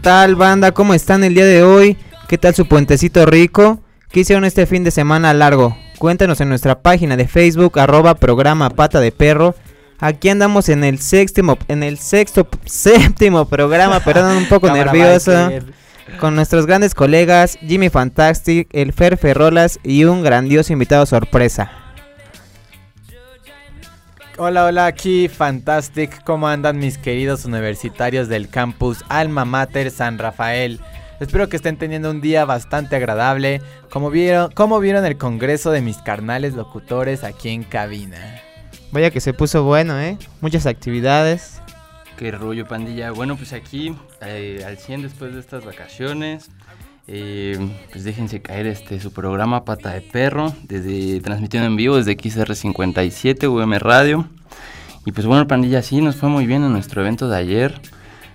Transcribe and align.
¿Qué 0.00 0.04
tal 0.04 0.34
banda? 0.34 0.72
¿Cómo 0.72 0.94
están 0.94 1.24
el 1.24 1.34
día 1.34 1.44
de 1.44 1.62
hoy? 1.62 1.98
¿Qué 2.26 2.38
tal 2.38 2.54
su 2.54 2.64
puentecito 2.66 3.26
rico? 3.26 3.80
¿Qué 4.10 4.20
hicieron 4.20 4.46
este 4.46 4.64
fin 4.64 4.82
de 4.82 4.90
semana 4.90 5.34
largo? 5.34 5.76
Cuéntanos 5.98 6.40
en 6.40 6.48
nuestra 6.48 6.80
página 6.80 7.18
de 7.18 7.28
Facebook, 7.28 7.78
arroba 7.78 8.14
programa 8.14 8.70
pata 8.70 8.98
de 8.98 9.12
perro. 9.12 9.54
Aquí 9.98 10.30
andamos 10.30 10.70
en 10.70 10.84
el 10.84 11.00
séptimo, 11.00 11.58
en 11.68 11.82
el 11.82 11.98
sexto, 11.98 12.48
séptimo 12.64 13.44
programa, 13.44 14.00
perdón, 14.00 14.38
un 14.38 14.48
poco 14.48 14.70
nervioso. 14.72 15.50
Con 16.18 16.34
nuestros 16.34 16.64
grandes 16.64 16.94
colegas 16.94 17.58
Jimmy 17.60 17.90
Fantastic, 17.90 18.68
el 18.72 18.94
Fer 18.94 19.18
Ferrolas 19.18 19.78
y 19.82 20.04
un 20.04 20.22
grandioso 20.22 20.72
invitado 20.72 21.04
sorpresa. 21.04 21.72
Hola, 24.42 24.64
hola, 24.64 24.86
aquí 24.86 25.28
Fantastic. 25.28 26.24
¿Cómo 26.24 26.48
andan 26.48 26.78
mis 26.78 26.96
queridos 26.96 27.44
universitarios 27.44 28.26
del 28.26 28.48
campus 28.48 29.04
Alma 29.10 29.44
Mater 29.44 29.90
San 29.90 30.16
Rafael? 30.16 30.80
Espero 31.20 31.50
que 31.50 31.56
estén 31.56 31.76
teniendo 31.76 32.10
un 32.10 32.22
día 32.22 32.46
bastante 32.46 32.96
agradable. 32.96 33.60
Como 33.90 34.08
vieron, 34.08 34.50
como 34.52 34.80
vieron 34.80 35.04
el 35.04 35.18
congreso 35.18 35.72
de 35.72 35.82
mis 35.82 35.98
carnales 35.98 36.54
locutores 36.54 37.22
aquí 37.22 37.50
en 37.50 37.64
cabina. 37.64 38.40
Vaya 38.92 39.10
que 39.10 39.20
se 39.20 39.34
puso 39.34 39.64
bueno, 39.64 40.00
¿eh? 40.00 40.16
Muchas 40.40 40.64
actividades. 40.64 41.60
Qué 42.16 42.30
rollo, 42.30 42.66
pandilla. 42.66 43.10
Bueno, 43.10 43.36
pues 43.36 43.52
aquí 43.52 43.94
eh, 44.22 44.64
al 44.66 44.78
100 44.78 45.02
después 45.02 45.34
de 45.34 45.40
estas 45.40 45.66
vacaciones. 45.66 46.50
Eh, 47.06 47.58
pues 47.90 48.04
déjense 48.04 48.40
caer 48.40 48.66
este 48.66 49.00
su 49.00 49.12
programa 49.12 49.64
Pata 49.64 49.90
de 49.90 50.00
Perro, 50.00 50.54
desde 50.62 51.20
transmitiendo 51.20 51.66
en 51.66 51.76
vivo 51.76 51.96
desde 51.96 52.16
XR57 52.16 53.48
UM 53.48 53.72
Radio. 53.78 54.28
Y 55.06 55.12
pues 55.12 55.26
bueno, 55.26 55.46
pandilla, 55.48 55.82
sí, 55.82 56.00
nos 56.00 56.16
fue 56.16 56.28
muy 56.28 56.46
bien 56.46 56.62
en 56.62 56.72
nuestro 56.72 57.00
evento 57.00 57.28
de 57.28 57.36
ayer. 57.36 57.80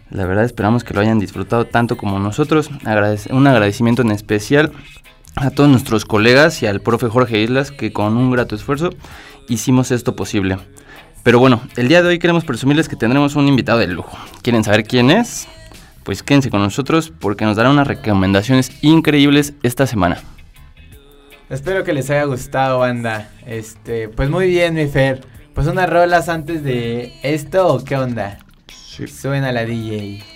La 0.09 0.25
verdad 0.25 0.45
esperamos 0.45 0.83
que 0.83 0.93
lo 0.93 1.01
hayan 1.01 1.19
disfrutado 1.19 1.65
tanto 1.65 1.97
como 1.97 2.19
nosotros. 2.19 2.69
un 3.31 3.47
agradecimiento 3.47 4.01
en 4.01 4.11
especial 4.11 4.71
a 5.35 5.49
todos 5.49 5.69
nuestros 5.69 6.05
colegas 6.05 6.61
y 6.63 6.67
al 6.67 6.81
profe 6.81 7.07
Jorge 7.07 7.41
Islas 7.41 7.71
que 7.71 7.91
con 7.91 8.15
un 8.15 8.31
grato 8.31 8.55
esfuerzo 8.55 8.91
hicimos 9.47 9.91
esto 9.91 10.15
posible. 10.15 10.57
Pero 11.23 11.39
bueno, 11.39 11.61
el 11.75 11.87
día 11.87 12.03
de 12.03 12.09
hoy 12.09 12.19
queremos 12.19 12.45
presumirles 12.45 12.87
que 12.87 12.95
tendremos 12.95 13.35
un 13.35 13.47
invitado 13.47 13.79
de 13.79 13.87
lujo. 13.87 14.17
¿Quieren 14.43 14.63
saber 14.63 14.83
quién 14.83 15.09
es? 15.09 15.47
Pues 16.05 16.23
quédense 16.23 16.51
con 16.51 16.61
nosotros 16.61 17.11
porque 17.19 17.43
nos 17.43 17.57
dará 17.57 17.71
unas 17.71 17.87
recomendaciones 17.87 18.71
increíbles 18.81 19.55
esta 19.63 19.87
semana. 19.87 20.19
Espero 21.49 21.83
que 21.83 21.93
les 21.93 22.09
haya 22.09 22.23
gustado, 22.23 22.79
banda. 22.79 23.29
Este, 23.45 24.07
pues 24.07 24.29
muy 24.29 24.47
bien, 24.47 24.75
mi 24.75 24.87
Fer. 24.87 25.25
Pues 25.53 25.67
unas 25.67 25.89
rolas 25.89 26.29
antes 26.29 26.63
de 26.63 27.11
esto 27.23 27.67
o 27.67 27.83
qué 27.83 27.97
onda? 27.97 28.39
Sí. 28.67 29.07
Suena 29.07 29.51
la 29.51 29.65
DJ. 29.65 30.34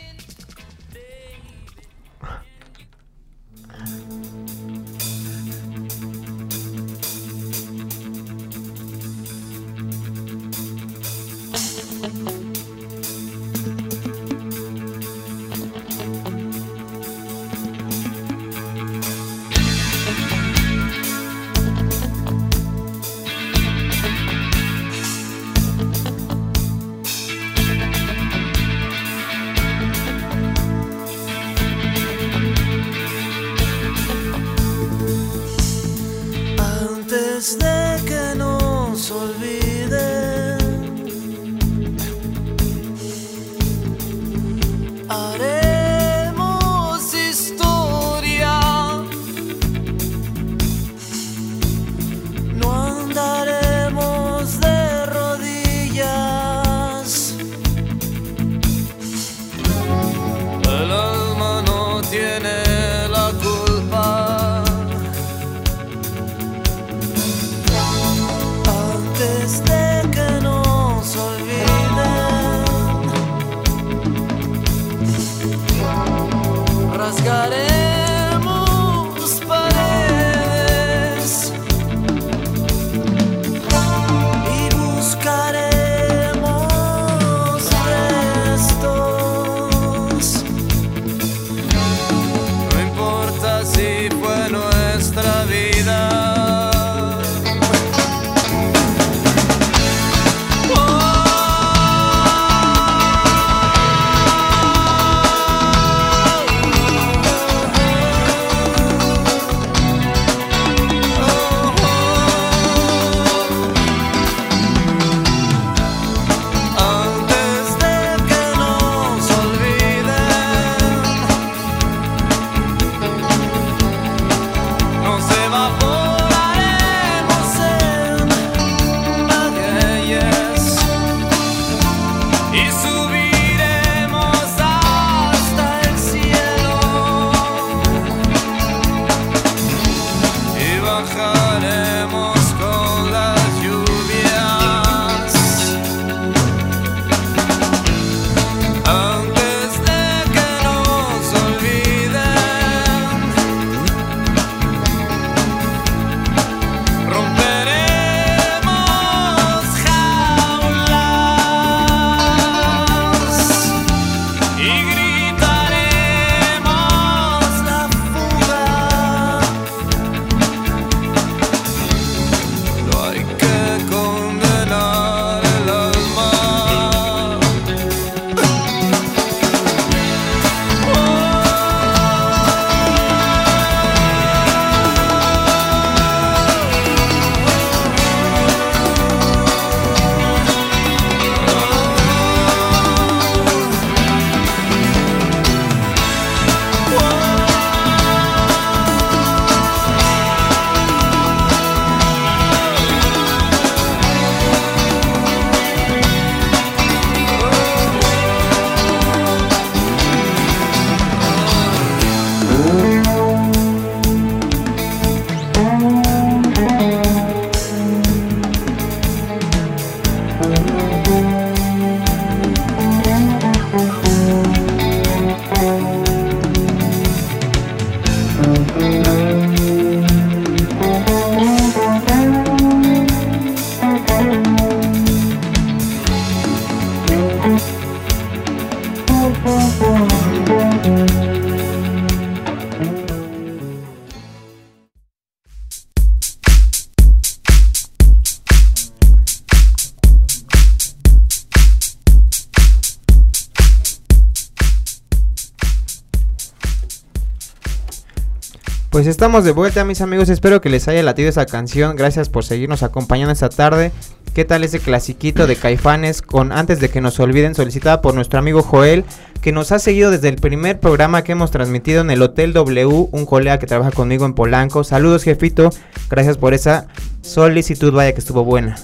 Estamos 259.10 259.44
de 259.44 259.52
vuelta, 259.52 259.84
mis 259.84 260.02
amigos. 260.02 260.30
Espero 260.30 260.62
que 260.62 260.70
les 260.70 260.88
haya 260.88 261.02
latido 261.04 261.30
esa 261.30 261.46
canción. 261.46 261.96
Gracias 261.96 262.30
por 262.30 262.46
seguirnos 262.46 262.84
acompañando 262.84 263.34
esta 263.34 263.50
tarde. 263.50 263.92
¿Qué 264.34 264.46
tal 264.46 264.64
ese 264.64 264.80
clasiquito 264.80 265.48
de 265.48 265.56
Caifanes 265.56 266.22
con 266.22 266.52
Antes 266.52 266.80
de 266.80 266.90
que 266.90 267.02
nos 267.02 267.20
olviden, 267.20 267.56
solicitada 267.56 268.02
por 268.02 268.14
nuestro 268.14 268.40
amigo 268.40 268.62
Joel, 268.62 269.04
que 269.42 269.52
nos 269.52 269.72
ha 269.72 269.80
seguido 269.80 270.12
desde 270.12 270.30
el 270.30 270.36
primer 270.36 270.80
programa 270.80 271.24
que 271.24 271.32
hemos 271.32 271.50
transmitido 271.50 272.02
en 272.02 272.12
el 272.12 272.22
Hotel 272.22 272.54
W, 272.54 273.10
un 273.12 273.26
colega 273.26 273.58
que 273.58 273.68
trabaja 273.68 273.92
conmigo 273.92 274.26
en 274.26 274.34
Polanco. 274.34 274.84
Saludos, 274.84 275.24
jefito. 275.24 275.72
Gracias 276.10 276.38
por 276.38 276.54
esa 276.54 276.88
solicitud, 277.22 277.92
vaya 277.92 278.14
que 278.14 278.20
estuvo 278.20 278.44
buena. 278.44 278.76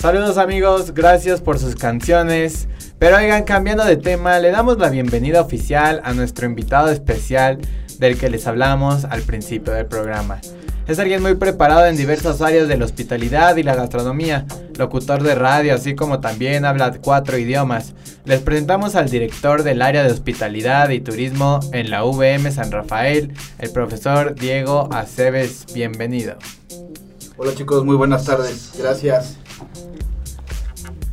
Saludos 0.00 0.36
amigos, 0.36 0.92
gracias 0.92 1.40
por 1.40 1.58
sus 1.58 1.76
canciones. 1.76 2.68
Pero 2.98 3.18
oigan, 3.18 3.44
cambiando 3.44 3.84
de 3.84 3.96
tema, 3.96 4.38
le 4.38 4.50
damos 4.50 4.78
la 4.78 4.88
bienvenida 4.88 5.40
oficial 5.40 6.00
a 6.04 6.12
nuestro 6.12 6.46
invitado 6.46 6.90
especial 6.90 7.58
del 7.98 8.18
que 8.18 8.30
les 8.30 8.46
hablamos 8.46 9.04
al 9.04 9.22
principio 9.22 9.72
del 9.72 9.86
programa. 9.86 10.40
Es 10.86 11.00
alguien 11.00 11.20
muy 11.20 11.34
preparado 11.34 11.86
en 11.86 11.96
diversas 11.96 12.40
áreas 12.40 12.68
de 12.68 12.76
la 12.76 12.84
hospitalidad 12.84 13.56
y 13.56 13.64
la 13.64 13.74
gastronomía, 13.74 14.46
locutor 14.78 15.22
de 15.24 15.34
radio, 15.34 15.74
así 15.74 15.96
como 15.96 16.20
también 16.20 16.64
habla 16.64 16.92
cuatro 17.02 17.38
idiomas. 17.38 17.94
Les 18.24 18.40
presentamos 18.40 18.94
al 18.94 19.10
director 19.10 19.64
del 19.64 19.82
área 19.82 20.04
de 20.04 20.12
hospitalidad 20.12 20.90
y 20.90 21.00
turismo 21.00 21.58
en 21.72 21.90
la 21.90 22.04
VM 22.04 22.52
San 22.52 22.70
Rafael, 22.70 23.32
el 23.58 23.70
profesor 23.70 24.36
Diego 24.36 24.88
Aceves. 24.92 25.66
Bienvenido. 25.74 26.36
Hola 27.36 27.52
chicos, 27.54 27.84
muy 27.84 27.96
buenas 27.96 28.24
tardes. 28.24 28.70
Gracias. 28.78 29.38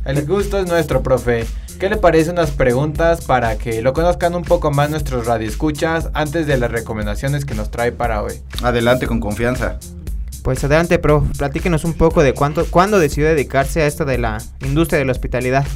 El 0.04 0.24
gusto 0.24 0.58
es 0.58 0.68
nuestro, 0.68 1.02
profe. 1.02 1.46
¿Qué 1.78 1.88
le 1.88 1.96
parece 1.96 2.30
unas 2.30 2.52
preguntas 2.52 3.24
para 3.24 3.58
que 3.58 3.82
lo 3.82 3.92
conozcan 3.92 4.34
un 4.34 4.42
poco 4.42 4.70
más 4.70 4.90
nuestros 4.90 5.26
radioescuchas 5.26 6.08
antes 6.14 6.46
de 6.46 6.56
las 6.56 6.70
recomendaciones 6.70 7.44
que 7.44 7.54
nos 7.54 7.70
trae 7.70 7.90
para 7.90 8.22
hoy? 8.22 8.34
Adelante 8.62 9.06
con 9.06 9.18
confianza. 9.18 9.78
Pues 10.42 10.62
adelante, 10.62 10.98
prof. 10.98 11.24
Platíquenos 11.36 11.84
un 11.84 11.94
poco 11.94 12.22
de 12.22 12.32
cuánto, 12.32 12.64
cuándo 12.66 12.98
decidió 12.98 13.28
dedicarse 13.28 13.82
a 13.82 13.86
esto 13.86 14.04
de 14.04 14.18
la 14.18 14.38
industria 14.64 15.00
de 15.00 15.04
la 15.04 15.12
hospitalidad. 15.12 15.66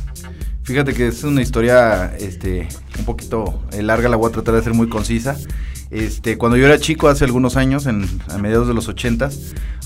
Fíjate 0.63 0.95
que 0.95 1.09
es 1.09 1.25
una 1.25 1.43
historia 1.43 2.15
este, 2.19 2.69
un 2.99 3.05
poquito 3.05 3.61
eh, 3.73 3.83
larga, 3.83 4.09
la 4.09 4.17
voy 4.17 4.29
a 4.29 4.33
tratar 4.33 4.55
de 4.55 4.63
ser 4.63 4.75
muy 4.75 4.89
concisa. 4.89 5.37
Este, 5.91 6.39
cuando 6.39 6.57
yo 6.57 6.67
era 6.67 6.79
chico, 6.79 7.09
hace 7.09 7.25
algunos 7.25 7.57
años, 7.57 7.87
en, 7.87 8.07
a 8.29 8.39
mediados 8.39 8.69
de 8.69 8.75
los 8.75 8.89
80, 8.89 9.31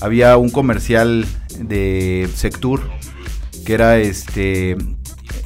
había 0.01 0.37
un 0.37 0.49
comercial 0.49 1.25
de 1.59 2.29
Sectur 2.35 2.81
que 3.65 3.73
era 3.73 3.97
este 3.97 4.75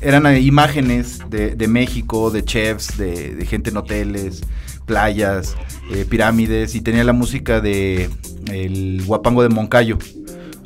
eran 0.02 0.36
imágenes 0.38 1.20
de, 1.30 1.56
de 1.56 1.68
México, 1.68 2.32
de 2.32 2.44
chefs, 2.44 2.98
de, 2.98 3.46
gente 3.46 3.70
en 3.70 3.78
hoteles, 3.78 4.42
playas, 4.86 5.56
eh, 5.92 6.06
pirámides, 6.06 6.76
y 6.76 6.82
tenía 6.82 7.04
la 7.04 7.14
música 7.14 7.62
de 7.62 8.10
el 8.52 9.04
guapango 9.06 9.44
de 9.44 9.50
Moncayo 9.50 9.98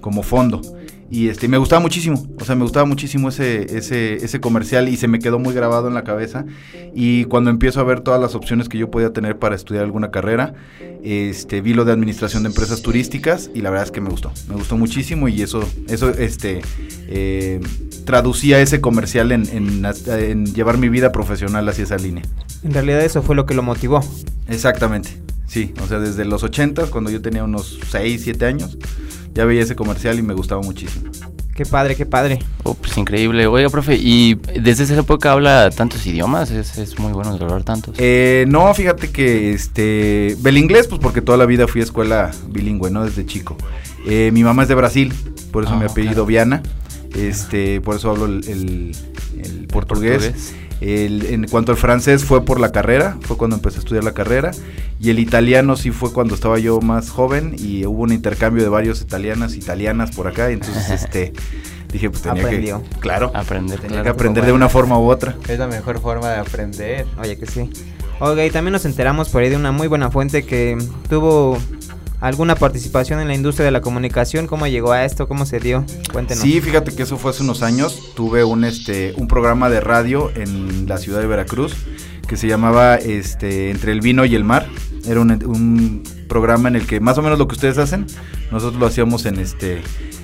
como 0.02 0.24
fondo. 0.24 0.62
Y 1.12 1.28
este, 1.28 1.50
me 1.50 1.58
gustaba 1.58 1.82
muchísimo, 1.82 2.26
o 2.40 2.46
sea, 2.46 2.56
me 2.56 2.64
gustaba 2.64 2.86
muchísimo 2.86 3.28
ese, 3.28 3.78
ese, 3.78 4.16
ese 4.16 4.40
comercial 4.40 4.88
y 4.88 4.96
se 4.96 5.10
me 5.10 5.20
quedó 5.20 5.40
muy 5.40 5.54
grabado 5.54 5.90
en 5.90 5.94
la 5.94 6.06
cabeza. 6.06 6.46
Y 6.96 7.26
cuando 7.26 7.50
empiezo 7.50 7.82
a 7.82 7.84
ver 7.84 8.00
todas 8.00 8.22
las 8.22 8.34
opciones 8.34 8.70
que 8.70 8.78
yo 8.78 8.90
podía 8.90 9.12
tener 9.12 9.38
para 9.38 9.54
estudiar 9.54 9.84
alguna 9.84 10.10
carrera, 10.10 10.54
este, 11.04 11.60
vi 11.60 11.74
lo 11.74 11.84
de 11.84 11.92
administración 11.92 12.44
de 12.44 12.50
empresas 12.50 12.82
turísticas 12.82 13.52
y 13.54 13.60
la 13.60 13.72
verdad 13.72 13.88
es 13.88 13.92
que 13.92 14.00
me 14.00 14.10
gustó, 14.10 14.32
me 14.48 14.56
gustó 14.56 14.78
muchísimo 14.78 15.28
y 15.28 15.42
eso, 15.42 15.68
eso 15.90 16.12
este, 16.12 16.62
eh, 17.10 17.60
traducía 18.06 18.62
ese 18.62 18.80
comercial 18.80 19.34
en, 19.34 19.50
en, 19.50 19.86
en 20.08 20.46
llevar 20.54 20.78
mi 20.78 20.88
vida 20.88 21.12
profesional 21.12 21.68
hacia 21.68 21.84
esa 21.84 21.98
línea. 21.98 22.24
En 22.64 22.74
realidad 22.74 23.02
eso 23.02 23.22
fue 23.22 23.36
lo 23.36 23.46
que 23.46 23.54
lo 23.54 23.64
motivó. 23.64 24.00
Exactamente, 24.48 25.10
sí, 25.46 25.74
o 25.84 25.88
sea, 25.88 26.00
desde 26.00 26.24
los 26.24 26.42
80, 26.44 26.86
cuando 26.86 27.12
yo 27.12 27.22
tenía 27.22 27.44
unos 27.44 27.82
6, 27.90 28.22
7 28.24 28.46
años 28.46 28.78
ya 29.34 29.46
veía 29.46 29.62
ese 29.64 29.76
comercial 29.76 30.20
y 30.20 30.22
me 30.22 30.34
gustaba 30.34 30.62
muchísimo. 30.62 31.10
Qué 31.56 31.66
padre, 31.66 31.96
qué 31.96 32.06
padre. 32.06 32.40
Oh, 32.64 32.74
pues 32.74 32.98
increíble. 32.98 33.46
Oiga, 33.46 33.70
profe, 33.70 33.96
¿y 33.96 34.36
desde 34.60 34.86
esa 34.86 34.98
época 34.98 35.34
habla 35.34 35.70
tantos 35.70 36.06
idiomas? 36.08 36.50
¿Es, 36.50 36.78
es 36.78 36.98
muy 36.98 37.12
bueno 37.12 37.38
de 37.38 37.44
hablar 37.44 37.64
tantos? 37.64 37.96
Eh, 38.00 38.46
no, 38.48 38.74
fíjate 38.74 39.12
que 39.12 39.52
este. 39.54 40.32
El 40.44 40.58
inglés, 40.58 40.88
pues 40.88 41.00
porque 41.02 41.22
toda 41.22 41.38
la 41.38 41.46
vida 41.46 41.68
fui 41.68 41.82
a 41.82 41.84
escuela 41.84 42.32
bilingüe, 42.50 42.90
¿no? 42.90 43.04
Desde 43.06 43.26
chico. 43.26 43.58
Eh, 44.08 44.32
mi 44.34 44.44
mamá 44.44 44.64
es 44.64 44.70
de 44.70 44.76
Brasil, 44.76 45.14
por 45.52 45.64
eso 45.66 45.74
Ah, 45.74 45.78
mi 45.80 45.86
apellido 45.86 46.14
claro. 46.14 46.26
Viana. 46.26 46.64
Este, 47.16 47.82
por 47.82 47.98
eso 47.98 48.10
hablo 48.12 48.26
el, 48.26 48.48
el- 48.48 48.96
el 49.44 49.68
portugués. 49.68 50.24
portugués. 50.24 50.54
El- 50.82 51.26
en 51.28 51.48
cuanto 51.48 51.72
al 51.72 51.78
francés 51.78 52.26
fue 52.26 52.44
por 52.44 52.60
la 52.60 52.72
carrera, 52.72 53.18
fue 53.22 53.38
cuando 53.38 53.56
empecé 53.56 53.78
a 53.78 53.80
estudiar 53.80 54.04
la 54.04 54.14
carrera. 54.14 54.52
Y 55.00 55.10
el 55.12 55.20
italiano 55.20 55.76
sí 55.78 55.92
fue 55.92 56.12
cuando 56.12 56.36
estaba 56.36 56.60
yo 56.60 56.82
más 56.82 57.10
joven 57.10 57.56
y 57.58 57.86
hubo 57.86 58.02
un 58.04 58.12
intercambio 58.12 58.64
de 58.64 58.70
varios 58.70 59.02
italianas, 59.02 59.56
italianas 59.56 60.12
por 60.16 60.28
acá. 60.28 60.50
Y 60.50 60.54
entonces, 60.56 60.90
este, 61.04 61.34
dije, 61.94 62.10
pues 62.10 62.24
tenía 62.24 62.44
Aprendió. 62.44 62.82
que, 62.84 63.00
claro, 63.00 63.32
Aprender, 63.34 63.78
tenía 63.80 63.90
claro. 63.98 64.04
que 64.04 64.10
aprender 64.10 64.46
de 64.46 64.52
una 64.54 64.70
forma 64.70 64.98
u 65.00 65.10
otra. 65.10 65.36
Es 65.48 65.60
la 65.60 65.68
mejor 65.68 66.00
forma 66.02 66.30
de 66.30 66.38
aprender. 66.38 67.06
Oye, 67.22 67.38
que 67.38 67.46
sí. 67.46 67.70
Oiga, 68.20 68.46
y 68.46 68.52
también 68.52 68.74
nos 68.74 68.86
enteramos 68.86 69.30
por 69.30 69.42
ahí 69.42 69.50
de 69.50 69.56
una 69.56 69.72
muy 69.72 69.88
buena 69.88 70.12
fuente 70.12 70.44
que 70.44 70.78
tuvo 71.10 71.58
alguna 72.22 72.56
participación 72.56 73.20
en 73.20 73.28
la 73.28 73.36
industria 73.36 73.66
de 73.66 73.72
la 73.72 73.82
comunicación. 73.82 74.48
¿Cómo 74.48 74.68
llegó 74.68 74.94
a 74.94 75.04
esto? 75.04 75.28
¿Cómo 75.28 75.46
se 75.46 75.60
dio? 75.60 75.84
Cuéntenos. 76.14 76.42
Sí, 76.42 76.62
fíjate 76.62 76.96
que 76.96 77.04
eso 77.04 77.18
fue 77.18 77.32
hace 77.32 77.44
unos 77.44 77.64
años. 77.64 78.14
Tuve 78.16 78.46
un 78.46 78.64
este 78.64 79.14
un 79.18 79.28
programa 79.28 79.70
de 79.70 79.82
radio 79.82 80.32
en 80.36 80.88
la 80.88 80.98
ciudad 80.98 81.20
de 81.20 81.28
Veracruz 81.28 81.76
que 82.28 82.38
se 82.38 82.48
llamaba 82.48 82.96
este 82.96 83.72
Entre 83.72 83.92
el 83.92 84.00
vino 84.00 84.24
y 84.24 84.36
el 84.36 84.46
mar. 84.46 84.68
Era 85.06 85.20
un, 85.20 85.32
un 85.32 86.04
programa 86.32 86.70
en 86.70 86.78
el 86.78 86.88
que 86.88 87.02
más 87.02 87.18
o 87.18 87.22
menos 87.22 87.38
lo 87.38 87.46
que 87.46 87.56
ustedes 87.56 87.78
hacen, 87.78 88.06
nosotros 88.54 88.80
lo 88.80 88.88
hacíamos 88.88 89.26
en 89.26 89.38
este 89.38 89.82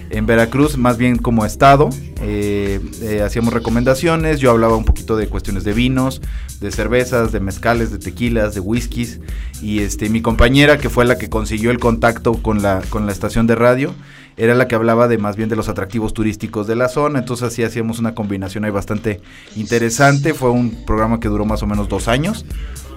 en 0.09 0.25
Veracruz, 0.25 0.77
más 0.77 0.97
bien 0.97 1.17
como 1.17 1.45
estado. 1.45 1.89
Eh, 2.21 2.79
eh, 3.01 3.21
hacíamos 3.21 3.53
recomendaciones. 3.53 4.39
Yo 4.39 4.51
hablaba 4.51 4.77
un 4.77 4.85
poquito 4.85 5.17
de 5.17 5.27
cuestiones 5.27 5.65
de 5.65 5.73
vinos, 5.73 6.21
de 6.61 6.71
cervezas, 6.71 7.33
de 7.33 7.41
mezcales, 7.41 7.91
de 7.91 7.99
tequilas, 7.99 8.55
de 8.55 8.61
whiskies. 8.61 9.19
Y 9.61 9.79
este 9.79 10.07
mi 10.09 10.21
compañera, 10.21 10.77
que 10.77 10.89
fue 10.89 11.03
la 11.03 11.17
que 11.17 11.29
consiguió 11.29 11.71
el 11.71 11.79
contacto 11.79 12.41
con 12.41 12.61
la, 12.61 12.81
con 12.89 13.05
la 13.05 13.11
estación 13.11 13.45
de 13.45 13.55
radio, 13.55 13.93
era 14.37 14.53
la 14.55 14.67
que 14.67 14.75
hablaba 14.75 15.07
de 15.07 15.17
más 15.17 15.35
bien 15.35 15.49
de 15.49 15.55
los 15.55 15.67
atractivos 15.67 16.13
turísticos 16.13 16.67
de 16.67 16.75
la 16.75 16.89
zona, 16.89 17.19
entonces 17.19 17.47
así 17.47 17.63
hacíamos 17.63 17.99
una 17.99 18.13
combinación 18.15 18.65
ahí 18.65 18.71
bastante 18.71 19.19
interesante, 19.55 20.33
fue 20.33 20.51
un 20.51 20.85
programa 20.85 21.19
que 21.19 21.27
duró 21.27 21.43
más 21.45 21.63
o 21.63 21.67
menos 21.67 21.89
dos 21.89 22.07
años, 22.07 22.45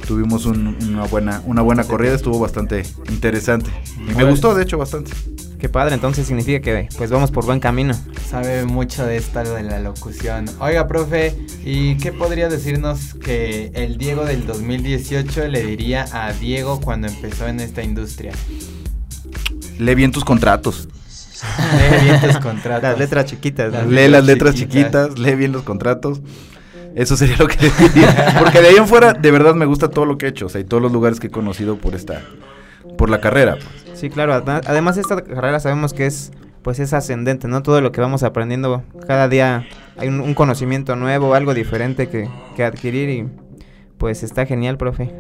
tuvimos 0.06 0.44
un- 0.46 0.76
una 0.88 1.04
buena, 1.04 1.42
una 1.46 1.62
buena 1.62 1.84
corrida, 1.84 2.14
estuvo 2.14 2.38
bastante 2.38 2.82
interesante 3.08 3.70
y 3.96 4.14
me 4.14 4.24
gustó 4.24 4.54
de 4.54 4.62
hecho 4.64 4.76
bastante. 4.78 5.12
Qué 5.58 5.68
padre, 5.68 5.94
entonces 5.94 6.26
significa 6.26 6.60
que 6.60 6.88
pues 6.96 7.10
vamos 7.10 7.30
por 7.30 7.44
buen 7.44 7.60
camino. 7.60 7.92
Sabe 8.30 8.64
mucho 8.64 9.04
de 9.04 9.18
esta 9.18 9.42
de 9.42 9.62
la 9.62 9.78
locución. 9.78 10.46
Oiga, 10.58 10.88
profe, 10.88 11.36
¿y 11.64 11.96
qué 11.98 12.12
podría 12.12 12.48
decirnos 12.48 13.12
que 13.14 13.70
el 13.74 13.98
Diego 13.98 14.24
del 14.24 14.46
2018 14.46 15.48
le 15.48 15.62
diría 15.62 16.06
a 16.12 16.32
Diego 16.32 16.80
cuando 16.80 17.08
empezó 17.08 17.46
en 17.46 17.60
esta 17.60 17.82
industria? 17.82 18.32
Lee 19.78 19.94
bien 19.94 20.12
tus 20.12 20.24
contratos, 20.24 20.88
Lee 21.72 22.04
bien 22.04 22.20
tus 22.20 22.38
contratos. 22.38 22.82
Las 22.82 22.98
letras 22.98 23.24
chiquitas. 23.26 23.86
Lee 23.86 24.08
las 24.08 24.24
letras 24.24 24.54
chiquitas, 24.54 25.18
lee 25.18 25.34
bien 25.34 25.52
los 25.52 25.62
contratos. 25.62 26.20
Eso 26.94 27.16
sería 27.16 27.36
lo 27.36 27.46
que 27.46 27.56
diría. 27.78 28.36
Porque 28.38 28.60
de 28.60 28.68
ahí 28.68 28.76
en 28.76 28.86
fuera, 28.88 29.12
de 29.12 29.30
verdad 29.30 29.54
me 29.54 29.66
gusta 29.66 29.88
todo 29.88 30.04
lo 30.06 30.18
que 30.18 30.26
he 30.26 30.28
hecho. 30.30 30.46
O 30.46 30.48
sea, 30.48 30.60
y 30.60 30.64
todos 30.64 30.82
los 30.82 30.92
lugares 30.92 31.20
que 31.20 31.28
he 31.28 31.30
conocido 31.30 31.76
por 31.76 31.94
esta, 31.94 32.22
por 32.98 33.10
la 33.10 33.20
carrera. 33.20 33.56
pues. 33.56 33.98
Sí, 33.98 34.10
claro. 34.10 34.34
Además 34.34 34.96
esta 34.96 35.22
carrera 35.22 35.60
sabemos 35.60 35.92
que 35.92 36.06
es 36.06 36.32
pues 36.62 36.78
es 36.78 36.92
ascendente, 36.92 37.48
¿no? 37.48 37.62
Todo 37.62 37.80
lo 37.80 37.90
que 37.90 38.00
vamos 38.02 38.22
aprendiendo 38.22 38.82
cada 39.06 39.28
día 39.28 39.66
hay 39.96 40.08
un, 40.08 40.20
un 40.20 40.34
conocimiento 40.34 40.94
nuevo, 40.94 41.34
algo 41.34 41.54
diferente 41.54 42.08
que, 42.08 42.28
que 42.54 42.64
adquirir 42.64 43.08
y 43.08 43.28
pues 43.96 44.22
está 44.22 44.44
genial, 44.46 44.76
profe. 44.76 45.10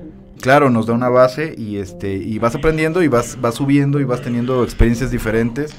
Claro, 0.40 0.70
nos 0.70 0.86
da 0.86 0.94
una 0.94 1.08
base 1.08 1.54
y 1.56 1.76
este 1.76 2.14
y 2.14 2.38
vas 2.38 2.54
aprendiendo 2.54 3.02
y 3.02 3.08
vas 3.08 3.38
vas 3.40 3.54
subiendo 3.54 4.00
y 4.00 4.04
vas 4.04 4.22
teniendo 4.22 4.64
experiencias 4.64 5.10
diferentes. 5.10 5.74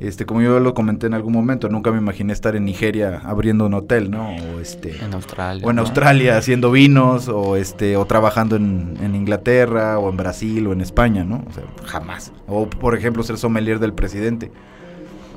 Este, 0.00 0.24
como 0.24 0.40
yo 0.40 0.58
lo 0.60 0.72
comenté 0.72 1.06
en 1.06 1.14
algún 1.14 1.34
momento, 1.34 1.68
nunca 1.68 1.92
me 1.92 1.98
imaginé 1.98 2.32
estar 2.32 2.56
en 2.56 2.64
Nigeria 2.64 3.20
abriendo 3.22 3.66
un 3.66 3.74
hotel, 3.74 4.10
¿no? 4.10 4.30
O 4.30 4.58
este 4.60 4.96
En 5.04 5.12
Australia. 5.12 5.64
o 5.66 5.70
en 5.70 5.76
¿no? 5.76 5.82
Australia 5.82 6.38
haciendo 6.38 6.70
vinos 6.72 7.28
o 7.28 7.54
este 7.56 7.96
o 7.98 8.06
trabajando 8.06 8.56
en, 8.56 8.96
en 9.02 9.14
Inglaterra 9.14 9.98
o 9.98 10.08
en 10.08 10.16
Brasil 10.16 10.66
o 10.66 10.72
en 10.72 10.80
España, 10.80 11.22
¿no? 11.24 11.44
O 11.48 11.52
sea, 11.52 11.64
jamás. 11.84 12.32
O 12.48 12.66
por 12.68 12.96
ejemplo, 12.96 13.22
ser 13.22 13.36
sommelier 13.36 13.78
del 13.78 13.92
presidente. 13.92 14.50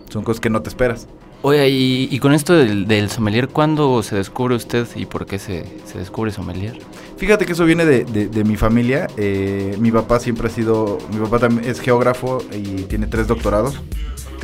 Son 0.10 0.24
cosas 0.24 0.40
que 0.40 0.50
no 0.50 0.62
te 0.62 0.70
esperas. 0.70 1.08
Oiga, 1.42 1.68
y, 1.68 2.08
y 2.10 2.20
con 2.20 2.32
esto 2.32 2.54
del, 2.54 2.88
del 2.88 3.10
sommelier, 3.10 3.50
¿cuándo 3.50 4.02
se 4.02 4.16
descubre 4.16 4.56
usted 4.56 4.88
y 4.96 5.06
por 5.06 5.26
qué 5.26 5.40
se, 5.40 5.66
se 5.84 5.98
descubre 6.00 6.32
sommelier? 6.32 6.80
Fíjate 7.18 7.46
que 7.46 7.52
eso 7.52 7.66
viene 7.66 7.86
de, 7.86 8.06
de- 8.06 8.28
de 8.30 8.44
mi 8.46 8.56
familia. 8.56 9.08
eh, 9.18 9.76
mi 9.78 9.92
papá 9.92 10.22
siempre 10.22 10.48
ha 10.48 10.50
sido, 10.50 11.00
mi 11.12 11.20
papá 11.20 11.40
también 11.40 11.70
es 11.70 11.82
geógrafo 11.82 12.38
y 12.54 12.84
tiene 12.84 13.08
tres 13.08 13.28
doctorados. 13.28 13.82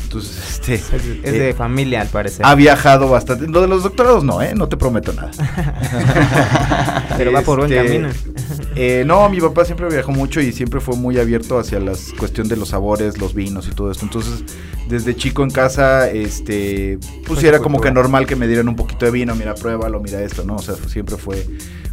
Entonces, 0.09 0.49
este... 0.53 0.73
Es, 0.73 0.91
es 0.93 1.21
de 1.33 1.49
eh, 1.51 1.53
familia, 1.53 2.01
al 2.01 2.07
parecer. 2.07 2.43
ha 2.43 2.55
viajado 2.55 3.07
bastante. 3.07 3.47
Lo 3.47 3.61
de 3.61 3.67
los 3.67 3.83
doctorados 3.83 4.23
no, 4.23 4.41
¿eh? 4.41 4.53
No 4.55 4.67
te 4.67 4.75
prometo 4.75 5.13
nada. 5.13 5.29
Pero 7.17 7.31
va 7.31 7.41
por 7.41 7.59
buen 7.59 7.71
Este, 7.71 7.85
camino. 7.85 8.09
eh, 8.75 9.03
no, 9.05 9.29
mi 9.29 9.39
papá 9.39 9.65
siempre 9.65 9.87
viajó 9.87 10.11
mucho 10.11 10.41
y 10.41 10.51
siempre 10.51 10.79
fue 10.79 10.95
muy 10.95 11.19
abierto 11.19 11.59
hacia 11.59 11.79
la 11.79 11.93
cuestión 12.17 12.47
de 12.47 12.55
los 12.55 12.69
sabores, 12.69 13.19
los 13.19 13.35
vinos 13.35 13.67
y 13.67 13.71
todo 13.71 13.91
esto. 13.91 14.03
Entonces, 14.05 14.43
desde 14.87 15.15
chico 15.15 15.43
en 15.43 15.51
casa, 15.51 16.09
este, 16.09 16.97
pues 17.27 17.39
sí 17.39 17.47
era 17.47 17.59
como 17.59 17.79
que 17.79 17.91
normal 17.91 18.25
que 18.25 18.35
me 18.35 18.47
dieran 18.47 18.67
un 18.67 18.75
poquito 18.75 19.05
de 19.05 19.11
vino, 19.11 19.35
mira, 19.35 19.53
pruébalo, 19.53 19.99
mira 19.99 20.21
esto, 20.23 20.43
¿no? 20.43 20.55
O 20.55 20.61
sea, 20.61 20.75
siempre 20.87 21.17
fue, 21.17 21.45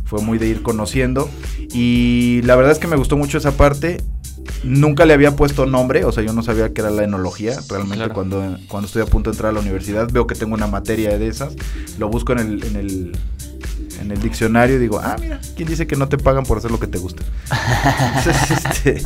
fue 0.06 0.22
muy 0.22 0.38
de 0.38 0.46
ir 0.46 0.62
conociendo. 0.62 1.28
Y 1.72 2.40
la 2.44 2.56
verdad 2.56 2.72
es 2.72 2.78
que 2.78 2.86
me 2.86 2.96
gustó 2.96 3.16
mucho 3.16 3.36
esa 3.38 3.52
parte. 3.52 4.00
Nunca 4.64 5.04
le 5.04 5.12
había 5.12 5.36
puesto 5.36 5.66
nombre, 5.66 6.04
o 6.04 6.12
sea, 6.12 6.22
yo 6.24 6.32
no 6.32 6.42
sabía 6.42 6.72
que 6.72 6.80
era 6.80 6.90
la 6.90 7.04
enología. 7.04 7.56
Realmente 7.68 7.96
Claro. 7.96 8.14
cuando, 8.14 8.58
cuando 8.68 8.86
estoy 8.86 9.02
a 9.02 9.06
punto 9.06 9.30
de 9.30 9.34
entrar 9.34 9.50
a 9.50 9.52
la 9.52 9.60
universidad, 9.60 10.08
veo 10.10 10.26
que 10.26 10.34
tengo 10.34 10.54
una 10.54 10.66
materia 10.66 11.18
de 11.18 11.28
esas, 11.28 11.54
lo 11.98 12.08
busco 12.08 12.32
en 12.32 12.38
el, 12.38 12.64
en 12.64 12.76
el, 12.76 13.16
en 14.00 14.10
el 14.10 14.20
diccionario 14.22 14.76
y 14.76 14.78
digo, 14.78 15.00
ah, 15.02 15.16
mira, 15.20 15.40
¿quién 15.56 15.68
dice 15.68 15.86
que 15.86 15.96
no 15.96 16.08
te 16.08 16.16
pagan 16.18 16.44
por 16.44 16.58
hacer 16.58 16.70
lo 16.70 16.80
que 16.80 16.86
te 16.86 16.98
gusta? 16.98 17.22
Entonces, 18.18 18.64
este, 18.64 19.02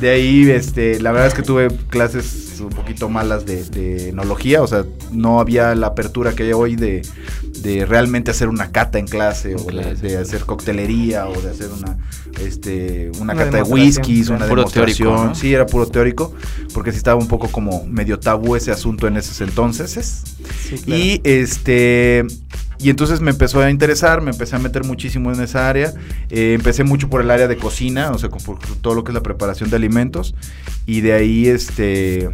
de 0.00 0.10
ahí, 0.10 0.50
este, 0.50 1.00
la 1.00 1.12
verdad 1.12 1.28
es 1.28 1.34
que 1.34 1.42
tuve 1.42 1.68
clases 1.90 2.47
un 2.60 2.70
poquito 2.70 3.08
malas 3.08 3.46
de, 3.46 3.64
de 3.64 4.10
enología, 4.10 4.62
o 4.62 4.66
sea, 4.66 4.84
no 5.10 5.40
había 5.40 5.74
la 5.74 5.88
apertura 5.88 6.34
que 6.34 6.44
hay 6.44 6.52
hoy 6.52 6.76
de, 6.76 7.02
de 7.62 7.86
realmente 7.86 8.30
hacer 8.30 8.48
una 8.48 8.70
cata 8.70 8.98
en 8.98 9.06
clase, 9.06 9.54
o 9.54 9.58
de, 9.58 9.66
clase, 9.66 9.94
de 9.94 10.10
sí. 10.10 10.14
hacer 10.16 10.44
coctelería, 10.44 11.26
o 11.28 11.40
de 11.40 11.50
hacer 11.50 11.70
una, 11.70 11.98
este, 12.40 13.10
una, 13.20 13.34
Una 13.34 13.44
cata 13.44 13.56
de 13.58 13.62
whiskies, 13.62 14.28
una. 14.28 14.46
Puro 14.46 14.64
teórico, 14.64 15.04
demostración. 15.04 15.28
¿no? 15.28 15.34
Sí, 15.34 15.54
era 15.54 15.66
puro 15.66 15.86
teórico, 15.86 16.34
porque 16.74 16.92
sí 16.92 16.98
estaba 16.98 17.20
un 17.20 17.28
poco 17.28 17.48
como 17.48 17.84
medio 17.86 18.18
tabú 18.18 18.56
ese 18.56 18.70
asunto 18.70 19.06
en 19.06 19.16
esos 19.16 19.40
entonces. 19.40 20.22
Sí, 20.68 20.76
claro. 20.78 21.02
Y 21.02 21.20
este. 21.24 22.26
Y 22.80 22.90
entonces 22.90 23.20
me 23.20 23.30
empezó 23.32 23.60
a 23.60 23.70
interesar, 23.70 24.20
me 24.22 24.30
empecé 24.30 24.54
a 24.54 24.58
meter 24.60 24.84
muchísimo 24.84 25.32
en 25.32 25.40
esa 25.40 25.68
área. 25.68 25.92
Eh, 26.30 26.54
empecé 26.54 26.84
mucho 26.84 27.10
por 27.10 27.20
el 27.20 27.30
área 27.30 27.48
de 27.48 27.56
cocina, 27.56 28.10
o 28.12 28.18
sea, 28.18 28.28
con- 28.28 28.40
por 28.40 28.58
todo 28.80 28.94
lo 28.94 29.02
que 29.02 29.10
es 29.10 29.14
la 29.14 29.22
preparación 29.22 29.68
de 29.70 29.76
alimentos. 29.76 30.34
Y 30.86 31.00
de 31.00 31.12
ahí, 31.12 31.48
este. 31.48 32.30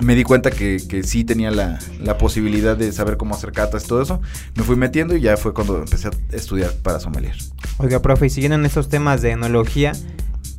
Me 0.00 0.14
di 0.14 0.22
cuenta 0.22 0.52
que, 0.52 0.80
que 0.88 1.02
sí 1.02 1.24
tenía 1.24 1.50
la, 1.50 1.80
la 2.00 2.18
posibilidad 2.18 2.76
de 2.76 2.92
saber 2.92 3.16
cómo 3.16 3.34
hacer 3.34 3.50
catas 3.50 3.84
y 3.84 3.88
todo 3.88 4.00
eso. 4.00 4.20
Me 4.54 4.62
fui 4.62 4.76
metiendo 4.76 5.16
y 5.16 5.20
ya 5.20 5.36
fue 5.36 5.52
cuando 5.52 5.78
empecé 5.78 6.06
a 6.06 6.10
estudiar 6.30 6.72
para 6.84 7.00
sommelier. 7.00 7.34
Oiga, 7.78 8.00
profe, 8.00 8.26
y 8.26 8.30
siguiendo 8.30 8.54
en 8.54 8.64
estos 8.64 8.88
temas 8.88 9.22
de 9.22 9.32
enología, 9.32 9.90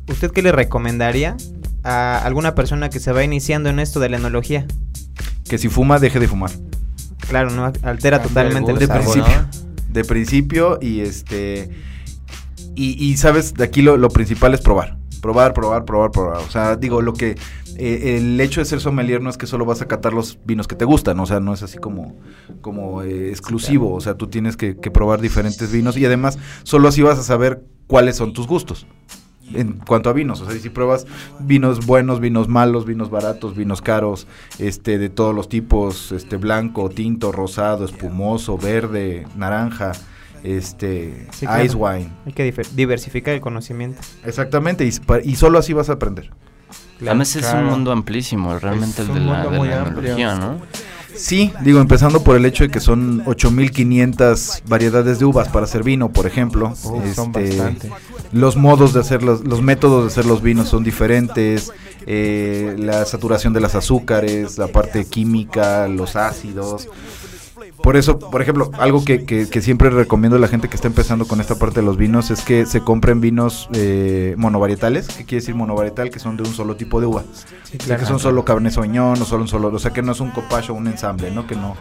¿usted 0.08 0.30
qué 0.30 0.42
le 0.42 0.52
recomendaría 0.52 1.38
a 1.84 2.18
alguna 2.22 2.54
persona 2.54 2.90
que 2.90 3.00
se 3.00 3.12
va 3.12 3.24
iniciando 3.24 3.70
en 3.70 3.78
esto 3.78 3.98
de 3.98 4.10
la 4.10 4.18
enología? 4.18 4.66
Que 5.48 5.56
si 5.56 5.70
fuma, 5.70 5.98
deje 5.98 6.20
de 6.20 6.28
fumar. 6.28 6.50
Claro, 7.28 7.50
no 7.50 7.72
altera 7.82 8.22
totalmente 8.22 8.72
el 8.72 8.78
de 8.78 8.86
sabor. 8.86 9.12
principio. 9.12 9.46
De 9.88 10.04
principio 10.04 10.78
y 10.80 11.00
este... 11.00 11.70
Y, 12.76 13.04
y, 13.04 13.16
sabes, 13.16 13.54
de 13.54 13.64
aquí 13.64 13.82
lo, 13.82 13.96
lo 13.96 14.08
principal 14.08 14.54
es 14.54 14.60
probar. 14.60 14.96
Probar, 15.20 15.52
probar, 15.52 15.84
probar, 15.84 16.10
probar. 16.10 16.36
O 16.38 16.50
sea, 16.50 16.76
digo, 16.76 17.02
lo 17.02 17.12
que... 17.12 17.36
eh, 17.76 18.16
el 18.16 18.40
hecho 18.40 18.60
de 18.60 18.64
ser 18.64 18.80
sommelier 18.80 19.20
no 19.20 19.28
es 19.28 19.36
que 19.36 19.46
solo 19.46 19.64
vas 19.64 19.82
a 19.82 19.86
catar 19.86 20.12
los 20.12 20.38
vinos 20.44 20.66
que 20.66 20.76
te 20.76 20.84
gustan. 20.84 21.18
O 21.20 21.26
sea, 21.26 21.40
no 21.40 21.52
es 21.52 21.62
así 21.62 21.78
como, 21.78 22.16
como 22.62 23.02
eh, 23.02 23.28
exclusivo. 23.28 23.92
O 23.92 24.00
sea, 24.00 24.14
tú 24.14 24.28
tienes 24.28 24.56
que, 24.56 24.76
que 24.76 24.90
probar 24.90 25.20
diferentes 25.20 25.70
vinos. 25.72 25.96
Y 25.96 26.06
además, 26.06 26.38
solo 26.62 26.88
así 26.88 27.02
vas 27.02 27.18
a 27.18 27.22
saber 27.22 27.62
cuáles 27.86 28.16
son 28.16 28.32
tus 28.32 28.46
gustos. 28.46 28.86
En 29.54 29.74
cuanto 29.74 30.10
a 30.10 30.12
vinos, 30.12 30.40
o 30.40 30.50
sea, 30.50 30.58
si 30.58 30.68
pruebas 30.68 31.06
vinos 31.40 31.86
buenos, 31.86 32.20
vinos 32.20 32.48
malos, 32.48 32.84
vinos 32.84 33.10
baratos, 33.10 33.56
vinos 33.56 33.82
caros, 33.82 34.26
este, 34.58 34.98
de 34.98 35.08
todos 35.08 35.34
los 35.34 35.48
tipos, 35.48 36.12
este, 36.12 36.36
blanco, 36.36 36.88
tinto, 36.88 37.32
rosado, 37.32 37.84
espumoso, 37.84 38.58
verde, 38.58 39.26
naranja, 39.36 39.92
este, 40.42 41.26
Sí, 41.32 41.46
claro. 41.46 41.64
ice 41.64 41.76
wine. 41.76 42.10
Hay 42.26 42.32
que 42.32 42.54
diversificar 42.74 43.34
el 43.34 43.40
conocimiento. 43.40 44.00
Exactamente, 44.24 44.84
y, 44.86 45.34
solo 45.36 45.58
así 45.58 45.72
vas 45.72 45.90
a 45.90 45.94
aprender. 45.94 46.30
Además 47.00 47.34
es 47.34 47.42
claro. 47.42 47.60
un 47.60 47.72
mundo 47.72 47.92
amplísimo, 47.92 48.58
realmente 48.58 49.02
Es 49.02 49.08
el 49.08 49.14
de 49.14 49.20
la, 49.20 49.46
de 49.48 49.58
la 49.58 49.86
enología, 49.86 50.34
¿no? 50.36 50.60
Sí, 51.14 51.52
digo, 51.62 51.80
empezando 51.80 52.22
por 52.22 52.36
el 52.36 52.44
hecho 52.46 52.64
de 52.64 52.70
que 52.70 52.80
son 52.80 53.22
8500 53.26 54.62
variedades 54.66 55.18
de 55.18 55.24
uvas 55.24 55.48
para 55.48 55.64
hacer 55.64 55.82
vino, 55.82 56.12
por 56.12 56.26
ejemplo. 56.26 56.74
Son 56.76 57.02
Este, 57.04 57.20
bastante. 57.58 57.90
Los 58.32 58.56
modos 58.56 58.92
de 58.92 59.00
hacer 59.00 59.22
los, 59.22 59.44
los 59.44 59.60
métodos 59.62 60.04
de 60.04 60.08
hacer 60.08 60.24
los 60.26 60.42
vinos 60.42 60.68
son 60.68 60.84
diferentes, 60.84 61.72
eh, 62.06 62.76
la 62.78 63.04
saturación 63.04 63.52
de 63.52 63.60
las 63.60 63.74
azúcares, 63.74 64.56
la 64.56 64.68
parte 64.68 65.04
química, 65.04 65.88
los 65.88 66.16
ácidos. 66.16 66.88
Por 67.82 67.96
eso, 67.96 68.18
por 68.18 68.42
ejemplo, 68.42 68.70
algo 68.78 69.04
que, 69.04 69.24
que- 69.24 69.48
que 69.48 69.62
siempre 69.62 69.88
recomiendo 69.90 70.36
a 70.36 70.38
la 70.40 70.48
gente 70.48 70.68
que 70.68 70.76
está 70.76 70.86
empezando 70.88 71.26
con 71.26 71.40
esta 71.40 71.54
parte 71.54 71.80
de 71.80 71.86
los 71.86 71.96
vinos 71.96 72.30
es 72.30 72.42
que 72.42 72.66
se 72.66 72.80
compren 72.82 73.20
vinos 73.20 73.68
eh, 73.72 74.34
monovarietales. 74.36 75.08
¿Qué 75.08 75.24
quiere 75.24 75.40
decir 75.40 75.54
monovarietal? 75.54 76.10
Que 76.10 76.18
son 76.18 76.36
de 76.36 76.42
un 76.42 76.52
solo 76.52 76.76
tipo 76.76 77.00
de 77.00 77.06
uva. 77.06 77.22
O 77.22 77.82
sea, 77.86 77.96
que 77.96 78.04
son 78.04 78.18
solo 78.20 78.44
Cabernet 78.44 78.72
Sauvignon 78.74 79.20
o 79.20 79.24
solo 79.24 79.42
un 79.42 79.48
solo, 79.48 79.68
o 79.68 79.78
sea, 79.78 79.92
que 79.92 80.02
no 80.02 80.12
es 80.12 80.20
un 80.20 80.30
copage 80.30 80.70
o 80.72 80.74
un 80.74 80.88
ensamble, 80.88 81.30
¿no? 81.30 81.46
Que 81.46 81.56
no 81.56 81.76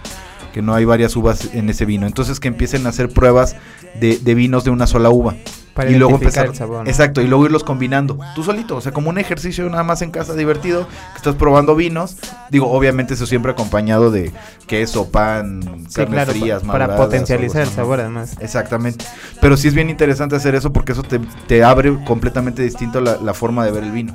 que 0.53 0.63
no 0.63 0.73
hay 0.73 0.83
varias 0.83 1.15
uvas 1.15 1.53
en 1.53 1.69
ese 1.69 1.85
vino. 1.85 2.07
Entonces 2.07 2.39
que 2.39 2.47
empiecen 2.47 2.85
a 2.87 2.89
hacer 2.89 3.09
pruebas 3.09 3.55
de, 3.99 4.17
de 4.17 4.33
vinos 4.35 4.63
de 4.63 4.71
una 4.71 4.87
sola 4.87 5.09
uva. 5.11 5.35
Para 5.79 5.91
y 5.91 5.95
luego 5.95 6.15
empezar, 6.15 6.47
el 6.47 6.55
sabor. 6.55 6.83
¿no? 6.83 6.89
exacto, 6.89 7.21
y 7.21 7.27
luego 7.27 7.45
irlos 7.45 7.63
combinando, 7.63 8.19
tú 8.35 8.43
solito, 8.43 8.75
o 8.75 8.81
sea, 8.81 8.91
como 8.91 9.09
un 9.09 9.17
ejercicio 9.17 9.69
nada 9.69 9.83
más 9.83 10.01
en 10.01 10.11
casa 10.11 10.33
divertido, 10.33 10.85
que 11.13 11.17
estás 11.17 11.35
probando 11.35 11.73
vinos, 11.73 12.17
digo, 12.49 12.69
obviamente 12.69 13.13
eso 13.13 13.25
siempre 13.25 13.53
acompañado 13.53 14.11
de 14.11 14.33
queso, 14.67 15.09
pan, 15.09 15.61
Sí, 15.87 15.95
carnes 15.95 16.13
claro, 16.15 16.31
frías, 16.33 16.63
para 16.63 16.87
maduradas, 16.87 17.05
potencializar 17.05 17.61
el 17.61 17.69
sabor 17.69 18.01
además. 18.01 18.35
Exactamente, 18.41 19.05
pero 19.39 19.55
sí 19.55 19.69
es 19.69 19.73
bien 19.73 19.89
interesante 19.89 20.35
hacer 20.35 20.53
eso 20.53 20.73
porque 20.73 20.91
eso 20.91 21.03
te, 21.03 21.19
te 21.47 21.63
abre 21.63 21.97
completamente 22.03 22.61
distinto 22.61 22.99
la, 22.99 23.15
la 23.15 23.33
forma 23.33 23.63
de 23.63 23.71
ver 23.71 23.83
el 23.83 23.91
vino. 23.91 24.13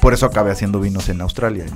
Por 0.00 0.14
eso 0.14 0.26
acabé 0.26 0.50
haciendo 0.50 0.80
vinos 0.80 1.08
en 1.08 1.20
Australia, 1.20 1.64
en, 1.64 1.74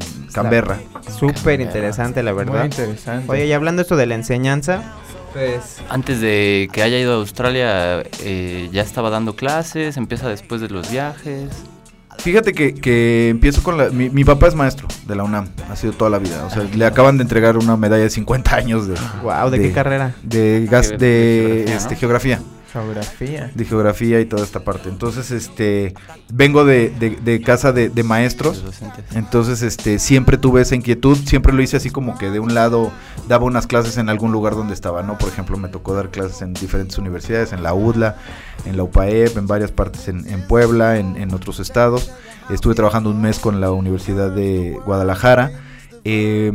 en 0.00 0.26
Canberra. 0.32 0.78
Súper 1.18 1.60
interesante, 1.60 2.22
la 2.22 2.32
Muy 2.32 2.44
verdad. 2.44 2.64
interesante. 2.64 3.30
Oye, 3.30 3.46
y 3.46 3.52
hablando 3.52 3.82
esto 3.82 3.94
de 3.96 4.06
la 4.06 4.14
enseñanza, 4.14 4.82
pues 5.38 5.78
Antes 5.88 6.20
de 6.20 6.68
que 6.72 6.82
haya 6.82 6.98
ido 6.98 7.12
a 7.12 7.16
Australia, 7.16 8.02
eh, 8.22 8.68
ya 8.72 8.82
estaba 8.82 9.10
dando 9.10 9.36
clases, 9.36 9.96
empieza 9.96 10.28
después 10.28 10.60
de 10.60 10.68
los 10.68 10.90
viajes. 10.90 11.50
Fíjate 12.18 12.52
que, 12.52 12.74
que 12.74 13.28
empiezo 13.28 13.62
con 13.62 13.78
la... 13.78 13.90
Mi, 13.90 14.10
mi 14.10 14.24
papá 14.24 14.48
es 14.48 14.54
maestro 14.56 14.88
de 15.06 15.14
la 15.14 15.22
UNAM, 15.22 15.48
ha 15.70 15.76
sido 15.76 15.92
toda 15.92 16.10
la 16.10 16.18
vida. 16.18 16.44
O 16.46 16.50
sea, 16.50 16.64
le 16.64 16.84
acaban 16.84 17.16
de 17.16 17.22
entregar 17.22 17.56
una 17.56 17.76
medalla 17.76 18.02
de 18.02 18.10
50 18.10 18.56
años 18.56 18.88
de... 18.88 18.94
wow, 19.22 19.50
¿de, 19.50 19.60
qué 19.60 19.70
carrera? 19.72 20.14
De, 20.24 20.66
gas, 20.68 20.88
De- 20.90 20.96
de, 20.98 21.06
de 21.06 21.64
geografía, 21.66 21.76
este, 21.76 21.94
¿no? 21.94 22.00
geografía. 22.00 22.40
Geografía. 22.72 23.50
De 23.54 23.64
geografía 23.64 24.20
y 24.20 24.26
toda 24.26 24.44
esta 24.44 24.60
parte. 24.64 24.88
Entonces, 24.88 25.30
este... 25.30 25.94
Vengo 26.32 26.64
de, 26.64 26.90
de- 26.90 27.16
de 27.16 27.40
casa 27.40 27.72
de, 27.72 27.90
maestros. 28.02 28.62
Entonces, 29.14 29.62
este, 29.62 29.98
siempre 29.98 30.36
tuve 30.36 30.60
esa 30.60 30.74
inquietud, 30.74 31.16
siempre 31.16 31.52
lo 31.54 31.62
hice 31.62 31.78
así 31.78 31.90
como 31.90 32.18
que 32.18 32.30
de 32.30 32.40
un 32.40 32.54
lado 32.54 32.90
daba 33.26 33.44
unas 33.46 33.66
clases 33.66 33.96
en 33.96 34.08
algún 34.10 34.32
lugar 34.32 34.54
donde 34.54 34.74
estaba, 34.74 35.02
¿no? 35.02 35.16
Por 35.16 35.28
ejemplo, 35.30 35.56
me 35.56 35.68
tocó 35.68 35.94
dar 35.94 36.10
clases 36.10 36.42
en 36.42 36.52
diferentes 36.52 36.98
universidades, 36.98 37.52
en 37.52 37.62
la 37.62 37.72
UDLA, 37.72 38.16
en 38.66 38.76
la 38.76 38.82
UPAEP, 38.82 39.36
en 39.38 39.46
varias 39.46 39.72
partes 39.72 40.08
en, 40.08 40.28
en 40.28 40.46
Puebla, 40.46 40.98
en, 40.98 41.16
en 41.16 41.32
otros 41.34 41.60
estados. 41.60 42.10
Estuve 42.50 42.74
trabajando 42.74 43.10
un 43.10 43.20
mes 43.22 43.38
con 43.38 43.60
la 43.60 43.70
Universidad 43.72 44.30
de 44.30 44.78
Guadalajara. 44.84 45.50
eh, 46.04 46.52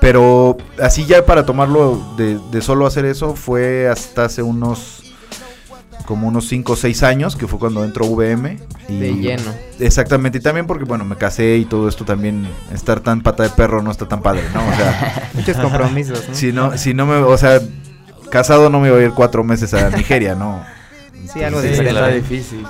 pero 0.00 0.56
así 0.82 1.04
ya 1.04 1.26
para 1.26 1.44
tomarlo 1.44 2.14
de, 2.16 2.38
de 2.50 2.62
solo 2.62 2.86
hacer 2.86 3.04
eso 3.04 3.34
fue 3.36 3.86
hasta 3.86 4.24
hace 4.24 4.42
unos 4.42 5.09
como 6.06 6.28
unos 6.28 6.48
5 6.48 6.72
o 6.72 6.76
6 6.76 7.02
años, 7.02 7.36
que 7.36 7.46
fue 7.46 7.58
cuando 7.58 7.84
entró 7.84 8.06
VM. 8.06 8.58
Y 8.88 8.98
De 8.98 9.14
lleno. 9.14 9.52
Exactamente, 9.78 10.38
y 10.38 10.40
también 10.40 10.66
porque, 10.66 10.84
bueno, 10.84 11.04
me 11.04 11.16
casé 11.16 11.56
y 11.56 11.64
todo 11.64 11.88
esto 11.88 12.04
también, 12.04 12.46
estar 12.72 13.00
tan 13.00 13.22
pata 13.22 13.42
de 13.42 13.50
perro 13.50 13.82
no 13.82 13.90
está 13.90 14.08
tan 14.08 14.22
padre, 14.22 14.42
¿no? 14.52 14.66
O 14.66 14.72
sea, 14.76 15.30
Muchos 15.34 15.56
compromisos, 15.56 16.28
¿no? 16.28 16.34
si 16.34 16.52
no, 16.52 16.78
si 16.78 16.94
no 16.94 17.06
me, 17.06 17.16
o 17.16 17.36
sea, 17.38 17.60
casado 18.30 18.70
no 18.70 18.80
me 18.80 18.90
voy 18.90 19.02
a 19.02 19.06
ir 19.06 19.12
cuatro 19.12 19.44
meses 19.44 19.74
a 19.74 19.90
Nigeria, 19.90 20.34
¿no? 20.34 20.64
Sí, 21.32 21.42
algo 21.42 21.60
diferente. 21.60 21.90
está 21.90 22.08
difícil. 22.08 22.66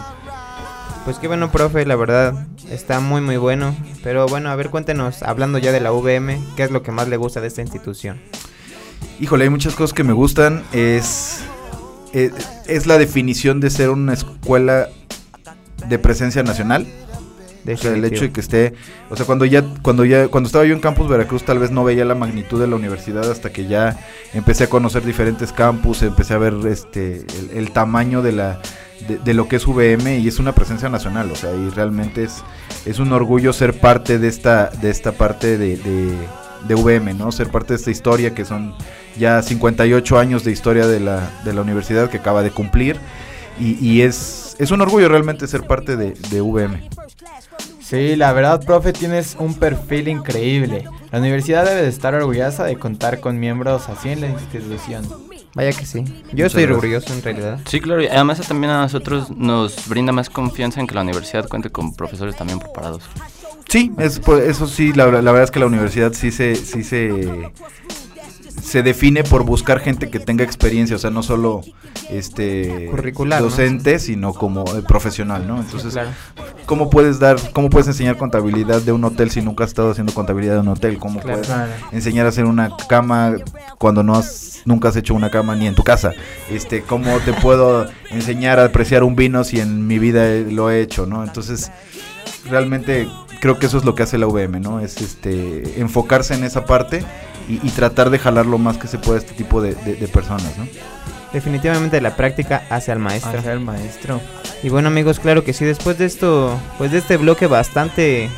Pues 1.04 1.18
qué 1.18 1.28
bueno, 1.28 1.50
profe, 1.50 1.86
la 1.86 1.96
verdad, 1.96 2.46
está 2.70 3.00
muy 3.00 3.22
muy 3.22 3.38
bueno. 3.38 3.74
Pero 4.02 4.26
bueno, 4.26 4.50
a 4.50 4.56
ver, 4.56 4.70
cuéntenos, 4.70 5.22
hablando 5.22 5.58
ya 5.58 5.72
de 5.72 5.80
la 5.80 5.92
VM, 5.92 6.38
¿qué 6.56 6.64
es 6.64 6.70
lo 6.70 6.82
que 6.82 6.92
más 6.92 7.08
le 7.08 7.16
gusta 7.16 7.40
de 7.40 7.48
esta 7.48 7.62
institución? 7.62 8.20
Híjole, 9.18 9.44
hay 9.44 9.50
muchas 9.50 9.74
cosas 9.74 9.94
que 9.94 10.04
me 10.04 10.12
gustan, 10.12 10.62
es, 10.72 11.40
es, 12.12 12.32
es 12.66 12.86
la 12.86 12.98
definición 12.98 13.60
de 13.60 13.70
ser 13.70 13.90
una 13.90 14.14
escuela 14.14 14.88
de 15.88 15.98
presencia 15.98 16.42
nacional. 16.42 16.86
O 17.70 17.76
sea, 17.76 17.92
el 17.92 18.04
hecho 18.04 18.22
de 18.22 18.32
que 18.32 18.40
esté, 18.40 18.74
o 19.10 19.16
sea, 19.16 19.26
cuando 19.26 19.44
ya, 19.44 19.62
cuando 19.82 20.04
ya, 20.04 20.28
cuando 20.28 20.46
estaba 20.46 20.64
yo 20.64 20.74
en 20.74 20.80
Campus 20.80 21.08
Veracruz, 21.08 21.44
tal 21.44 21.58
vez 21.58 21.70
no 21.70 21.84
veía 21.84 22.04
la 22.04 22.14
magnitud 22.14 22.58
de 22.58 22.66
la 22.66 22.74
universidad 22.74 23.30
hasta 23.30 23.52
que 23.52 23.66
ya 23.66 23.98
empecé 24.32 24.64
a 24.64 24.70
conocer 24.70 25.04
diferentes 25.04 25.52
campus, 25.52 26.02
empecé 26.02 26.34
a 26.34 26.38
ver 26.38 26.54
este, 26.66 27.18
el, 27.38 27.50
el 27.54 27.70
tamaño 27.70 28.22
de 28.22 28.32
la, 28.32 28.60
de, 29.06 29.18
de 29.18 29.34
lo 29.34 29.46
que 29.46 29.56
es 29.56 29.66
VM 29.66 30.18
y 30.18 30.26
es 30.26 30.38
una 30.38 30.54
presencia 30.54 30.88
nacional, 30.88 31.30
o 31.30 31.36
sea, 31.36 31.54
y 31.54 31.68
realmente 31.70 32.24
es, 32.24 32.42
es 32.86 32.98
un 32.98 33.12
orgullo 33.12 33.52
ser 33.52 33.78
parte 33.78 34.18
de 34.18 34.28
esta, 34.28 34.70
de 34.70 34.90
esta 34.90 35.12
parte 35.12 35.58
de, 35.58 35.76
de, 35.76 36.14
de 36.66 36.74
VM, 36.74 37.14
¿no? 37.14 37.32
Ser 37.32 37.48
parte 37.48 37.74
de 37.74 37.76
esta 37.76 37.90
historia 37.90 38.34
que 38.34 38.44
son 38.44 38.74
ya 39.18 39.42
58 39.42 40.18
años 40.18 40.44
de 40.44 40.52
historia 40.52 40.86
de 40.86 41.00
la, 41.00 41.30
de 41.44 41.52
la 41.52 41.62
universidad 41.62 42.10
que 42.10 42.18
acaba 42.18 42.42
de 42.42 42.50
cumplir 42.50 42.96
y, 43.58 43.76
y 43.84 44.02
es, 44.02 44.56
es 44.58 44.70
un 44.70 44.80
orgullo 44.80 45.08
realmente 45.08 45.46
ser 45.46 45.66
parte 45.66 45.96
de, 45.96 46.12
de 46.12 46.40
VM. 46.40 46.88
Sí, 47.80 48.14
la 48.14 48.32
verdad, 48.32 48.64
profe, 48.64 48.92
tienes 48.92 49.36
un 49.38 49.54
perfil 49.54 50.06
increíble. 50.06 50.84
La 51.10 51.18
universidad 51.18 51.64
debe 51.64 51.82
de 51.82 51.88
estar 51.88 52.14
orgullosa 52.14 52.64
de 52.64 52.76
contar 52.76 53.18
con 53.18 53.40
miembros 53.40 53.88
así 53.88 54.10
en 54.10 54.20
la 54.20 54.28
institución. 54.28 55.04
Vaya 55.54 55.72
que 55.72 55.84
sí. 55.84 56.04
Yo 56.32 56.46
estoy 56.46 56.64
orgulloso 56.64 57.12
en 57.12 57.22
realidad. 57.22 57.58
Sí, 57.66 57.80
claro, 57.80 58.00
y 58.00 58.06
además 58.06 58.40
también 58.46 58.70
a 58.70 58.82
nosotros 58.82 59.30
nos 59.30 59.88
brinda 59.88 60.12
más 60.12 60.30
confianza 60.30 60.78
en 60.78 60.86
que 60.86 60.94
la 60.94 61.00
universidad 61.00 61.48
cuente 61.48 61.70
con 61.70 61.92
profesores 61.92 62.36
también 62.36 62.60
preparados. 62.60 63.02
Sí, 63.70 63.92
es, 63.98 64.18
pues, 64.18 64.42
eso 64.48 64.66
sí, 64.66 64.92
la, 64.92 65.06
la 65.06 65.20
verdad 65.30 65.44
es 65.44 65.50
que 65.52 65.60
la 65.60 65.66
universidad 65.66 66.12
sí 66.12 66.32
se, 66.32 66.56
sí 66.56 66.82
se, 66.82 67.52
se 68.62 68.82
define 68.82 69.22
por 69.22 69.44
buscar 69.44 69.78
gente 69.78 70.10
que 70.10 70.18
tenga 70.18 70.42
experiencia, 70.42 70.96
o 70.96 70.98
sea, 70.98 71.10
no 71.10 71.22
solo 71.22 71.60
este 72.10 72.88
Curricular, 72.90 73.40
¿no? 73.40 73.48
docente, 73.48 74.00
sino 74.00 74.34
como 74.34 74.64
eh, 74.76 74.82
profesional, 74.86 75.46
¿no? 75.46 75.60
Entonces, 75.60 75.92
claro. 75.92 76.08
¿cómo 76.66 76.90
puedes 76.90 77.20
dar, 77.20 77.36
cómo 77.52 77.70
puedes 77.70 77.86
enseñar 77.86 78.16
contabilidad 78.16 78.82
de 78.82 78.90
un 78.90 79.04
hotel 79.04 79.30
si 79.30 79.40
nunca 79.40 79.62
has 79.62 79.70
estado 79.70 79.92
haciendo 79.92 80.12
contabilidad 80.14 80.54
de 80.54 80.60
un 80.60 80.68
hotel? 80.68 80.98
¿Cómo 80.98 81.20
Claro. 81.20 81.38
puedes 81.38 81.46
Claro. 81.46 81.70
enseñar 81.92 82.26
a 82.26 82.30
hacer 82.30 82.46
una 82.46 82.76
cama 82.88 83.34
cuando 83.78 84.02
no 84.02 84.16
has, 84.16 84.62
nunca 84.64 84.88
has 84.88 84.96
hecho 84.96 85.14
una 85.14 85.30
cama 85.30 85.54
ni 85.54 85.68
en 85.68 85.76
tu 85.76 85.84
casa? 85.84 86.10
Este, 86.50 86.82
¿cómo 86.82 87.20
te 87.20 87.32
puedo 87.34 87.86
enseñar 88.10 88.58
a 88.58 88.64
apreciar 88.64 89.04
un 89.04 89.14
vino 89.14 89.44
si 89.44 89.60
en 89.60 89.86
mi 89.86 90.00
vida 90.00 90.26
lo 90.50 90.70
he 90.72 90.80
hecho, 90.80 91.06
¿no? 91.06 91.22
Entonces, 91.22 91.70
realmente 92.48 93.06
creo 93.40 93.58
que 93.58 93.66
eso 93.66 93.78
es 93.78 93.84
lo 93.84 93.94
que 93.94 94.02
hace 94.02 94.18
la 94.18 94.26
VM, 94.26 94.60
¿no? 94.60 94.80
Es 94.80 95.00
este 95.00 95.80
enfocarse 95.80 96.34
en 96.34 96.44
esa 96.44 96.64
parte 96.64 97.02
y, 97.48 97.54
y 97.66 97.70
tratar 97.70 98.10
de 98.10 98.18
jalar 98.18 98.46
lo 98.46 98.58
más 98.58 98.76
que 98.78 98.86
se 98.88 98.98
pueda 98.98 99.18
a 99.18 99.22
este 99.22 99.34
tipo 99.34 99.60
de, 99.62 99.74
de- 99.74 99.94
de 99.96 100.08
personas, 100.08 100.56
¿no? 100.58 100.66
Definitivamente 101.32 102.00
la 102.00 102.16
práctica 102.16 102.62
hace 102.70 102.90
al 102.92 102.98
maestro. 102.98 103.38
Hacia 103.38 103.52
el 103.52 103.60
maestro. 103.60 104.20
Y 104.62 104.68
bueno 104.68 104.88
amigos, 104.88 105.20
claro 105.20 105.44
que 105.44 105.52
sí, 105.52 105.64
después 105.64 105.96
de 105.96 106.04
esto, 106.04 106.58
pues 106.76 106.90
de 106.92 106.98
este 106.98 107.16
bloque 107.16 107.46
bastante 107.46 108.28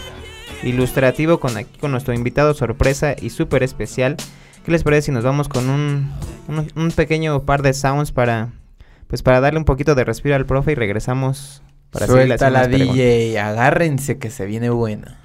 ilustrativo 0.62 1.40
con 1.40 1.56
aquí 1.56 1.78
con 1.78 1.90
nuestro 1.90 2.14
invitado 2.14 2.54
sorpresa 2.54 3.14
y 3.20 3.30
súper 3.30 3.62
especial, 3.62 4.16
¿qué 4.64 4.70
les 4.72 4.84
parece 4.84 5.06
si 5.06 5.12
nos 5.12 5.24
vamos 5.24 5.48
con 5.48 5.68
un, 5.68 6.12
un, 6.48 6.70
un 6.76 6.90
pequeño 6.92 7.42
par 7.42 7.62
de 7.62 7.72
sounds 7.72 8.12
para 8.12 8.50
pues 9.08 9.22
para 9.22 9.40
darle 9.40 9.58
un 9.58 9.64
poquito 9.64 9.94
de 9.94 10.04
respiro 10.04 10.36
al 10.36 10.46
profe 10.46 10.72
y 10.72 10.74
regresamos 10.74 11.62
para 11.92 12.06
Suelta 12.06 12.50
la? 12.50 12.66
DJ, 12.66 13.38
agárrense 13.38 14.18
que 14.18 14.30
se 14.30 14.46
viene 14.46 14.70
buena. 14.70 15.21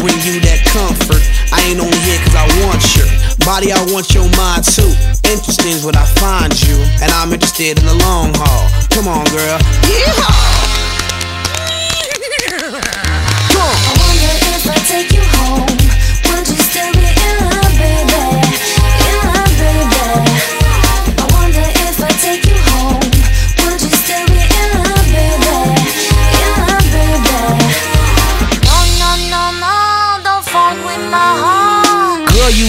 Bring 0.00 0.16
you 0.24 0.40
that 0.48 0.64
comfort. 0.72 1.20
I 1.52 1.60
ain't 1.68 1.80
only 1.80 1.96
here 2.08 2.18
cause 2.24 2.36
I 2.36 2.48
want 2.64 2.80
your 2.96 3.08
body, 3.44 3.72
I 3.72 3.80
want 3.92 4.12
your 4.16 4.28
mind 4.36 4.64
too. 4.64 4.88
Interesting 5.28 5.76
is 5.76 5.84
what 5.84 5.96
I 5.96 6.04
find 6.16 6.52
you, 6.66 6.76
and 7.04 7.12
I'm 7.12 7.32
interested 7.32 7.78
in 7.78 7.84
the 7.84 7.94
long 8.04 8.32
haul. 8.34 8.64
Come 8.90 9.06
on, 9.06 9.24
girl. 9.30 9.58
Yeehaw! 9.86 10.69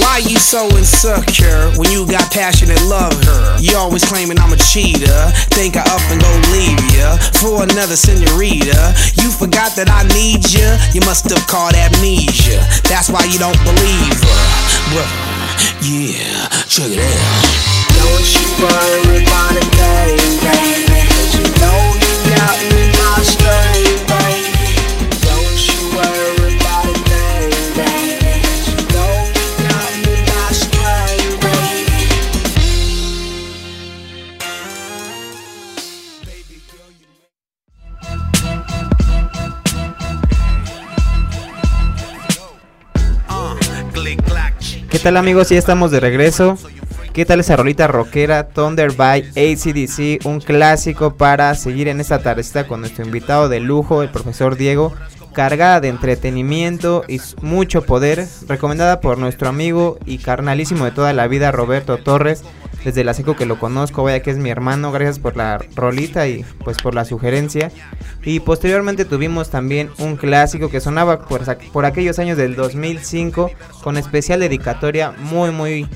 Why 0.00 0.18
you 0.24 0.38
so 0.38 0.68
insecure 0.78 1.70
when 1.76 1.90
you 1.90 2.06
got 2.06 2.30
passionate 2.30 2.80
love 2.86 3.12
her? 3.24 3.58
You 3.60 3.76
always 3.76 4.04
claiming 4.04 4.38
I'm 4.38 4.52
a 4.52 4.56
cheater. 4.56 5.20
Think 5.52 5.76
I 5.76 5.82
up 5.82 6.00
and 6.08 6.20
go 6.20 6.32
leave 6.54 6.80
ya 6.94 7.16
for 7.42 7.62
another 7.62 7.96
senorita. 7.96 8.94
You 9.20 9.30
forgot 9.30 9.74
that 9.76 9.90
I 9.90 10.06
need 10.14 10.46
ya. 10.48 10.78
You 10.94 11.02
must 11.04 11.28
have 11.28 11.44
caught 11.46 11.74
amnesia. 11.74 12.62
That's 12.88 13.10
why 13.10 13.24
you 13.26 13.38
don't 13.38 13.58
believe 13.66 14.16
her. 14.22 14.42
Brother, 14.94 15.18
yeah, 15.82 16.48
check 16.70 16.88
it 16.88 17.02
out. 17.02 17.44
Don't 17.98 18.26
you 18.32 18.46
worry 18.62 19.26
about 19.26 19.58
a 19.60 19.64
thing, 19.76 20.16
baby. 20.40 21.02
'Cause 21.10 21.34
you 21.36 21.46
know 21.60 21.80
you 22.00 22.12
got 22.32 22.56
me 22.70 22.82
my 22.96 23.18
string, 23.22 23.71
¿Qué 45.02 45.08
tal 45.08 45.16
amigos? 45.16 45.48
Ya 45.48 45.58
estamos 45.58 45.90
de 45.90 45.98
regreso. 45.98 46.56
¿Qué 47.12 47.26
tal 47.26 47.40
esa 47.40 47.56
rolita 47.56 47.88
rockera 47.88 48.48
Thunder 48.48 48.92
by 48.92 49.32
ACDC? 49.36 50.24
Un 50.24 50.40
clásico 50.40 51.14
para 51.14 51.54
seguir 51.54 51.88
en 51.88 52.00
esta 52.00 52.22
tardecita 52.22 52.66
con 52.66 52.80
nuestro 52.80 53.04
invitado 53.04 53.50
de 53.50 53.60
lujo, 53.60 54.02
el 54.02 54.08
profesor 54.08 54.56
Diego. 54.56 54.94
Cargada 55.34 55.80
de 55.80 55.88
entretenimiento 55.88 57.04
y 57.06 57.20
mucho 57.42 57.82
poder. 57.82 58.26
Recomendada 58.48 59.02
por 59.02 59.18
nuestro 59.18 59.50
amigo 59.50 59.98
y 60.06 60.18
carnalísimo 60.18 60.86
de 60.86 60.90
toda 60.92 61.12
la 61.12 61.28
vida, 61.28 61.52
Roberto 61.52 61.98
Torres. 61.98 62.44
Desde 62.82 63.04
la 63.04 63.12
seco 63.12 63.36
que 63.36 63.44
lo 63.44 63.58
conozco, 63.58 64.02
vaya 64.02 64.22
que 64.22 64.30
es 64.30 64.38
mi 64.38 64.48
hermano. 64.48 64.90
Gracias 64.90 65.18
por 65.18 65.36
la 65.36 65.58
rolita 65.76 66.26
y 66.28 66.46
pues 66.64 66.78
por 66.78 66.94
la 66.94 67.04
sugerencia. 67.04 67.70
Y 68.24 68.40
posteriormente 68.40 69.04
tuvimos 69.04 69.50
también 69.50 69.90
un 69.98 70.16
clásico 70.16 70.70
que 70.70 70.80
sonaba 70.80 71.26
por, 71.26 71.42
por 71.72 71.84
aquellos 71.84 72.18
años 72.18 72.38
del 72.38 72.56
2005 72.56 73.50
con 73.82 73.98
especial 73.98 74.40
dedicatoria 74.40 75.12
muy 75.12 75.50
muy 75.50 75.86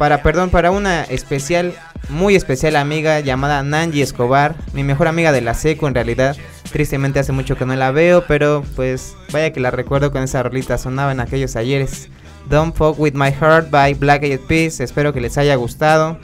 para 0.00 0.22
perdón 0.22 0.48
para 0.48 0.70
una 0.70 1.02
especial 1.04 1.74
muy 2.08 2.34
especial 2.34 2.76
amiga 2.76 3.20
llamada 3.20 3.62
Nanji 3.62 4.00
Escobar, 4.00 4.54
mi 4.72 4.82
mejor 4.82 5.08
amiga 5.08 5.30
de 5.30 5.42
la 5.42 5.52
seco 5.52 5.88
en 5.88 5.94
realidad. 5.94 6.38
Tristemente 6.72 7.18
hace 7.18 7.32
mucho 7.32 7.54
que 7.58 7.66
no 7.66 7.76
la 7.76 7.90
veo, 7.90 8.24
pero 8.26 8.64
pues 8.76 9.14
vaya 9.30 9.52
que 9.52 9.60
la 9.60 9.70
recuerdo 9.70 10.10
con 10.10 10.22
esa 10.22 10.42
rolita 10.42 10.78
sonaba 10.78 11.12
en 11.12 11.20
aquellos 11.20 11.54
ayeres. 11.54 12.08
Don't 12.48 12.74
Fuck 12.74 12.98
With 12.98 13.12
My 13.12 13.30
Heart 13.30 13.68
by 13.70 13.92
Black 13.92 14.22
Eyed 14.22 14.40
Peas. 14.40 14.80
Espero 14.80 15.12
que 15.12 15.20
les 15.20 15.36
haya 15.36 15.54
gustado. 15.56 16.18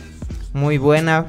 Muy 0.54 0.78
buena. 0.78 1.26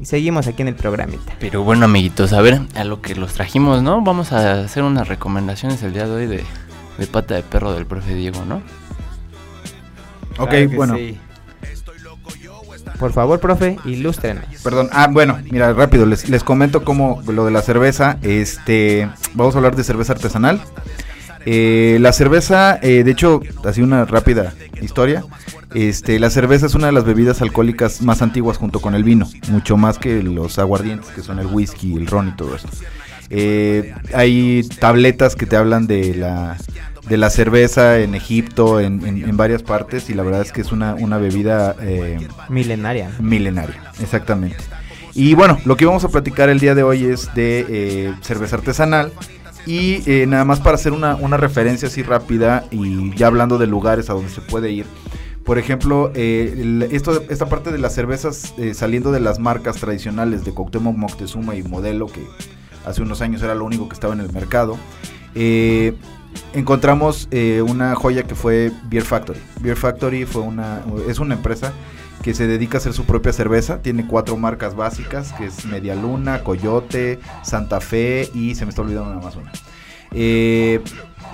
Y 0.00 0.04
seguimos 0.04 0.46
aquí 0.46 0.62
en 0.62 0.68
el 0.68 0.76
programita. 0.76 1.34
Pero 1.40 1.64
bueno, 1.64 1.86
amiguitos, 1.86 2.32
a 2.32 2.40
ver, 2.40 2.60
a 2.76 2.84
lo 2.84 3.02
que 3.02 3.16
los 3.16 3.32
trajimos, 3.32 3.82
¿no? 3.82 4.00
Vamos 4.00 4.30
a 4.30 4.60
hacer 4.60 4.84
unas 4.84 5.08
recomendaciones 5.08 5.82
el 5.82 5.92
día 5.92 6.06
de 6.06 6.12
hoy 6.12 6.26
de, 6.28 6.44
de 6.98 7.06
pata 7.08 7.34
de 7.34 7.42
perro 7.42 7.72
del 7.72 7.84
profe 7.84 8.14
Diego, 8.14 8.44
¿no? 8.44 8.62
Ok, 10.38 10.50
Claro 10.50 10.70
bueno. 10.76 10.96
sí. 10.96 11.18
Por 13.00 13.12
favor, 13.12 13.40
profe, 13.40 13.78
ilústrenos. 13.86 14.44
Perdón, 14.62 14.90
ah, 14.92 15.08
bueno, 15.10 15.38
mira, 15.50 15.72
rápido, 15.72 16.04
les, 16.04 16.28
les 16.28 16.44
comento 16.44 16.84
cómo 16.84 17.22
lo 17.26 17.46
de 17.46 17.50
la 17.50 17.62
cerveza, 17.62 18.18
este, 18.20 19.08
vamos 19.32 19.54
a 19.54 19.58
hablar 19.58 19.74
de 19.74 19.84
cerveza 19.84 20.12
artesanal. 20.12 20.60
Eh, 21.46 21.96
la 22.00 22.12
cerveza, 22.12 22.78
eh, 22.82 23.02
de 23.02 23.10
hecho, 23.10 23.40
así 23.64 23.80
una 23.80 24.04
rápida 24.04 24.52
historia, 24.82 25.24
este, 25.74 26.18
la 26.18 26.28
cerveza 26.28 26.66
es 26.66 26.74
una 26.74 26.88
de 26.88 26.92
las 26.92 27.04
bebidas 27.04 27.40
alcohólicas 27.40 28.02
más 28.02 28.20
antiguas 28.20 28.58
junto 28.58 28.80
con 28.80 28.94
el 28.94 29.02
vino, 29.02 29.26
mucho 29.48 29.78
más 29.78 29.98
que 29.98 30.22
los 30.22 30.58
aguardientes, 30.58 31.08
que 31.08 31.22
son 31.22 31.38
el 31.38 31.46
whisky, 31.46 31.94
el 31.94 32.06
ron 32.06 32.28
y 32.28 32.32
todo 32.32 32.54
esto. 32.54 32.68
Eh, 33.30 33.94
hay 34.12 34.68
tabletas 34.78 35.36
que 35.36 35.46
te 35.46 35.56
hablan 35.56 35.86
de 35.86 36.16
la, 36.16 36.58
de 37.10 37.16
la 37.18 37.28
cerveza 37.28 37.98
en 37.98 38.14
Egipto, 38.14 38.80
en, 38.80 39.04
en- 39.04 39.28
en 39.28 39.36
varias 39.36 39.62
partes, 39.62 40.08
y 40.08 40.14
la 40.14 40.22
verdad 40.22 40.40
es 40.40 40.52
que 40.52 40.62
es 40.62 40.72
una, 40.72 40.94
una 40.94 41.18
bebida... 41.18 41.76
eh, 41.82 42.26
Milenaria. 42.48 43.10
Milenaria, 43.20 43.82
exactamente. 44.00 44.56
Y 45.12 45.34
bueno, 45.34 45.58
lo 45.66 45.76
que 45.76 45.84
vamos 45.84 46.04
a 46.04 46.08
platicar 46.08 46.48
el 46.48 46.60
día 46.60 46.74
de 46.74 46.84
hoy 46.84 47.04
es 47.04 47.34
de 47.34 47.66
eh, 47.68 48.14
cerveza 48.22 48.56
artesanal. 48.56 49.12
Y 49.66 50.02
eh, 50.10 50.24
nada 50.26 50.46
más 50.46 50.58
para 50.60 50.76
hacer 50.76 50.92
una, 50.92 51.16
una 51.16 51.36
referencia 51.36 51.88
así 51.88 52.02
rápida 52.02 52.64
y 52.70 53.14
ya 53.14 53.26
hablando 53.26 53.58
de 53.58 53.66
lugares 53.66 54.08
a 54.08 54.14
donde 54.14 54.30
se 54.30 54.40
puede 54.40 54.70
ir. 54.70 54.86
Por 55.44 55.58
ejemplo, 55.58 56.12
eh, 56.14 56.54
el- 56.56 56.88
esto, 56.92 57.22
esta 57.28 57.46
parte 57.46 57.70
de 57.70 57.78
las 57.78 57.92
cervezas 57.94 58.54
saliendo 58.72 59.12
de 59.12 59.20
las 59.20 59.38
marcas 59.38 59.76
tradicionales 59.76 60.44
de 60.46 60.52
Cuauhtémoc 60.52 60.96
Moctezuma 60.96 61.56
y 61.56 61.62
Modelo, 61.62 62.06
que 62.06 62.24
hace 62.86 63.02
unos 63.02 63.20
años 63.20 63.42
era 63.42 63.54
lo 63.54 63.64
único 63.66 63.86
que 63.88 63.94
estaba 63.94 64.14
en 64.14 64.20
el 64.20 64.32
mercado, 64.32 64.78
encontramos 66.52 67.28
eh, 67.30 67.62
una 67.62 67.94
joya 67.94 68.24
que 68.24 68.34
fue 68.34 68.72
Beer 68.84 69.04
Factory. 69.04 69.40
Beer 69.60 69.76
Factory 69.76 70.24
fue 70.24 70.42
una, 70.42 70.82
es 71.08 71.18
una 71.18 71.34
empresa 71.34 71.72
que 72.22 72.34
se 72.34 72.46
dedica 72.46 72.76
a 72.76 72.80
hacer 72.80 72.92
su 72.92 73.04
propia 73.04 73.32
cerveza. 73.32 73.82
Tiene 73.82 74.06
cuatro 74.06 74.36
marcas 74.36 74.74
básicas, 74.74 75.32
que 75.32 75.46
es 75.46 75.64
Media 75.64 75.94
Luna, 75.94 76.42
Coyote, 76.44 77.18
Santa 77.42 77.80
Fe 77.80 78.28
y 78.34 78.54
se 78.54 78.64
me 78.64 78.70
está 78.70 78.82
olvidando 78.82 79.14
nada 79.14 79.22
más. 79.22 79.36
Eh, 80.12 80.82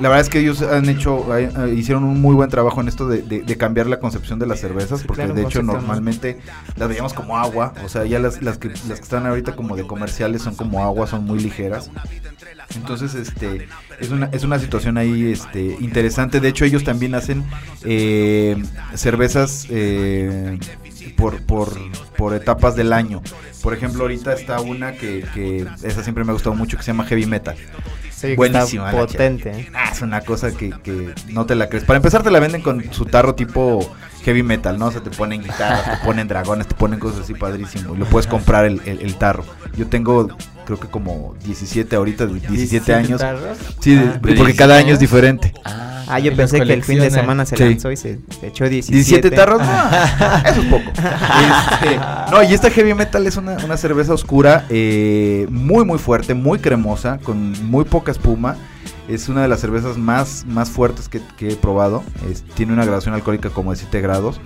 la 0.00 0.08
verdad 0.08 0.20
es 0.20 0.28
que 0.28 0.40
ellos 0.40 0.62
han 0.62 0.88
hecho, 0.88 1.36
eh, 1.36 1.50
hicieron 1.76 2.04
un 2.04 2.20
muy 2.20 2.34
buen 2.34 2.50
trabajo 2.50 2.80
en 2.80 2.88
esto 2.88 3.08
de, 3.08 3.22
de- 3.22 3.42
de 3.42 3.56
cambiar 3.56 3.86
la 3.86 3.98
concepción 3.98 4.38
de 4.38 4.46
las 4.46 4.60
cervezas, 4.60 5.02
porque 5.02 5.22
claro, 5.22 5.34
de 5.34 5.42
hecho 5.42 5.60
normalmente 5.62 6.38
las 6.76 6.88
veíamos 6.88 7.12
como 7.14 7.38
agua, 7.38 7.72
o 7.84 7.88
sea, 7.88 8.04
ya 8.04 8.18
las, 8.18 8.42
las, 8.42 8.58
que, 8.58 8.68
las 8.68 8.98
que 8.98 9.02
están 9.04 9.26
ahorita 9.26 9.56
como 9.56 9.76
de 9.76 9.86
comerciales 9.86 10.42
son 10.42 10.54
como 10.54 10.82
agua, 10.84 11.06
son 11.06 11.24
muy 11.24 11.38
ligeras. 11.40 11.90
Entonces, 12.74 13.14
este, 13.14 13.68
es 14.00 14.10
una, 14.10 14.26
es 14.32 14.42
una 14.44 14.58
situación 14.58 14.98
ahí 14.98 15.30
este, 15.32 15.76
interesante. 15.80 16.40
De 16.40 16.48
hecho, 16.48 16.64
ellos 16.64 16.82
también 16.84 17.14
hacen 17.14 17.44
eh, 17.84 18.60
cervezas 18.94 19.66
eh, 19.70 20.58
por, 21.16 21.40
por, 21.42 21.72
por 22.16 22.34
etapas 22.34 22.74
del 22.76 22.92
año. 22.92 23.22
Por 23.62 23.72
ejemplo, 23.72 24.02
ahorita 24.02 24.32
está 24.34 24.60
una 24.60 24.92
que, 24.92 25.24
que 25.32 25.66
esa 25.82 26.02
siempre 26.02 26.24
me 26.24 26.30
ha 26.30 26.34
gustado 26.34 26.54
mucho, 26.54 26.76
que 26.76 26.82
se 26.82 26.88
llama 26.88 27.04
Heavy 27.06 27.26
Metal. 27.26 27.56
Que 28.20 28.36
Buenísima 28.36 28.90
está 28.90 29.00
potente. 29.06 29.50
¿eh? 29.50 29.70
Ah, 29.74 29.90
es 29.92 30.00
una 30.02 30.20
cosa 30.22 30.50
que, 30.52 30.70
que 30.82 31.14
no 31.28 31.44
te 31.46 31.54
la 31.54 31.68
crees. 31.68 31.84
Para 31.84 31.98
empezar, 31.98 32.22
te 32.22 32.30
la 32.30 32.40
venden 32.40 32.62
con 32.62 32.82
su 32.92 33.04
tarro 33.04 33.34
tipo 33.34 33.94
heavy 34.24 34.42
metal, 34.42 34.78
¿no? 34.78 34.86
O 34.86 34.90
sea, 34.92 35.02
te 35.02 35.10
ponen 35.10 35.42
guitarras, 35.42 35.98
te 36.00 36.04
ponen 36.06 36.26
dragones, 36.26 36.66
te 36.66 36.74
ponen 36.74 36.98
cosas 36.98 37.20
así 37.20 37.34
padrísimo. 37.34 37.94
Y 37.94 37.98
lo 37.98 38.06
puedes 38.06 38.26
comprar 38.26 38.64
el, 38.64 38.80
el- 38.86 39.00
el 39.02 39.16
tarro. 39.16 39.44
Yo 39.76 39.86
tengo, 39.88 40.28
creo 40.66 40.78
que 40.78 40.88
como 40.88 41.34
17 41.44 41.96
ahorita, 41.96 42.26
17, 42.26 42.92
años. 42.94 43.18
tarros. 43.20 43.56
Sí, 43.80 43.96
Ah, 43.98 44.18
porque 44.20 44.34
¿de 44.34 44.54
cada 44.54 44.74
17 44.74 44.74
año 44.74 44.92
es 44.92 45.00
diferente. 45.00 45.54
Ah, 45.64 45.92
Ah, 46.08 46.20
yo 46.20 46.36
pensé 46.36 46.60
que 46.60 46.72
el 46.72 46.84
fin 46.84 47.00
de 47.00 47.10
semana 47.10 47.44
se 47.46 47.56
Sí. 47.56 47.64
lanzó 47.64 47.90
y 47.90 47.96
se 47.96 48.20
se 48.40 48.46
echó 48.46 48.68
17. 48.68 48.94
17 48.94 49.30
tarros, 49.32 49.60
no, 49.60 49.66
eso 50.50 50.60
es 50.60 50.66
poco. 50.66 50.90
Este, 50.90 51.98
no, 52.30 52.42
y 52.44 52.54
esta 52.54 52.70
heavy 52.70 52.94
metal 52.94 53.26
es 53.26 53.36
una, 53.36 53.56
una 53.64 53.76
cerveza 53.76 54.14
oscura, 54.14 54.66
eh, 54.68 55.46
muy 55.50 55.84
muy 55.84 55.98
fuerte, 55.98 56.34
muy 56.34 56.58
cremosa, 56.60 57.18
con 57.18 57.52
muy 57.68 57.84
poca 57.84 58.12
espuma. 58.12 58.56
Es 59.08 59.28
una 59.28 59.42
de 59.42 59.48
las 59.48 59.60
cervezas 59.60 59.96
más, 59.98 60.44
más 60.48 60.68
fuertes 60.70 61.08
que, 61.08 61.20
que 61.36 61.50
he 61.52 61.56
probado. 61.56 62.02
Es- 62.30 62.42
tiene 62.54 62.72
una 62.72 62.82
graduación 62.84 63.14
alcohólica 63.14 63.50
como 63.50 63.70
de 63.70 63.76
7 63.78 64.00
grados. 64.00 64.40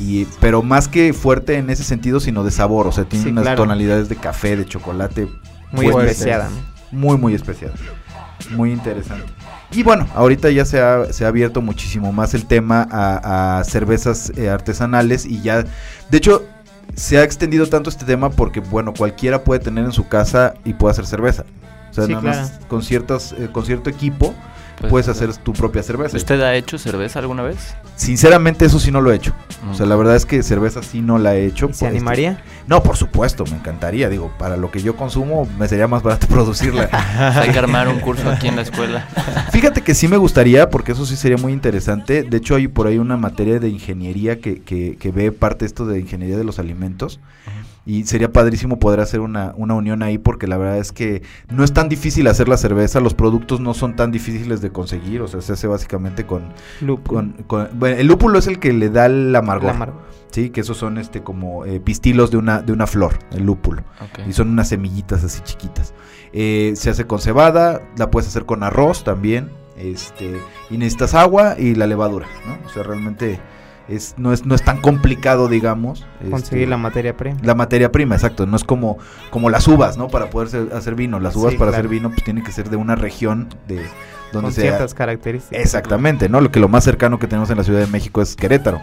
Y, 0.00 0.24
pero 0.40 0.62
más 0.62 0.88
que 0.88 1.12
fuerte 1.12 1.56
en 1.58 1.70
ese 1.70 1.84
sentido, 1.84 2.18
sino 2.20 2.42
de 2.42 2.50
sabor. 2.50 2.86
O 2.88 2.92
sea, 2.92 3.04
tiene 3.04 3.24
Sí, 3.26 3.30
unas 3.30 3.42
claro. 3.42 3.62
tonalidades 3.62 4.08
de 4.08 4.16
café, 4.16 4.56
de 4.56 4.64
chocolate. 4.66 5.28
Muy 5.72 5.86
especiada. 5.86 6.48
Muy, 6.90 7.16
muy 7.16 7.34
especial. 7.34 7.72
Muy 8.50 8.72
interesante. 8.72 9.26
Y 9.72 9.82
bueno, 9.84 10.08
ahorita 10.14 10.50
ya 10.50 10.64
se 10.64 10.80
ha, 10.80 11.12
se 11.12 11.24
ha 11.24 11.28
abierto 11.28 11.62
muchísimo 11.62 12.12
más 12.12 12.34
el 12.34 12.46
tema 12.46 12.88
a, 12.90 13.58
a 13.58 13.64
cervezas 13.64 14.32
eh, 14.36 14.50
artesanales 14.50 15.24
y 15.24 15.40
ya, 15.42 15.62
de 15.62 16.18
hecho, 16.18 16.44
se 16.96 17.18
ha 17.18 17.22
extendido 17.22 17.66
tanto 17.66 17.88
este 17.88 18.04
tema 18.04 18.30
porque, 18.30 18.58
bueno, 18.60 18.92
cualquiera 18.92 19.44
puede 19.44 19.60
tener 19.60 19.84
en 19.84 19.92
su 19.92 20.08
casa 20.08 20.54
y 20.64 20.74
puede 20.74 20.92
hacer 20.92 21.06
cerveza. 21.06 21.44
O 21.90 21.94
sea, 21.94 22.06
Sí, 22.06 22.12
nada 22.12 22.22
más 22.22 22.60
con, 22.68 22.82
ciertas, 22.82 23.32
eh, 23.32 23.48
con 23.52 23.64
cierto 23.64 23.90
equipo 23.90 24.34
Pues, 24.80 24.90
puedes 24.90 25.08
hacer 25.08 25.36
tu 25.36 25.52
propia 25.52 25.82
cerveza. 25.82 26.16
¿Usted 26.16 26.40
ha 26.40 26.54
hecho 26.54 26.78
cerveza 26.78 27.18
alguna 27.18 27.42
vez? 27.42 27.74
Sinceramente, 27.96 28.64
eso 28.64 28.80
sí 28.80 28.90
no 28.90 29.02
lo 29.02 29.12
he 29.12 29.16
hecho. 29.16 29.34
O 29.70 29.74
sea, 29.74 29.84
la 29.84 29.94
verdad 29.94 30.16
es 30.16 30.24
que 30.24 30.42
cerveza 30.42 30.82
sí 30.82 31.02
no 31.02 31.18
la 31.18 31.36
he 31.36 31.44
hecho. 31.44 31.68
¿Y 31.68 31.74
¿Se 31.74 31.86
animaría? 31.86 32.42
No, 32.66 32.82
por 32.82 32.96
supuesto, 32.96 33.44
me 33.44 33.56
encantaría. 33.56 34.08
Digo, 34.08 34.32
para 34.38 34.56
lo 34.56 34.70
que 34.70 34.80
yo 34.80 34.96
consumo, 34.96 35.46
me 35.58 35.68
sería 35.68 35.86
más 35.86 36.02
barato 36.02 36.26
producirla. 36.28 36.88
Hay 37.34 37.50
que 37.50 37.58
armar 37.58 37.88
un 37.88 38.00
curso 38.00 38.30
aquí 38.30 38.48
en 38.48 38.56
la 38.56 38.62
escuela. 38.62 39.06
Fíjate 39.52 39.82
que 39.82 39.94
sí 39.94 40.08
me 40.08 40.16
gustaría, 40.16 40.70
porque 40.70 40.92
eso 40.92 41.04
sí 41.04 41.14
sería 41.14 41.36
muy 41.36 41.52
interesante. 41.52 42.22
De 42.22 42.38
hecho, 42.38 42.54
hay 42.54 42.68
por 42.68 42.86
ahí 42.86 42.96
una 42.96 43.18
materia 43.18 43.60
de 43.60 43.68
ingeniería 43.68 44.40
que, 44.40 44.62
que, 44.62 44.96
que 44.96 45.10
ve 45.10 45.30
parte 45.30 45.66
esto 45.66 45.84
de 45.84 46.00
ingeniería 46.00 46.38
de 46.38 46.44
los 46.44 46.58
alimentos. 46.58 47.20
Y 47.86 48.04
sería 48.04 48.30
padrísimo 48.30 48.78
poder 48.78 49.00
hacer 49.00 49.20
una, 49.20 49.54
una 49.56 49.74
unión 49.74 50.02
ahí, 50.02 50.18
porque 50.18 50.46
la 50.46 50.58
verdad 50.58 50.78
es 50.78 50.92
que 50.92 51.22
no 51.48 51.64
es 51.64 51.72
tan 51.72 51.88
difícil 51.88 52.26
hacer 52.26 52.48
la 52.48 52.56
cerveza, 52.58 53.00
los 53.00 53.14
productos 53.14 53.60
no 53.60 53.72
son 53.74 53.96
tan 53.96 54.12
difíciles 54.12 54.60
de 54.60 54.70
conseguir, 54.70 55.22
o 55.22 55.28
sea, 55.28 55.40
se 55.40 55.54
hace 55.54 55.66
básicamente 55.66 56.24
con... 56.26 56.42
Lúpulo. 56.80 57.20
con, 57.20 57.32
con- 57.46 57.68
bueno, 57.78 57.96
el 57.96 58.06
lúpulo 58.06 58.38
es 58.38 58.46
el 58.46 58.58
que 58.58 58.72
le 58.72 58.90
da 58.90 59.06
el 59.06 59.34
amargor. 59.34 59.94
¿sí? 60.30 60.50
Que 60.50 60.60
esos 60.60 60.76
son 60.76 60.98
este 60.98 61.22
como 61.22 61.64
eh, 61.64 61.80
pistilos 61.80 62.30
de 62.30 62.36
una, 62.36 62.60
de 62.62 62.72
una 62.72 62.86
flor, 62.86 63.18
el 63.32 63.44
lúpulo. 63.44 63.82
Y 64.28 64.32
son 64.34 64.50
unas 64.50 64.68
semillitas 64.68 65.24
así 65.24 65.40
chiquitas. 65.42 65.94
Eh, 66.32 66.74
se 66.76 66.90
hace 66.90 67.06
con 67.06 67.18
cebada, 67.18 67.80
la 67.96 68.10
puedes 68.10 68.28
hacer 68.28 68.44
con 68.44 68.62
arroz 68.62 69.04
también. 69.04 69.48
Este, 69.76 70.36
y 70.68 70.76
necesitas 70.76 71.14
agua 71.14 71.56
y 71.58 71.74
la 71.74 71.86
levadura, 71.86 72.26
¿no? 72.46 72.58
O 72.68 72.72
sea, 72.72 72.82
realmente 72.82 73.40
es, 73.90 74.14
no, 74.16 74.32
es, 74.32 74.46
no 74.46 74.54
es 74.54 74.62
tan 74.62 74.80
complicado, 74.80 75.48
digamos. 75.48 76.06
Conseguir 76.30 76.62
este, 76.64 76.70
la 76.70 76.76
materia 76.76 77.16
prima. 77.16 77.38
la 77.42 77.54
materia 77.54 77.90
prima, 77.92 78.14
exacto. 78.14 78.46
No 78.46 78.56
es 78.56 78.64
como, 78.64 78.98
como 79.30 79.50
las 79.50 79.66
uvas, 79.68 79.96
¿no? 79.96 80.08
Para 80.08 80.30
poder 80.30 80.48
ser- 80.48 80.72
hacer 80.74 80.94
vino. 80.94 81.18
Las 81.20 81.36
uvas 81.36 81.52
Sí, 81.52 81.58
para 81.58 81.70
claro. 81.70 81.80
hacer 81.80 81.88
vino 81.90 82.10
pues 82.10 82.22
tienen 82.24 82.44
que 82.44 82.52
ser 82.52 82.70
de 82.70 82.76
una 82.76 82.94
región 82.94 83.48
de 83.68 83.76
donde 84.32 84.46
Con 84.46 84.52
sea. 84.52 84.62
ciertas 84.62 84.94
características. 84.94 85.60
Exactamente, 85.60 86.28
¿no? 86.28 86.40
Lo 86.40 86.50
que 86.52 86.60
lo 86.60 86.68
más 86.68 86.84
cercano 86.84 87.18
que 87.18 87.26
tenemos 87.26 87.50
en 87.50 87.56
la 87.58 87.64
Ciudad 87.64 87.80
de 87.80 87.88
México 87.88 88.22
es 88.22 88.36
Querétaro, 88.36 88.80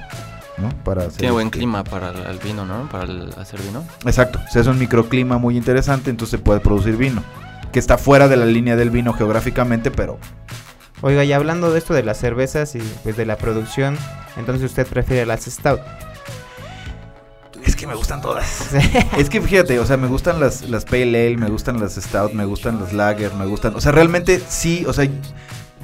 ¿no? 0.58 0.70
Para 0.84 1.04
hacer 1.04 1.14
Tiene 1.20 1.32
buen 1.32 1.48
este- 1.48 1.60
clima 1.60 1.84
para 1.86 2.10
el, 2.10 2.40
vino, 2.40 2.66
¿no? 2.66 2.90
Para 2.90 3.06
el- 3.06 3.34
hacer 3.38 3.62
vino. 3.62 3.84
Exacto, 4.06 4.40
se 4.52 4.60
hace 4.60 4.70
un 4.70 4.78
microclima 4.78 5.38
muy 5.38 5.56
interesante, 5.56 6.10
entonces 6.10 6.32
se 6.40 6.44
puede 6.44 6.60
producir 6.60 6.98
vino. 6.98 7.24
Que 7.72 7.80
está 7.80 7.98
fuera 7.98 8.28
de 8.28 8.36
la 8.38 8.46
línea 8.46 8.76
del 8.76 8.90
vino 8.90 9.14
geográficamente, 9.14 9.90
pero 9.92 10.18
Oiga, 11.02 11.24
y 11.24 11.32
hablando 11.34 11.72
de 11.72 11.80
esto 11.80 11.94
de 11.94 12.04
las 12.04 12.18
cervezas 12.18 12.76
y 12.76 12.80
pues 13.04 13.16
de 13.18 13.26
la 13.26 13.38
producción, 13.38 13.98
entonces 14.36 14.64
usted 14.66 14.88
prefiere 14.88 15.26
las 15.26 15.46
stout. 15.46 15.80
es 17.64 17.76
que 17.76 17.86
me 17.86 17.96
gustan 17.96 18.22
todas. 18.22 18.74
es 19.18 19.30
que 19.30 19.42
fíjate, 19.42 19.80
o 19.80 19.86
sea, 19.86 19.98
me 19.98 20.08
gustan 20.08 20.40
las, 20.40 20.64
las 20.70 20.86
Pale 20.86 21.04
Ale, 21.28 21.38
me 21.38 21.50
gustan 21.50 21.80
las 21.80 21.96
Stout, 21.96 22.34
me 22.34 22.46
gustan 22.46 22.80
las 22.80 22.94
Lager, 22.94 23.34
me 23.36 23.46
gustan. 23.46 23.76
O 23.76 23.82
sea, 23.82 23.92
realmente 23.92 24.42
sí, 24.48 24.86
o 24.88 24.94
sea, 24.94 25.08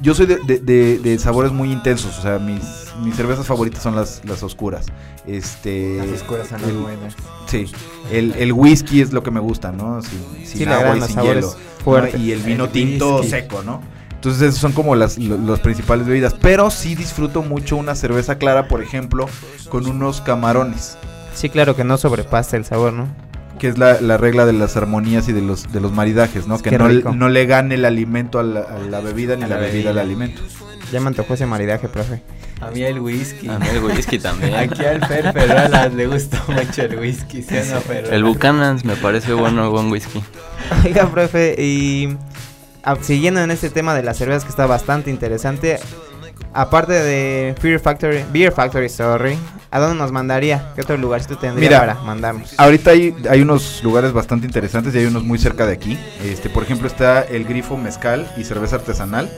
yo 0.02 0.14
soy 0.14 0.26
de, 0.26 0.38
de- 0.46 0.58
de- 0.58 0.98
de 0.98 1.18
sabores 1.20 1.52
muy 1.52 1.70
intensos. 1.70 2.18
O 2.18 2.22
sea, 2.22 2.38
mis, 2.40 2.62
mis 3.02 3.14
cervezas 3.14 3.46
favoritas 3.46 3.82
son 3.82 3.94
las, 3.94 4.22
las 4.24 4.42
oscuras. 4.42 4.86
Este. 5.26 5.98
Las 5.98 6.08
oscuras 6.22 6.48
son 6.48 6.60
muy 6.62 6.70
el- 6.70 6.76
buenas. 6.78 7.14
Sí, 7.46 7.66
el, 8.10 8.32
el 8.36 8.52
whisky 8.52 9.00
es 9.00 9.12
lo 9.12 9.22
que 9.22 9.30
me 9.30 9.38
gusta, 9.40 9.70
¿no? 9.70 10.02
Sin, 10.02 10.20
sin 10.46 10.58
Sí, 10.58 10.64
agua 10.64 10.96
y 10.96 11.00
sin 11.02 11.14
sabores 11.14 11.56
hielo. 11.86 12.08
Y 12.18 12.32
el 12.32 12.40
vino 12.40 12.64
El 12.64 12.70
tinto 12.70 13.16
whisky. 13.18 13.30
seco, 13.30 13.62
¿no? 13.62 13.80
Entonces 14.24 14.48
esas 14.48 14.60
son 14.60 14.72
como 14.72 14.96
las, 14.96 15.18
lo- 15.18 15.36
las 15.36 15.60
principales 15.60 16.06
bebidas. 16.06 16.34
Pero 16.40 16.70
sí 16.70 16.94
disfruto 16.94 17.42
mucho 17.42 17.76
una 17.76 17.94
cerveza 17.94 18.38
clara, 18.38 18.68
por 18.68 18.82
ejemplo, 18.82 19.28
con 19.68 19.86
unos 19.86 20.22
camarones. 20.22 20.96
Sí, 21.34 21.50
claro 21.50 21.76
que 21.76 21.84
no 21.84 21.98
sobrepasa 21.98 22.56
el 22.56 22.64
sabor, 22.64 22.94
¿no? 22.94 23.06
Que 23.58 23.68
es 23.68 23.76
la, 23.76 24.00
la 24.00 24.16
regla 24.16 24.46
de 24.46 24.54
las 24.54 24.78
armonías 24.78 25.28
y 25.28 25.32
de 25.34 25.42
los, 25.42 25.70
de 25.72 25.80
los 25.80 25.92
maridajes, 25.92 26.46
¿no? 26.46 26.58
Que 26.58 26.78
no, 26.78 26.88
no 26.88 27.28
le 27.28 27.44
gane 27.44 27.74
el 27.74 27.84
alimento 27.84 28.38
a 28.38 28.42
la, 28.42 28.60
a 28.60 28.78
la 28.78 29.00
bebida 29.00 29.36
ni 29.36 29.42
A 29.44 29.48
la, 29.48 29.56
la 29.56 29.60
bebida 29.60 29.90
al 29.90 29.96
bebida. 29.96 30.00
alimento. 30.00 30.40
Ya 30.90 31.00
me 31.00 31.08
antojó 31.08 31.34
ese 31.34 31.44
maridaje, 31.44 31.88
profe. 31.88 32.22
A 32.62 32.70
mí 32.70 32.82
el 32.82 33.00
whisky. 33.00 33.48
A 33.48 33.58
mí 33.58 33.66
el 33.70 33.84
whisky 33.84 34.18
también. 34.18 34.54
Aquí 34.54 34.84
al 34.86 35.04
Fer 35.06 35.92
le 35.94 36.06
gustó 36.06 36.38
mucho 36.48 36.80
el 36.82 36.98
whisky, 36.98 37.42
¿sí 37.42 37.56
no? 37.70 37.94
El 38.10 38.24
Buchanan's 38.24 38.86
me 38.86 38.96
parece 38.96 39.34
bueno, 39.34 39.70
buen 39.70 39.90
whisky. 39.90 40.22
Oiga, 40.84 41.06
profe, 41.10 41.56
y 41.58 42.16
siguiendo 43.02 43.40
en 43.40 43.50
este 43.50 43.70
tema 43.70 43.94
de 43.94 44.02
las 44.02 44.16
cervezas 44.18 44.44
que 44.44 44.50
está 44.50 44.66
bastante 44.66 45.10
interesante, 45.10 45.78
aparte 46.52 46.92
de 46.92 47.54
Fear 47.60 47.80
Factory, 47.80 48.24
Beer 48.32 48.52
Factory, 48.52 48.88
sorry, 48.88 49.36
¿a 49.70 49.80
dónde 49.80 49.96
nos 49.96 50.12
mandaría? 50.12 50.72
¿Qué 50.74 50.82
otro 50.82 50.96
lugarcito 50.96 51.36
tendría 51.36 51.68
Mira, 51.68 51.80
para 51.80 51.94
mandarnos? 52.02 52.54
Ahorita 52.56 52.92
hay, 52.92 53.14
hay 53.28 53.42
unos 53.42 53.82
lugares 53.82 54.12
bastante 54.12 54.46
interesantes 54.46 54.94
y 54.94 54.98
hay 54.98 55.06
unos 55.06 55.24
muy 55.24 55.38
cerca 55.38 55.66
de 55.66 55.72
aquí. 55.72 55.98
Este, 56.24 56.48
por 56.48 56.62
ejemplo, 56.62 56.86
está 56.86 57.22
el 57.22 57.44
grifo 57.44 57.76
mezcal 57.76 58.30
y 58.36 58.44
cerveza 58.44 58.76
artesanal. 58.76 59.30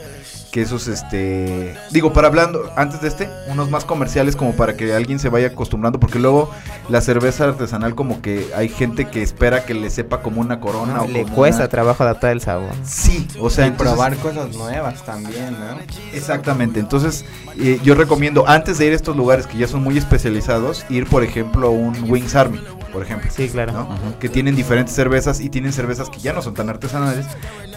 Que 0.57 0.63
esos, 0.63 0.87
este. 0.87 1.75
Digo, 1.91 2.13
para 2.13 2.29
hablando, 2.29 2.71
antes 2.75 2.99
de 2.99 3.09
este, 3.09 3.29
unos 3.47 3.69
más 3.69 3.85
comerciales 3.85 4.35
como 4.35 4.53
para 4.53 4.75
que 4.75 4.91
alguien 4.91 5.19
se 5.19 5.29
vaya 5.29 5.49
acostumbrando. 5.49 5.99
Porque 5.99 6.17
luego 6.17 6.49
la 6.89 6.99
cerveza 6.99 7.43
artesanal, 7.43 7.93
como 7.93 8.23
que 8.23 8.47
hay 8.55 8.67
gente 8.67 9.05
que 9.05 9.21
espera 9.21 9.65
que 9.65 9.75
le 9.75 9.91
sepa 9.91 10.23
como 10.23 10.41
una 10.41 10.59
corona 10.59 11.03
o 11.03 11.07
Le 11.07 11.21
como 11.21 11.35
cuesta 11.35 11.61
una- 11.61 11.69
trabajo 11.69 12.01
adaptar 12.01 12.31
el 12.31 12.41
sabor. 12.41 12.71
Sí, 12.83 13.27
o 13.39 13.51
sea, 13.51 13.65
y 13.65 13.67
entonces- 13.67 13.93
probar 13.93 14.15
cosas 14.17 14.55
nuevas 14.55 15.05
también, 15.05 15.51
¿no? 15.59 15.77
Exactamente, 16.11 16.79
entonces 16.79 17.23
eh, 17.59 17.79
yo 17.83 17.93
recomiendo 17.93 18.47
antes 18.47 18.79
de 18.79 18.87
ir 18.87 18.93
a 18.93 18.95
estos 18.95 19.15
lugares 19.15 19.45
que 19.45 19.59
ya 19.59 19.67
son 19.67 19.83
muy 19.83 19.95
especializados, 19.99 20.87
ir 20.89 21.05
por 21.05 21.23
ejemplo 21.23 21.67
a 21.67 21.69
un 21.69 22.09
Wings 22.09 22.33
Army, 22.35 22.59
por 22.97 23.05
ejemplo. 23.05 23.29
Sí, 23.31 23.47
claro. 23.49 23.73
¿no? 23.73 24.19
Que 24.19 24.27
tienen 24.27 24.55
diferentes 24.55 24.95
cervezas 24.95 25.39
y 25.39 25.49
tienen 25.49 25.71
cervezas 25.71 26.09
que 26.09 26.19
ya 26.19 26.33
no 26.33 26.41
son 26.41 26.55
tan 26.55 26.67
artesanales, 26.69 27.25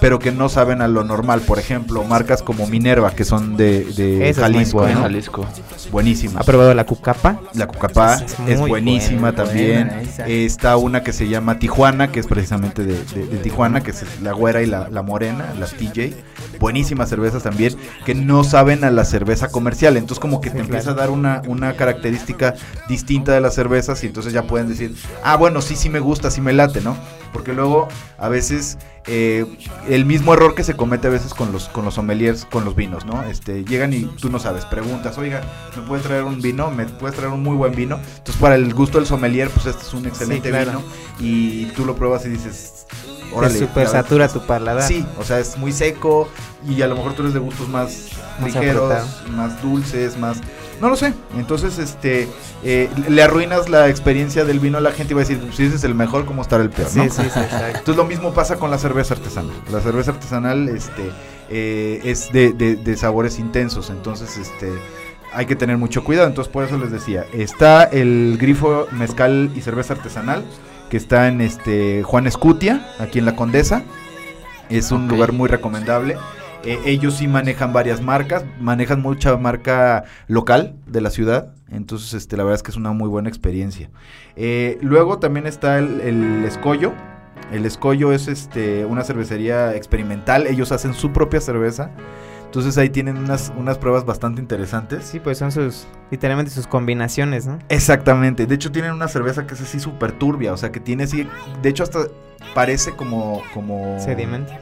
pero 0.00 0.18
que 0.18 0.32
no 0.32 0.48
saben 0.48 0.80
a 0.80 0.88
lo 0.88 1.04
normal. 1.04 1.42
Por 1.42 1.58
ejemplo, 1.58 2.02
marcas 2.04 2.42
como 2.42 2.66
Minerva, 2.66 3.10
que 3.10 3.24
son 3.24 3.56
de, 3.58 4.32
Jalisco, 4.34 4.78
buena. 4.78 4.94
¿no? 4.94 5.00
Jalisco. 5.02 5.46
Buenísimas. 5.92 6.40
¿Ha 6.40 6.44
probado 6.44 6.72
la 6.74 6.86
cucapa? 6.86 7.38
La 7.54 7.66
Cucapá 7.66 8.22
Es 8.48 8.58
buenísima 8.58 9.30
buena, 9.32 9.36
también. 9.44 9.88
buena. 9.88 10.26
Está 10.26 10.76
una 10.78 11.02
que 11.02 11.12
se 11.12 11.28
llama 11.28 11.58
Tijuana, 11.58 12.10
que 12.10 12.20
es 12.20 12.26
precisamente 12.26 12.84
de, 12.84 12.94
de- 13.04 13.26
de 13.26 13.36
Tijuana, 13.38 13.82
que 13.82 13.90
es 13.90 14.04
la 14.22 14.32
güera 14.32 14.62
y 14.62 14.66
la, 14.66 14.88
la 14.88 15.02
morena, 15.02 15.52
las 15.58 15.72
TJ. 15.74 16.14
Buenísimas 16.58 17.08
cervezas 17.08 17.42
también, 17.42 17.74
que 18.04 18.14
no 18.14 18.44
saben 18.44 18.84
a 18.84 18.90
la 18.90 19.04
cerveza 19.04 19.48
comercial. 19.48 19.96
Entonces 19.96 20.20
como 20.20 20.40
que 20.40 20.50
te 20.50 20.60
empieza 20.60 20.90
a 20.92 20.94
dar 20.94 21.10
una, 21.10 21.42
una 21.46 21.74
característica 21.74 22.54
distinta 22.88 23.32
de 23.32 23.40
las 23.40 23.54
cervezas 23.54 24.02
y 24.04 24.06
entonces 24.06 24.32
ya 24.32 24.42
pueden 24.44 24.68
decir, 24.68 24.94
ah, 25.22 25.36
bueno, 25.36 25.60
sí, 25.60 25.76
sí 25.76 25.88
me 25.88 26.00
gusta, 26.00 26.30
sí 26.30 26.40
me 26.40 26.52
late, 26.52 26.80
¿no? 26.80 26.96
Porque 27.32 27.52
luego 27.52 27.88
a 28.18 28.28
veces 28.28 28.76
eh, 29.06 29.46
el 29.88 30.04
mismo 30.04 30.34
error 30.34 30.54
que 30.54 30.64
se 30.64 30.74
comete 30.74 31.06
a 31.06 31.10
veces 31.10 31.32
con 31.32 31.52
los, 31.52 31.68
con 31.68 31.84
los 31.84 31.94
sommeliers, 31.94 32.44
con 32.44 32.64
los 32.64 32.74
vinos, 32.74 33.06
¿no? 33.06 33.22
Este, 33.22 33.64
llegan 33.64 33.92
y 33.92 34.02
tú 34.02 34.30
no 34.30 34.38
sabes, 34.38 34.64
preguntas, 34.66 35.16
oiga, 35.16 35.42
¿me 35.76 35.82
puedes 35.82 36.04
traer 36.04 36.24
un 36.24 36.40
vino? 36.40 36.70
¿Me 36.70 36.86
puedes 36.86 37.16
traer 37.16 37.32
un 37.32 37.42
muy 37.42 37.56
buen 37.56 37.74
vino? 37.74 37.96
Entonces, 37.96 38.36
para 38.36 38.56
el 38.56 38.74
gusto 38.74 38.98
del 38.98 39.06
sommelier, 39.06 39.48
pues 39.50 39.66
este 39.66 39.82
es 39.82 39.94
un 39.94 40.06
excelente 40.06 40.50
claro. 40.50 40.72
vino. 40.72 40.82
Y 41.18 41.66
tú 41.66 41.84
lo 41.84 41.94
pruebas 41.96 42.26
y 42.26 42.30
dices, 42.30 42.86
Te 42.90 43.34
órale. 43.34 43.58
super 43.58 43.88
satura 43.88 44.28
tu 44.28 44.44
paladar. 44.44 44.82
Sí, 44.82 45.06
o 45.18 45.24
sea, 45.24 45.38
es 45.38 45.56
muy 45.56 45.72
seco 45.72 46.28
y 46.68 46.82
a 46.82 46.88
lo 46.88 46.96
mejor 46.96 47.14
tú 47.14 47.22
eres 47.22 47.34
de 47.34 47.40
gustos 47.40 47.68
más, 47.68 48.10
Más 48.40 48.54
ligeros, 48.54 48.92
más 49.30 49.62
dulces, 49.62 50.18
más... 50.18 50.38
No 50.80 50.88
lo 50.88 50.96
sé. 50.96 51.12
Entonces, 51.36 51.78
este, 51.78 52.26
eh, 52.64 52.88
le 53.08 53.22
arruinas 53.22 53.68
la 53.68 53.88
experiencia 53.88 54.44
del 54.44 54.60
vino 54.60 54.78
a 54.78 54.80
la 54.80 54.92
gente 54.92 55.12
y 55.12 55.14
va 55.14 55.20
a 55.22 55.24
decir, 55.24 55.40
si 55.52 55.64
ese 55.66 55.76
es 55.76 55.84
el 55.84 55.94
mejor, 55.94 56.24
¿cómo 56.24 56.40
estará 56.42 56.62
el 56.62 56.70
peor? 56.70 56.88
Sí, 56.88 56.98
¿no? 57.00 57.04
sí, 57.10 57.22
sí. 57.32 57.40
Entonces 57.68 57.96
lo 57.96 58.04
mismo 58.04 58.32
pasa 58.32 58.56
con 58.56 58.70
la 58.70 58.78
cerveza 58.78 59.14
artesanal. 59.14 59.54
La 59.70 59.80
cerveza 59.80 60.12
artesanal 60.12 60.68
este, 60.70 61.10
eh, 61.50 62.00
es 62.04 62.32
de, 62.32 62.52
de- 62.54 62.76
de 62.76 62.96
sabores 62.96 63.38
intensos, 63.38 63.90
entonces 63.90 64.36
este, 64.38 64.72
hay 65.34 65.44
que 65.46 65.54
tener 65.56 65.76
mucho 65.76 66.02
cuidado. 66.02 66.26
Entonces 66.28 66.50
por 66.52 66.64
eso 66.64 66.78
les 66.78 66.90
decía, 66.90 67.26
está 67.34 67.84
el 67.84 68.38
grifo 68.40 68.86
mezcal 68.92 69.50
y 69.54 69.60
cerveza 69.60 69.94
artesanal, 69.94 70.44
que 70.88 70.96
está 70.96 71.28
en 71.28 71.40
este 71.42 72.02
Juan 72.04 72.26
Escutia, 72.26 72.86
aquí 72.98 73.18
en 73.18 73.26
La 73.26 73.36
Condesa. 73.36 73.82
Es 74.70 74.92
un 74.92 75.08
lugar 75.08 75.32
muy 75.32 75.48
recomendable. 75.48 76.16
Eh, 76.64 76.78
ellos 76.84 77.14
sí 77.14 77.26
manejan 77.26 77.72
varias 77.72 78.02
marcas, 78.02 78.44
manejan 78.60 79.00
mucha 79.00 79.36
marca 79.36 80.04
local 80.28 80.74
de 80.86 81.00
la 81.00 81.10
ciudad, 81.10 81.54
entonces 81.70 82.12
este, 82.12 82.36
la 82.36 82.44
verdad 82.44 82.56
es 82.56 82.62
que 82.62 82.70
es 82.70 82.76
una 82.76 82.92
muy 82.92 83.08
buena 83.08 83.28
experiencia. 83.28 83.90
Eh, 84.36 84.78
luego 84.82 85.18
también 85.18 85.46
está 85.46 85.78
el, 85.78 86.00
el 86.00 86.44
Escollo. 86.44 86.92
El 87.50 87.64
Escollo 87.64 88.12
es 88.12 88.28
este, 88.28 88.84
una 88.84 89.04
cervecería 89.04 89.74
experimental, 89.74 90.46
ellos 90.46 90.70
hacen 90.70 90.94
su 90.94 91.12
propia 91.12 91.40
cerveza. 91.40 91.90
Entonces 92.50 92.76
ahí 92.78 92.90
tienen 92.90 93.16
unas, 93.16 93.52
unas 93.56 93.78
pruebas 93.78 94.04
bastante 94.04 94.40
interesantes. 94.40 95.04
Sí, 95.04 95.20
pues 95.20 95.38
son 95.38 95.52
sus, 95.52 95.86
literalmente 96.10 96.50
sus 96.50 96.66
combinaciones, 96.66 97.46
¿no? 97.46 97.60
Exactamente. 97.68 98.44
De 98.44 98.56
hecho, 98.56 98.72
tienen 98.72 98.90
una 98.90 99.06
cerveza 99.06 99.46
que 99.46 99.54
es 99.54 99.60
así 99.60 99.78
súper 99.78 100.10
turbia. 100.10 100.52
O 100.52 100.56
sea, 100.56 100.72
que 100.72 100.80
tiene 100.80 101.04
así. 101.04 101.28
De 101.62 101.68
hecho, 101.68 101.84
hasta 101.84 102.00
parece 102.52 102.90
como. 102.90 103.40
como 103.54 104.00
Sedimentos. 104.00 104.52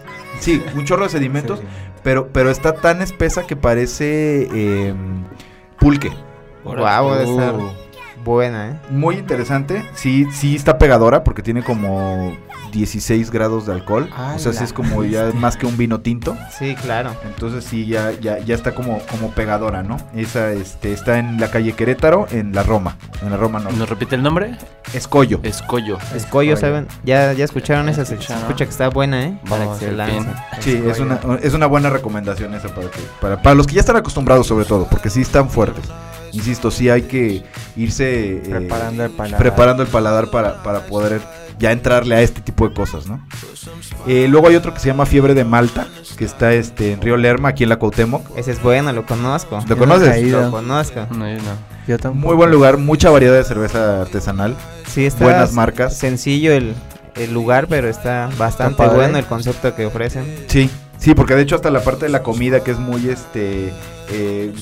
Sí, 0.40 0.62
un 0.74 0.84
chorro 0.84 1.04
de 1.04 1.10
sedimentos. 1.10 1.60
Pero, 2.02 2.28
pero 2.32 2.50
está 2.50 2.74
tan 2.74 3.02
espesa 3.02 3.46
que 3.46 3.56
parece 3.56 4.48
eh, 4.52 4.94
pulque. 5.78 6.12
Guau, 6.64 7.14
debe 7.14 7.30
estar 7.30 7.54
Uh, 7.54 7.70
buena, 8.34 8.68
¿eh? 8.68 8.80
Muy 8.90 9.16
interesante. 9.16 9.84
Sí, 9.94 10.26
sí 10.32 10.54
está 10.54 10.78
pegadora 10.78 11.24
porque 11.24 11.42
tiene 11.42 11.62
como 11.62 12.36
16 12.72 13.30
grados 13.30 13.66
de 13.66 13.72
alcohol. 13.72 14.08
o 14.34 14.38
sea, 14.38 14.52
sí 14.52 14.64
es 14.64 14.72
como 14.72 15.04
ya 15.04 15.30
más 15.34 15.56
que 15.56 15.66
un 15.66 15.76
vino 15.76 16.00
tinto. 16.00 16.36
Sí, 16.56 16.74
claro. 16.74 17.10
Entonces 17.24 17.64
sí, 17.64 17.86
ya, 17.86 18.12
ya, 18.12 18.38
ya 18.38 18.54
está 18.54 18.74
como, 18.74 19.00
como 19.10 19.30
pegadora, 19.30 19.82
¿no? 19.82 19.96
Esa 20.14 20.52
este, 20.52 20.92
está 20.92 21.18
en 21.18 21.40
la 21.40 21.50
calle 21.50 21.72
Querétaro, 21.72 22.26
en 22.30 22.54
la 22.54 22.62
Roma. 22.62 22.96
En 23.22 23.30
la 23.30 23.36
Roma 23.36 23.60
Norte. 23.60 23.78
¿Nos 23.78 23.88
repite 23.88 24.14
el 24.14 24.22
nombre? 24.22 24.56
Escollo. 24.92 25.40
Escollo. 25.42 25.98
Escollo. 26.14 26.56
¿saben? 26.56 26.86
Ya, 27.04 27.32
ya 27.32 27.44
escucharon 27.44 27.88
esa, 27.88 28.04
se 28.04 28.14
escucharon. 28.14 28.42
escucha 28.42 28.64
que 28.64 28.70
está 28.70 28.88
buena, 28.88 29.24
¿eh? 29.24 29.38
Para 29.48 29.64
Vamos 29.64 29.78
que 29.78 29.86
se. 30.60 30.62
Sí, 30.62 30.82
es 30.86 31.00
una, 31.00 31.18
es 31.42 31.54
una 31.54 31.66
buena 31.66 31.90
recomendación 31.90 32.54
esa 32.54 32.68
para, 32.68 32.90
que, 32.90 33.00
para, 33.20 33.42
para 33.42 33.54
los 33.54 33.66
que 33.66 33.74
ya 33.74 33.80
están 33.80 33.96
acostumbrados 33.96 34.46
sobre 34.46 34.64
todo, 34.64 34.86
porque 34.88 35.10
sí 35.10 35.22
están 35.22 35.48
fuertes. 35.48 35.84
Insisto, 36.38 36.70
sí 36.70 36.88
hay 36.88 37.02
que 37.02 37.42
irse 37.76 38.36
eh, 38.36 38.42
Preparando 38.48 39.04
el 39.04 39.10
paladar. 39.10 39.38
preparando 39.40 39.82
el 39.82 39.88
paladar 39.88 40.30
para, 40.30 40.62
para 40.62 40.86
poder 40.86 41.20
ya 41.58 41.72
entrarle 41.72 42.14
a 42.14 42.22
este 42.22 42.40
tipo 42.40 42.68
de 42.68 42.74
cosas, 42.74 43.08
¿no? 43.08 43.20
Eh, 44.06 44.26
luego 44.28 44.46
hay 44.48 44.54
otro 44.54 44.72
que 44.72 44.78
se 44.78 44.86
llama 44.86 45.04
Fiebre 45.06 45.34
de 45.34 45.44
Malta, 45.44 45.88
que 46.16 46.24
está 46.24 46.52
este, 46.52 46.92
en 46.92 47.00
Río 47.02 47.16
Lerma, 47.16 47.48
aquí 47.48 47.64
en 47.64 47.68
la 47.70 47.76
Cuauhtémoc. 47.76 48.24
Ese 48.36 48.52
es 48.52 48.62
bueno, 48.62 48.92
lo 48.92 49.04
conozco. 49.04 49.56
¿Lo 49.68 49.74
no 49.74 49.76
conoces? 49.76 50.14
he 50.16 50.20
ido. 50.20 50.40
Lo 50.42 50.50
conozco. 50.52 51.06
No, 51.10 51.28
yo 51.28 51.36
no. 51.38 51.78
Yo 51.88 51.98
tampoco. 51.98 52.26
Muy 52.28 52.36
buen 52.36 52.50
lugar, 52.52 52.78
mucha 52.78 53.10
variedad 53.10 53.34
de 53.34 53.44
cerveza 53.44 54.02
artesanal, 54.02 54.54
Sí, 54.86 55.06
está 55.06 55.24
buenas 55.24 55.52
marcas. 55.52 55.96
sencillo 55.98 56.52
el, 56.52 56.74
el 57.16 57.32
lugar, 57.34 57.66
pero 57.68 57.88
está 57.88 58.30
bastante 58.38 58.86
bueno 58.86 59.18
el 59.18 59.24
concepto 59.26 59.74
que 59.74 59.86
ofrecen. 59.86 60.24
Sí, 60.46 60.70
sí, 60.98 61.14
porque 61.14 61.34
de 61.34 61.42
hecho 61.42 61.54
hasta 61.56 61.70
la 61.70 61.80
parte 61.82 62.06
de 62.06 62.10
la 62.10 62.22
comida 62.22 62.62
que 62.62 62.70
es 62.72 62.78
muy 62.78 63.08
este 63.08 63.72
eh, 64.10 64.52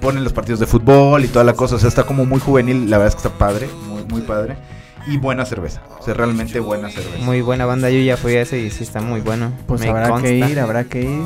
ponen 0.00 0.24
los 0.24 0.32
partidos 0.32 0.60
de 0.60 0.66
fútbol 0.66 1.24
y 1.24 1.28
toda 1.28 1.44
la 1.44 1.52
cosa, 1.54 1.76
o 1.76 1.78
sea, 1.78 1.88
está 1.88 2.04
como 2.04 2.24
muy 2.26 2.40
juvenil, 2.40 2.88
la 2.90 2.98
verdad 2.98 3.14
es 3.16 3.22
que 3.22 3.28
está 3.28 3.38
padre, 3.38 3.68
muy, 3.86 4.04
muy 4.04 4.20
padre. 4.22 4.56
Y 5.06 5.16
buena 5.16 5.46
cerveza, 5.46 5.80
o 5.98 6.02
sea, 6.04 6.12
realmente 6.12 6.60
buena 6.60 6.90
cerveza. 6.90 7.24
Muy 7.24 7.40
buena 7.40 7.64
banda, 7.64 7.88
yo 7.88 7.98
ya 8.00 8.16
fui 8.18 8.34
a 8.36 8.42
ese 8.42 8.58
y 8.58 8.70
sí 8.70 8.82
está 8.84 9.00
muy 9.00 9.20
bueno. 9.22 9.52
Pues 9.66 9.80
Me 9.80 9.88
habrá 9.88 10.10
consta. 10.10 10.28
que 10.28 10.34
ir, 10.36 10.60
habrá 10.60 10.84
que 10.84 11.00
ir. 11.02 11.24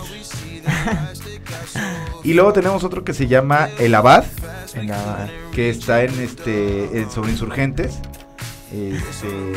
Y 2.25 2.35
luego 2.35 2.53
tenemos 2.53 2.85
otro 2.85 3.03
que 3.05 3.15
se 3.15 3.27
llama 3.27 3.69
El 3.79 3.95
Abad, 3.95 4.25
En 4.75 4.88
la- 4.88 5.29
que 5.53 5.71
está 5.71 6.03
en 6.05 6.19
este 6.21 7.01
en 7.01 7.11
sobre 7.11 7.33
insurgentes. 7.33 7.99
Este, 8.73 9.53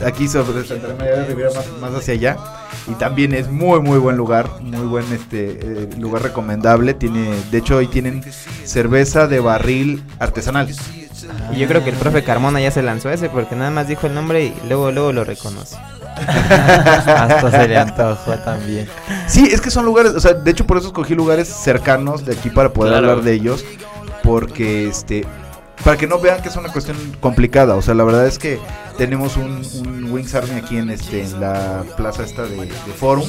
aquí 0.00 0.28
sobre 0.28 0.64
Santa 0.66 0.94
María 0.98 1.16
de 1.16 1.26
Rivera 1.26 1.50
más, 1.54 1.66
más 1.80 1.94
hacia 2.00 2.14
allá. 2.14 2.36
Y 2.88 2.94
también 2.94 3.34
es 3.34 3.50
muy 3.50 3.80
muy 3.80 3.98
buen 3.98 4.16
lugar, 4.16 4.48
muy 4.60 4.86
buen 4.86 5.04
este 5.12 5.58
eh, 5.62 5.88
lugar 5.98 6.22
recomendable. 6.22 6.94
Tiene, 6.94 7.30
de 7.50 7.58
hecho 7.58 7.78
ahí 7.78 7.86
tienen 7.86 8.24
cerveza 8.64 9.26
de 9.28 9.40
barril 9.40 10.02
artesanal. 10.18 10.68
Y 11.52 11.58
yo 11.58 11.68
creo 11.68 11.84
que 11.84 11.90
el 11.90 11.96
profe 11.96 12.24
Carmona 12.24 12.60
ya 12.60 12.70
se 12.70 12.82
lanzó 12.82 13.08
a 13.08 13.14
ese 13.14 13.28
porque 13.28 13.54
nada 13.54 13.70
más 13.70 13.86
dijo 13.86 14.06
el 14.06 14.14
nombre 14.14 14.44
y 14.44 14.54
luego 14.68 14.90
luego 14.90 15.12
lo 15.12 15.24
reconoce. 15.24 15.76
Hasta 16.28 17.50
se 17.50 17.68
le 17.68 17.76
antojó 17.78 18.32
también. 18.38 18.88
Sí, 19.28 19.48
es 19.50 19.60
que 19.60 19.70
son 19.70 19.84
lugares, 19.84 20.12
o 20.14 20.20
sea, 20.20 20.34
de 20.34 20.50
hecho 20.50 20.66
por 20.66 20.76
eso 20.78 20.88
escogí 20.88 21.14
lugares 21.14 21.48
cercanos 21.48 22.24
de 22.24 22.34
aquí 22.34 22.50
para 22.50 22.72
poder 22.72 22.92
Claro. 22.92 23.10
hablar 23.10 23.24
de 23.24 23.32
ellos, 23.34 23.64
porque 24.22 24.88
este, 24.88 25.24
para 25.84 25.96
que 25.96 26.06
no 26.06 26.18
vean 26.18 26.42
que 26.42 26.48
es 26.48 26.56
una 26.56 26.70
cuestión 26.70 26.96
complicada, 27.20 27.74
o 27.74 27.82
sea, 27.82 27.94
la 27.94 28.04
verdad 28.04 28.26
es 28.26 28.38
que 28.38 28.58
tenemos 28.98 29.36
un, 29.36 29.62
un 29.86 30.12
Wings 30.12 30.34
Army 30.34 30.54
aquí 30.56 30.76
en 30.76 30.90
este, 30.90 31.22
en 31.24 31.40
la 31.40 31.84
plaza 31.96 32.22
esta 32.24 32.42
de, 32.44 32.56
de 32.66 32.70
Forum. 32.98 33.28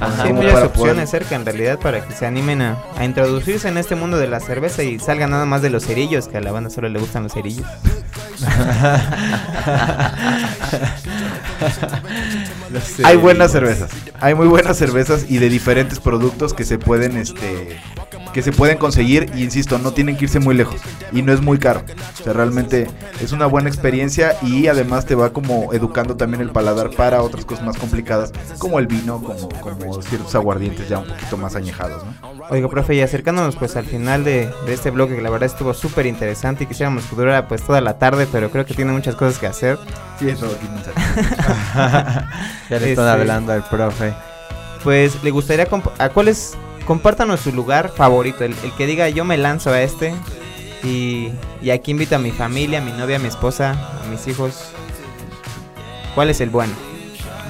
Ajá. 0.00 0.24
Hay 0.24 0.32
muchas 0.32 0.64
opciones 0.64 0.94
poder- 0.94 1.06
cerca 1.08 1.36
en 1.36 1.44
realidad 1.44 1.78
para 1.78 2.04
que 2.04 2.12
se 2.12 2.26
animen 2.26 2.60
a, 2.60 2.82
a 2.96 3.04
introducirse 3.04 3.68
en 3.68 3.78
este 3.78 3.94
mundo 3.94 4.18
de 4.18 4.26
la 4.26 4.40
cerveza 4.40 4.82
y 4.82 4.98
salgan 4.98 5.30
nada 5.30 5.44
más 5.44 5.62
de 5.62 5.70
los 5.70 5.84
cerillos, 5.86 6.26
que 6.26 6.38
a 6.38 6.40
la 6.40 6.50
banda 6.50 6.70
solo 6.70 6.88
le 6.88 6.98
gustan 6.98 7.22
los 7.22 7.32
cerillos. 7.32 7.66
Hay 13.04 13.16
buenas 13.16 13.52
cervezas, 13.52 13.90
hay 14.20 14.34
muy 14.34 14.46
buenas 14.46 14.76
cervezas 14.78 15.26
y 15.28 15.38
de 15.38 15.48
diferentes 15.48 16.00
productos 16.00 16.54
que 16.54 16.64
se 16.64 16.78
pueden, 16.78 17.16
este, 17.16 17.78
que 18.32 18.42
se 18.42 18.52
pueden 18.52 18.78
conseguir 18.78 19.30
y 19.34 19.42
insisto, 19.42 19.78
no 19.78 19.92
tienen 19.92 20.16
que 20.16 20.24
irse 20.24 20.40
muy 20.40 20.54
lejos 20.54 20.80
y 21.12 21.22
no 21.22 21.32
es 21.32 21.40
muy 21.40 21.58
caro. 21.58 21.82
O 22.20 22.22
sea, 22.24 22.32
realmente 22.32 22.88
es 23.20 23.32
una 23.32 23.46
buena 23.46 23.68
experiencia 23.68 24.36
y 24.42 24.66
además 24.68 25.04
te 25.06 25.14
va 25.14 25.32
como 25.32 25.72
educando 25.72 26.16
también 26.16 26.40
el 26.42 26.50
paladar 26.50 26.90
para 26.90 27.22
otras 27.22 27.44
cosas 27.44 27.64
más 27.64 27.76
complicadas 27.76 28.32
como 28.58 28.78
el 28.78 28.86
vino, 28.86 29.22
como, 29.22 29.48
como 29.60 30.02
ciertos 30.02 30.34
aguardientes 30.34 30.88
ya 30.88 30.98
un 30.98 31.06
poquito 31.08 31.36
más 31.36 31.54
añejados, 31.56 32.02
¿no? 32.04 32.14
Oiga, 32.50 32.68
profe, 32.68 32.94
y 32.94 33.00
acercándonos 33.02 33.56
pues 33.56 33.76
al 33.76 33.84
final 33.84 34.24
de, 34.24 34.50
de 34.66 34.72
este 34.74 34.90
bloque 34.90 35.14
que 35.16 35.22
la 35.22 35.30
verdad 35.30 35.46
estuvo 35.46 35.74
súper 35.74 36.06
interesante 36.06 36.64
y 36.64 36.66
quisiéramos 36.66 37.04
que 37.04 37.16
durara 37.16 37.48
pues 37.48 37.62
toda 37.62 37.80
la 37.80 37.98
tarde, 37.98 38.26
pero 38.30 38.50
creo 38.50 38.64
que 38.66 38.74
tiene 38.74 38.92
muchas 38.92 39.14
cosas 39.14 39.38
que 39.38 39.46
hacer. 39.46 39.78
Sí, 40.18 40.28
eso 40.28 40.46
aquí 40.46 40.68
no 40.72 40.82
sé. 40.82 40.90
Ya 41.74 42.24
le 42.70 42.76
Este- 42.76 42.90
están 42.92 43.08
hablando 43.08 43.52
al 43.52 43.64
profe. 43.68 44.12
Pues 44.82 45.22
le 45.22 45.30
gustaría 45.30 45.66
a 45.98 46.08
cuáles 46.08 46.54
compártanos 46.86 47.40
su 47.40 47.52
lugar 47.52 47.90
favorito, 47.90 48.44
el, 48.44 48.54
que 48.76 48.86
diga 48.86 49.08
yo 49.08 49.24
me 49.24 49.36
lanzo 49.36 49.70
a 49.70 49.82
este 49.82 50.14
y, 50.84 51.30
y 51.62 51.70
aquí 51.70 51.90
invito 51.90 52.16
a 52.16 52.18
mi 52.18 52.30
familia, 52.30 52.78
a 52.78 52.82
mi 52.82 52.92
novia, 52.92 53.16
a 53.16 53.20
mi 53.20 53.28
esposa, 53.28 53.72
a 54.02 54.06
mis 54.08 54.26
hijos. 54.26 54.70
¿Cuál 56.14 56.30
es 56.30 56.40
el 56.40 56.50
bueno? 56.50 56.72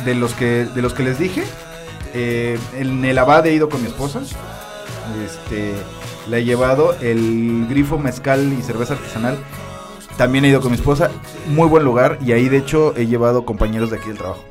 de 0.05 0.15
los 0.15 0.35
que 0.35 0.65
de 0.65 0.83
los 0.83 0.95
que 0.95 1.03
les 1.03 1.19
dije 1.19 1.45
eh, 2.15 2.59
en 2.77 3.05
el 3.05 3.19
abad 3.19 3.47
he 3.47 3.53
ido 3.53 3.69
con 3.69 3.81
mi 3.83 3.89
esposa 3.89 4.21
este 5.25 5.75
la 6.29 6.39
he 6.39 6.45
llevado 6.45 6.95
el 7.01 7.67
grifo 7.69 7.99
mezcal 7.99 8.53
y 8.53 8.63
cerveza 8.63 8.95
artesanal 8.95 9.39
también 10.17 10.45
he 10.45 10.49
ido 10.49 10.61
con 10.61 10.71
mi 10.71 10.77
esposa 10.77 11.11
muy 11.49 11.69
buen 11.69 11.85
lugar 11.85 12.19
y 12.25 12.33
ahí 12.33 12.49
de 12.49 12.59
hecho 12.59 12.95
he 12.97 13.07
llevado 13.07 13.45
compañeros 13.45 13.91
de 13.91 13.99
aquí 13.99 14.09
del 14.09 14.19
trabajo 14.19 14.45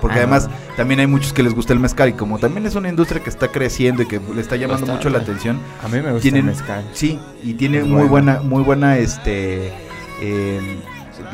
porque 0.00 0.16
Ah. 0.16 0.22
además 0.22 0.48
también 0.76 1.00
hay 1.00 1.06
muchos 1.06 1.32
que 1.32 1.42
les 1.42 1.54
gusta 1.54 1.72
el 1.72 1.78
mezcal 1.80 2.08
y 2.10 2.12
como 2.12 2.38
también 2.38 2.66
es 2.66 2.74
una 2.74 2.88
industria 2.88 3.22
que 3.22 3.30
está 3.30 3.48
creciendo 3.48 4.02
y 4.02 4.06
que 4.06 4.20
le 4.34 4.40
está 4.40 4.56
llamando 4.56 4.86
mucho 4.86 5.08
la 5.10 5.18
atención 5.18 5.58
A 5.84 5.88
mí 5.88 5.94
me 6.00 6.10
gusta 6.12 6.20
tienen 6.22 6.40
el 6.48 6.54
mezcal. 6.54 6.84
sí 6.92 7.18
y 7.42 7.54
tiene 7.54 7.80
muy 7.82 7.90
bueno. 8.06 8.08
buena 8.10 8.40
muy 8.42 8.62
buena 8.62 8.98
este 8.98 9.72
eh, 10.20 10.60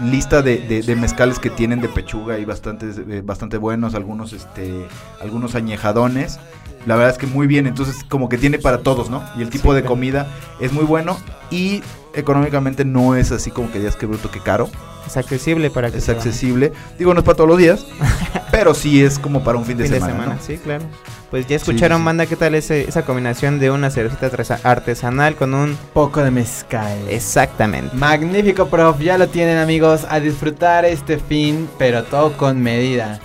lista 0.05 0.43
de, 0.43 0.59
de- 0.59 0.83
de 0.83 0.97
mezcales 0.97 1.39
que 1.39 1.51
tienen 1.51 1.81
de 1.81 1.89
pechuga 1.89 2.39
y 2.39 2.45
bastantes 2.45 2.99
eh, 2.99 3.21
bastante 3.25 3.57
buenos 3.59 3.95
algunos 3.95 4.33
este 4.33 4.87
algunos 5.21 5.55
añejadones 5.55 6.39
la 6.87 6.97
verdad 6.97 7.13
es 7.13 7.19
que 7.19 7.27
muy 7.27 7.47
bien 7.47 7.67
entonces 7.67 8.05
como 8.09 8.29
que 8.29 8.39
tiene 8.39 8.59
para 8.59 8.79
todos 8.79 9.09
no 9.11 9.23
y 9.37 9.43
el 9.43 9.51
tipo 9.51 9.73
de 9.75 9.85
comida 9.85 10.27
es 10.61 10.73
muy 10.73 10.85
bueno 10.85 11.19
y 11.51 11.83
económicamente 12.15 12.85
no 12.85 13.15
es 13.17 13.31
así 13.33 13.51
como 13.51 13.71
que 13.71 13.79
digas 13.79 13.97
que 13.97 14.07
bruto 14.07 14.31
que 14.31 14.41
caro 14.41 14.69
Es 15.07 15.17
accesible 15.17 15.71
para 15.71 15.91
que 15.91 15.99
es 15.99 16.05
se 16.05 16.13
accesible 16.13 16.73
digo 16.99 17.15
no 17.15 17.21
es 17.21 17.25
para 17.25 17.37
todos 17.37 17.49
los 17.49 17.59
días 17.59 17.87
pero 18.51 18.75
sí 18.75 19.03
es 19.03 19.19
como 19.19 19.43
para 19.45 19.59
un 19.59 19.65
fin 19.65 19.77
de 19.79 19.85
Fin 19.85 19.93
de 19.95 20.01
semana, 20.01 20.39
sí, 20.45 20.59
claro. 20.59 20.85
Pues 21.31 21.47
ya 21.47 21.57
escucharon, 21.57 22.01
sí. 22.01 22.05
banda, 22.05 22.27
qué 22.27 22.37
tal 22.37 22.55
ese- 22.55 22.87
esa 22.87 23.07
combinación 23.07 23.59
de 23.59 23.71
una 23.71 23.89
cervecita 23.91 24.27
artesa- 24.31 24.61
artesanal 24.65 25.35
con 25.35 25.55
un... 25.55 25.79
Poco 25.95 26.23
de 26.23 26.31
mezcal. 26.31 26.99
Exactamente. 27.09 27.97
Magnífico, 27.97 28.67
prof. 28.67 29.01
Ya 29.01 29.17
lo 29.17 29.29
tienen, 29.29 29.57
amigos. 29.57 30.05
A 30.11 30.21
disfrutar 30.21 30.85
este 30.85 31.17
fin, 31.17 31.71
pero 31.79 32.05
todo 32.05 32.37
con 32.37 32.61
medida. 32.63 33.19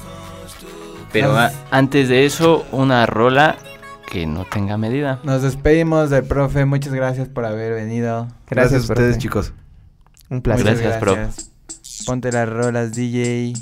Pero 1.12 1.38
a- 1.38 1.52
antes 1.72 2.10
de 2.10 2.26
eso, 2.26 2.66
una 2.72 3.06
rola 3.06 3.58
que 4.12 4.26
no 4.28 4.46
tenga 4.46 4.78
medida. 4.78 5.20
Nos 5.24 5.42
despedimos 5.42 6.10
del 6.10 6.24
profe. 6.24 6.66
Muchas 6.66 6.94
gracias 6.94 7.28
por 7.28 7.46
haber 7.46 7.74
venido. 7.74 8.28
gracias, 8.50 8.82
a 8.90 8.94
ustedes 8.94 9.16
profe. 9.16 9.20
chicos 9.20 9.54
Un 10.30 10.42
placer. 10.42 10.66
Muchas 10.66 10.80
Gracias, 10.82 11.00
prof. 11.02 12.06
Ponte 12.06 12.32
las 12.32 12.48
rolas, 12.48 12.94
DJ. 12.94 13.54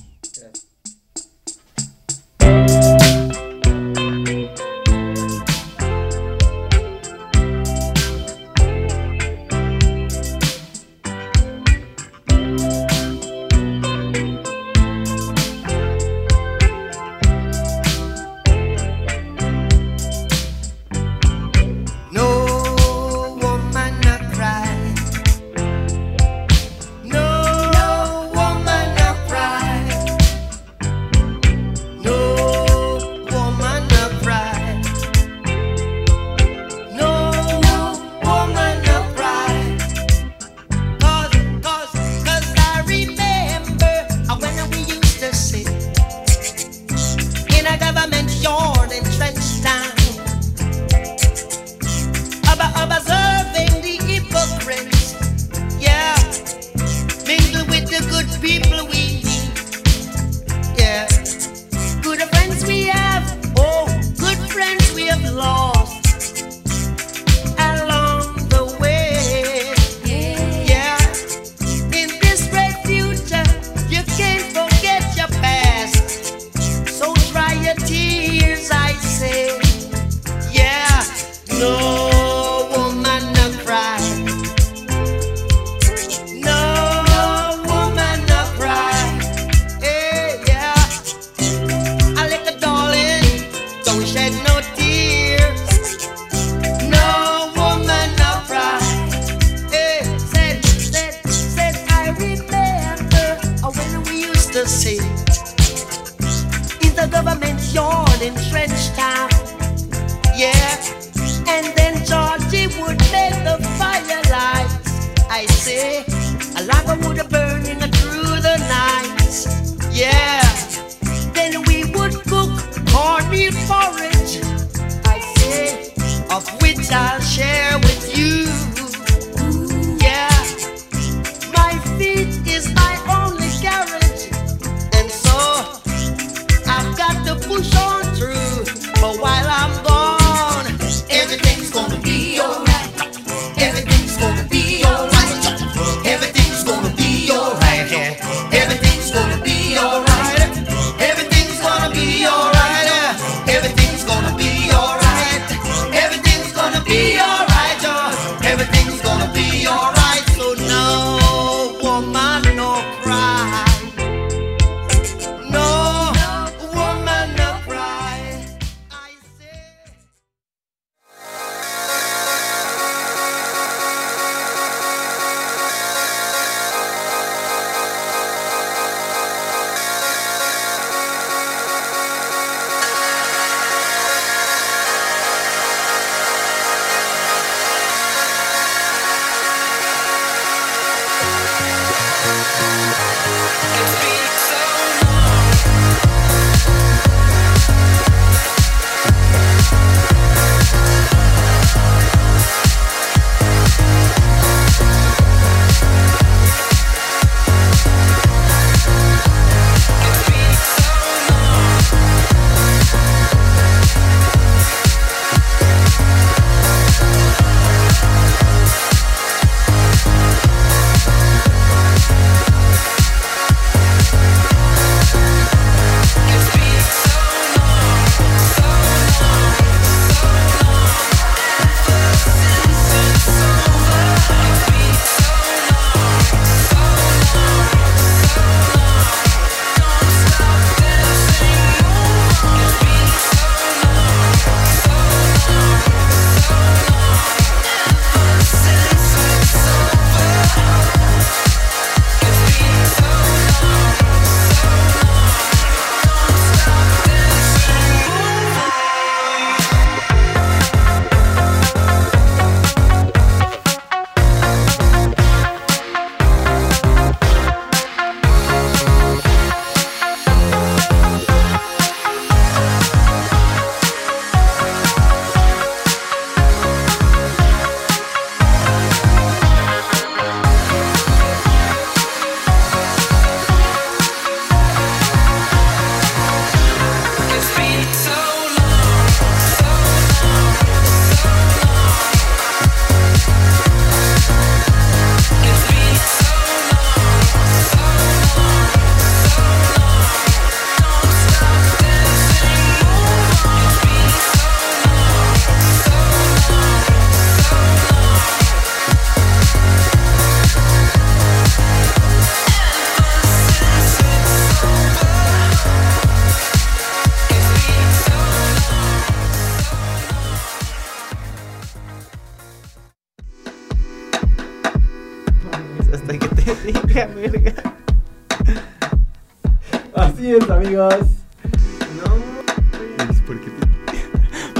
live 65.23 65.35
long. 65.35 65.74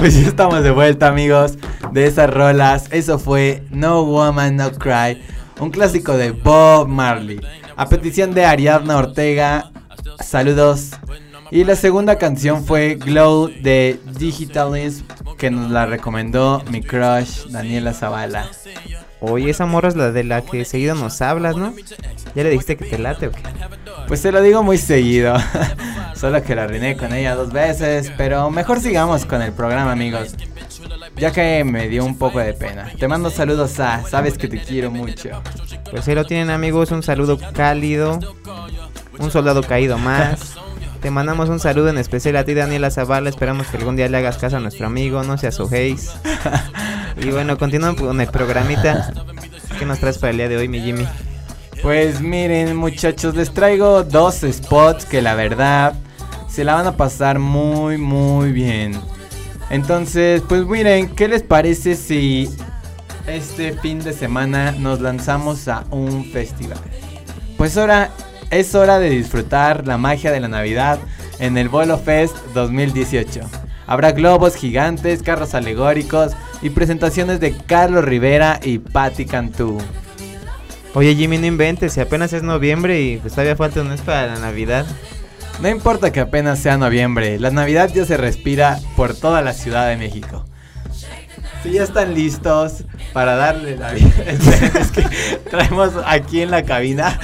Pues 0.06 0.22
ya 0.22 0.28
estamos 0.28 0.62
de 0.62 0.70
vuelta, 0.70 1.08
amigos, 1.08 1.58
de 1.90 2.06
esas 2.06 2.30
rolas. 2.30 2.86
Eso 2.92 3.18
fue 3.18 3.64
No 3.70 4.04
Woman 4.04 4.54
No 4.54 4.70
Cry, 4.70 5.20
un 5.58 5.70
clásico 5.70 6.16
de 6.16 6.30
Bob 6.30 6.86
Marley. 6.86 7.40
A 7.74 7.88
petición 7.88 8.32
de 8.32 8.44
Ariadna 8.44 8.98
Ortega, 8.98 9.72
saludos. 10.24 10.92
Y 11.50 11.64
la 11.64 11.74
segunda 11.74 12.18
canción 12.18 12.64
fue 12.64 12.94
Glow 12.94 13.48
de 13.48 13.98
Digitalism, 14.16 15.06
que 15.38 15.50
nos 15.50 15.72
la 15.72 15.86
recomendó 15.86 16.62
mi 16.70 16.82
crush 16.82 17.48
Daniela 17.48 17.92
Zavala. 17.92 18.48
Oye, 19.18 19.50
esa 19.50 19.66
morra 19.66 19.88
es 19.88 19.96
la 19.96 20.12
de 20.12 20.22
la 20.22 20.42
que 20.42 20.64
seguido 20.64 20.94
nos 20.94 21.20
hablas, 21.20 21.56
¿no? 21.56 21.74
¿Ya 22.36 22.44
le 22.44 22.50
dijiste 22.50 22.76
que 22.76 22.84
te 22.84 22.98
late 22.98 23.26
o 23.26 23.32
qué? 23.32 23.42
Pues 24.06 24.22
te 24.22 24.30
lo 24.30 24.40
digo 24.40 24.62
muy 24.62 24.78
seguido. 24.78 25.34
Solo 26.16 26.42
que 26.42 26.54
la 26.54 26.64
arruiné 26.64 26.96
con 26.96 27.12
ella 27.12 27.34
dos 27.34 27.52
veces. 27.52 28.12
Pero 28.16 28.50
mejor 28.50 28.80
sigamos 28.80 29.26
con 29.26 29.42
el 29.42 29.52
programa, 29.52 29.92
amigos. 29.92 30.34
Ya 31.16 31.30
que 31.30 31.62
me 31.64 31.88
dio 31.88 32.04
un 32.04 32.18
poco 32.18 32.38
de 32.38 32.54
pena. 32.54 32.90
Te 32.98 33.06
mando 33.06 33.30
saludos 33.30 33.78
a. 33.80 34.02
Sabes 34.06 34.38
que 34.38 34.48
te 34.48 34.60
quiero 34.60 34.90
mucho. 34.90 35.42
Pues 35.90 36.08
ahí 36.08 36.14
lo 36.14 36.24
tienen 36.24 36.50
amigos, 36.50 36.90
un 36.90 37.02
saludo 37.02 37.38
cálido, 37.52 38.18
un 39.18 39.30
soldado 39.30 39.62
caído 39.62 39.98
más. 39.98 40.56
Te 41.00 41.10
mandamos 41.10 41.48
un 41.48 41.60
saludo 41.60 41.90
en 41.90 41.98
especial 41.98 42.36
a 42.36 42.44
ti 42.44 42.54
Daniela 42.54 42.90
Zavala, 42.90 43.28
esperamos 43.28 43.68
que 43.68 43.76
algún 43.76 43.96
día 43.96 44.08
le 44.08 44.16
hagas 44.16 44.38
caso 44.38 44.56
a 44.56 44.60
nuestro 44.60 44.86
amigo, 44.86 45.22
no 45.22 45.38
seas 45.38 45.60
ojéis. 45.60 46.12
Y 47.18 47.30
bueno, 47.30 47.56
continuamos 47.56 47.98
con 47.98 48.20
el 48.20 48.28
programita. 48.28 49.10
¿Qué 49.78 49.86
nos 49.86 49.98
traes 50.00 50.18
para 50.18 50.32
el 50.32 50.36
día 50.36 50.50
de 50.50 50.58
hoy, 50.58 50.68
mi 50.68 50.80
Jimmy? 50.80 51.06
Pues 51.82 52.20
miren, 52.20 52.76
muchachos, 52.76 53.34
les 53.34 53.52
traigo 53.54 54.02
dos 54.02 54.44
spots 54.52 55.06
que 55.06 55.22
la 55.22 55.34
verdad 55.34 55.94
se 56.56 56.64
la 56.64 56.72
van 56.72 56.86
a 56.86 56.96
pasar 56.96 57.38
muy, 57.38 57.98
muy 57.98 58.50
bien. 58.50 58.98
Entonces, 59.68 60.40
pues 60.48 60.64
miren, 60.64 61.10
¿qué 61.10 61.28
les 61.28 61.42
parece 61.42 61.96
si 61.96 62.48
este 63.26 63.74
fin 63.74 63.98
de 63.98 64.14
semana 64.14 64.72
nos 64.72 65.02
lanzamos 65.02 65.68
a 65.68 65.84
un 65.90 66.24
festival? 66.24 66.78
Pues 67.58 67.76
ahora 67.76 68.10
es 68.48 68.74
hora 68.74 68.98
de 68.98 69.10
disfrutar 69.10 69.86
la 69.86 69.98
magia 69.98 70.32
de 70.32 70.40
la 70.40 70.48
Navidad 70.48 70.98
en 71.40 71.58
el 71.58 71.68
Bolo 71.68 71.98
Fest 71.98 72.34
2018. 72.54 73.40
Habrá 73.86 74.12
globos 74.12 74.54
gigantes, 74.54 75.22
carros 75.22 75.54
alegóricos 75.54 76.32
y 76.62 76.70
presentaciones 76.70 77.38
de 77.38 77.54
Carlos 77.54 78.02
Rivera 78.02 78.60
y 78.62 78.78
Patti 78.78 79.26
Cantú. 79.26 79.76
Oye 80.94 81.14
Jimmy, 81.14 81.36
no 81.36 81.44
inventes, 81.44 81.92
si 81.92 82.00
apenas 82.00 82.32
es 82.32 82.42
noviembre 82.42 82.98
y 83.02 83.18
pues 83.18 83.34
todavía 83.34 83.56
falta 83.56 83.82
un 83.82 83.90
mes 83.90 84.00
para 84.00 84.26
la 84.28 84.38
Navidad. 84.38 84.86
No 85.60 85.68
importa 85.68 86.12
que 86.12 86.20
apenas 86.20 86.58
sea 86.58 86.76
noviembre, 86.76 87.38
la 87.40 87.50
Navidad 87.50 87.90
ya 87.92 88.04
se 88.04 88.16
respira 88.16 88.78
por 88.94 89.14
toda 89.14 89.40
la 89.40 89.54
Ciudad 89.54 89.88
de 89.88 89.96
México. 89.96 90.44
Si 91.62 91.72
ya 91.72 91.82
están 91.82 92.14
listos 92.14 92.84
para 93.12 93.36
darle 93.36 93.76
la 93.76 93.92
vida. 93.92 94.10
es 94.26 94.92
que 94.92 95.02
traemos 95.50 95.92
aquí 96.04 96.42
en 96.42 96.50
la 96.50 96.62
cabina. 96.62 97.18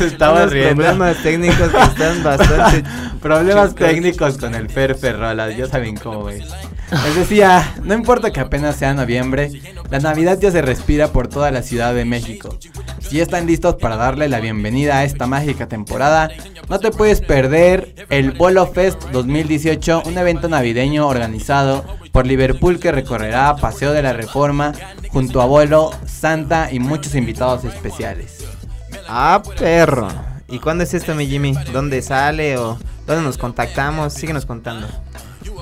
Estamos 0.00 0.50
riendo. 0.50 0.82
problemas 0.82 1.22
técnicos 1.22 1.70
que 1.70 1.82
están 1.82 2.22
bastante... 2.22 2.88
Problemas 3.22 3.74
técnicos 3.74 4.38
con 4.38 4.54
el 4.54 4.68
Fer 4.68 4.94
Ferrolas, 4.94 5.56
ya 5.56 5.66
saben 5.66 5.96
cómo 5.96 6.28
es. 6.28 6.44
Les 6.90 7.16
decía, 7.16 7.74
no 7.82 7.94
importa 7.94 8.32
que 8.32 8.40
apenas 8.40 8.76
sea 8.76 8.94
noviembre, 8.94 9.50
la 9.90 9.98
Navidad 9.98 10.38
ya 10.40 10.52
se 10.52 10.62
respira 10.62 11.08
por 11.08 11.26
toda 11.26 11.50
la 11.50 11.62
Ciudad 11.62 11.94
de 11.94 12.04
México. 12.04 12.56
Si 13.00 13.20
están 13.20 13.46
listos 13.46 13.76
para 13.76 13.96
darle 13.96 14.28
la 14.28 14.40
bienvenida 14.40 14.98
a 14.98 15.04
esta 15.04 15.26
mágica 15.26 15.66
temporada, 15.66 16.30
no 16.68 16.78
te 16.78 16.92
puedes 16.92 17.20
perder 17.20 18.06
el 18.08 18.32
Bolo 18.32 18.66
Fest 18.66 19.02
2018, 19.10 20.02
un 20.06 20.18
evento 20.18 20.48
navideño 20.48 21.08
organizado 21.08 21.84
por 22.12 22.26
Liverpool 22.26 22.78
que 22.78 22.92
recorrerá 22.92 23.56
Paseo 23.56 23.92
de 23.92 24.02
la 24.02 24.12
Reforma 24.12 24.72
junto 25.10 25.42
a 25.42 25.46
Bolo, 25.46 25.90
Santa 26.06 26.72
y 26.72 26.78
muchos 26.78 27.14
invitados 27.14 27.64
especiales. 27.64 28.44
Ah, 29.08 29.42
perro. 29.58 30.08
¿Y 30.48 30.60
cuándo 30.60 30.84
es 30.84 30.94
esto, 30.94 31.14
mi 31.14 31.26
Jimmy? 31.26 31.54
¿Dónde 31.72 32.00
sale 32.02 32.56
o 32.58 32.78
dónde 33.06 33.22
nos 33.22 33.38
contactamos? 33.38 34.12
Síguenos 34.12 34.46
contando. 34.46 34.86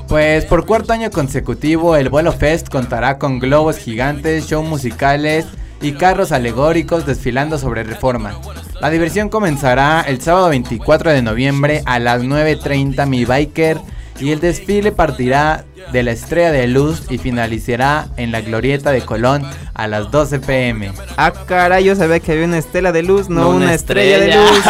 Pues 0.08 0.44
por 0.44 0.66
cuarto 0.66 0.92
año 0.92 1.10
consecutivo, 1.10 1.96
el 1.96 2.08
Vuelo 2.08 2.32
Fest 2.32 2.68
contará 2.68 3.18
con 3.18 3.38
globos 3.40 3.78
gigantes, 3.78 4.46
shows 4.46 4.66
musicales 4.68 5.46
y 5.80 5.92
carros 5.92 6.30
alegóricos 6.30 7.06
desfilando 7.06 7.58
sobre 7.58 7.82
reforma. 7.82 8.38
La 8.80 8.90
diversión 8.90 9.28
comenzará 9.28 10.02
el 10.02 10.20
sábado 10.20 10.50
24 10.50 11.10
de 11.10 11.22
noviembre 11.22 11.82
a 11.86 11.98
las 11.98 12.22
9.30 12.22 13.06
mi 13.06 13.24
biker 13.24 13.78
y 14.20 14.30
el 14.30 14.40
desfile 14.40 14.92
partirá 14.92 15.64
de 15.90 16.02
la 16.04 16.12
Estrella 16.12 16.52
de 16.52 16.68
Luz 16.68 17.02
y 17.10 17.18
finalizará 17.18 18.06
en 18.16 18.30
la 18.30 18.40
Glorieta 18.42 18.92
de 18.92 19.02
Colón 19.02 19.44
a 19.74 19.88
las 19.88 20.10
12 20.10 20.38
pm. 20.40 20.92
Ah, 21.16 21.32
caray, 21.46 21.84
yo 21.84 21.96
sabía 21.96 22.20
que 22.20 22.32
había 22.32 22.44
una 22.44 22.58
estela 22.58 22.92
de 22.92 23.02
luz, 23.02 23.28
no, 23.28 23.40
No 23.40 23.48
una, 23.50 23.64
una 23.66 23.74
estrella, 23.74 24.20
de 24.20 24.30
estrella. 24.30 24.50
luz. 24.50 24.64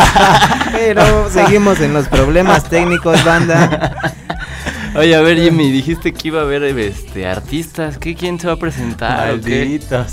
Pero 0.73 1.31
seguimos 1.31 1.81
en 1.81 1.93
los 1.93 2.09
problemas 2.09 2.65
técnicos, 2.69 3.23
banda. 3.25 4.15
Oye, 4.97 5.17
a 5.17 5.21
ver, 5.23 5.41
Jimmy, 5.41 5.73
dijiste 5.73 6.13
que 6.13 6.29
iba 6.29 6.41
a 6.41 6.45
haber 6.45 6.63
este, 6.63 7.27
artistas. 7.27 7.99
¿Qué, 7.99 8.15
¿Quién 8.15 8.39
se 8.39 8.47
va 8.47 8.53
a 8.53 8.59
presentar? 8.59 9.29
Malditos. 9.29 10.13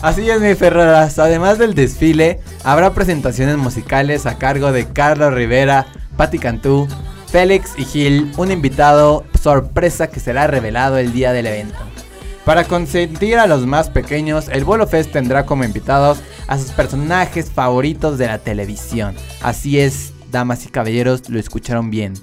Así 0.00 0.30
es, 0.30 0.40
mi 0.40 0.54
Ferreras. 0.54 1.18
Además 1.18 1.58
del 1.58 1.74
desfile, 1.74 2.40
habrá 2.62 2.94
presentaciones 2.94 3.56
musicales 3.56 4.26
a 4.26 4.38
cargo 4.38 4.70
de 4.70 4.86
Carlos 4.86 5.34
Rivera, 5.34 5.86
Patti 6.16 6.38
Cantú, 6.38 6.86
Félix 7.26 7.72
y 7.76 7.84
Gil, 7.84 8.30
un 8.36 8.52
invitado 8.52 9.24
sorpresa 9.42 10.06
que 10.08 10.20
será 10.20 10.46
revelado 10.46 10.98
el 10.98 11.12
día 11.12 11.32
del 11.32 11.46
evento. 11.46 11.78
Para 12.44 12.62
consentir 12.62 13.38
a 13.38 13.48
los 13.48 13.66
más 13.66 13.90
pequeños, 13.90 14.48
el 14.50 14.64
Bolo 14.64 14.86
Fest 14.86 15.10
tendrá 15.10 15.46
como 15.46 15.64
invitados 15.64 16.18
a 16.46 16.58
sus 16.58 16.70
personajes 16.70 17.50
favoritos 17.50 18.18
de 18.18 18.28
la 18.28 18.38
televisión. 18.38 19.16
Así 19.42 19.80
es, 19.80 20.12
damas 20.30 20.64
y 20.64 20.68
caballeros, 20.68 21.28
lo 21.28 21.40
escucharon 21.40 21.90
bien. 21.90 22.14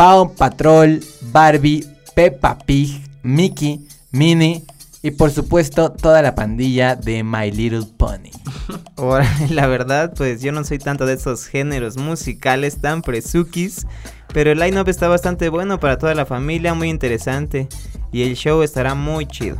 Pau 0.00 0.32
Patrol, 0.32 0.98
Barbie, 1.30 1.86
Peppa 2.14 2.56
Pig, 2.56 3.02
Mickey, 3.22 3.86
Minnie 4.12 4.64
y 5.02 5.10
por 5.10 5.30
supuesto 5.30 5.92
toda 5.92 6.22
la 6.22 6.34
pandilla 6.34 6.96
de 6.96 7.22
My 7.22 7.50
Little 7.50 7.84
Pony. 7.98 8.30
Ahora, 8.96 9.28
la 9.50 9.66
verdad, 9.66 10.14
pues 10.16 10.40
yo 10.40 10.52
no 10.52 10.64
soy 10.64 10.78
tanto 10.78 11.04
de 11.04 11.12
esos 11.12 11.44
géneros 11.44 11.98
musicales 11.98 12.80
tan 12.80 13.02
presukis. 13.02 13.86
Pero 14.32 14.52
el 14.52 14.60
line-up 14.60 14.88
está 14.88 15.06
bastante 15.06 15.50
bueno 15.50 15.78
para 15.78 15.98
toda 15.98 16.14
la 16.14 16.24
familia, 16.24 16.72
muy 16.72 16.88
interesante. 16.88 17.68
Y 18.10 18.22
el 18.22 18.36
show 18.36 18.62
estará 18.62 18.94
muy 18.94 19.26
chido. 19.26 19.58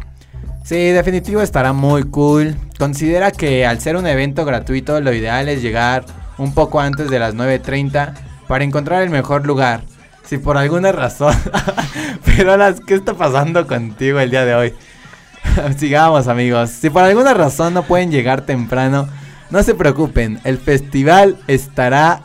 Sí, 0.64 0.76
definitivo 0.76 1.42
estará 1.42 1.74
muy 1.74 2.04
cool. 2.04 2.56
Considera 2.78 3.30
que 3.30 3.66
al 3.66 3.78
ser 3.78 3.94
un 3.94 4.06
evento 4.06 4.46
gratuito 4.46 5.02
lo 5.02 5.12
ideal 5.12 5.50
es 5.50 5.60
llegar 5.60 6.06
un 6.38 6.54
poco 6.54 6.80
antes 6.80 7.10
de 7.10 7.18
las 7.18 7.34
9.30 7.34 8.14
para 8.48 8.64
encontrar 8.64 9.02
el 9.02 9.10
mejor 9.10 9.46
lugar. 9.46 9.82
Si 10.24 10.38
por 10.38 10.56
alguna 10.56 10.92
razón... 10.92 11.34
Pero 12.24 12.56
las, 12.56 12.80
¿qué 12.80 12.94
está 12.94 13.14
pasando 13.14 13.66
contigo 13.66 14.20
el 14.20 14.30
día 14.30 14.44
de 14.44 14.54
hoy? 14.54 14.74
Sigamos 15.76 16.28
amigos. 16.28 16.70
Si 16.70 16.90
por 16.90 17.02
alguna 17.02 17.34
razón 17.34 17.74
no 17.74 17.82
pueden 17.82 18.10
llegar 18.10 18.42
temprano, 18.42 19.08
no 19.50 19.62
se 19.62 19.74
preocupen. 19.74 20.40
El 20.44 20.58
festival 20.58 21.38
estará... 21.46 22.22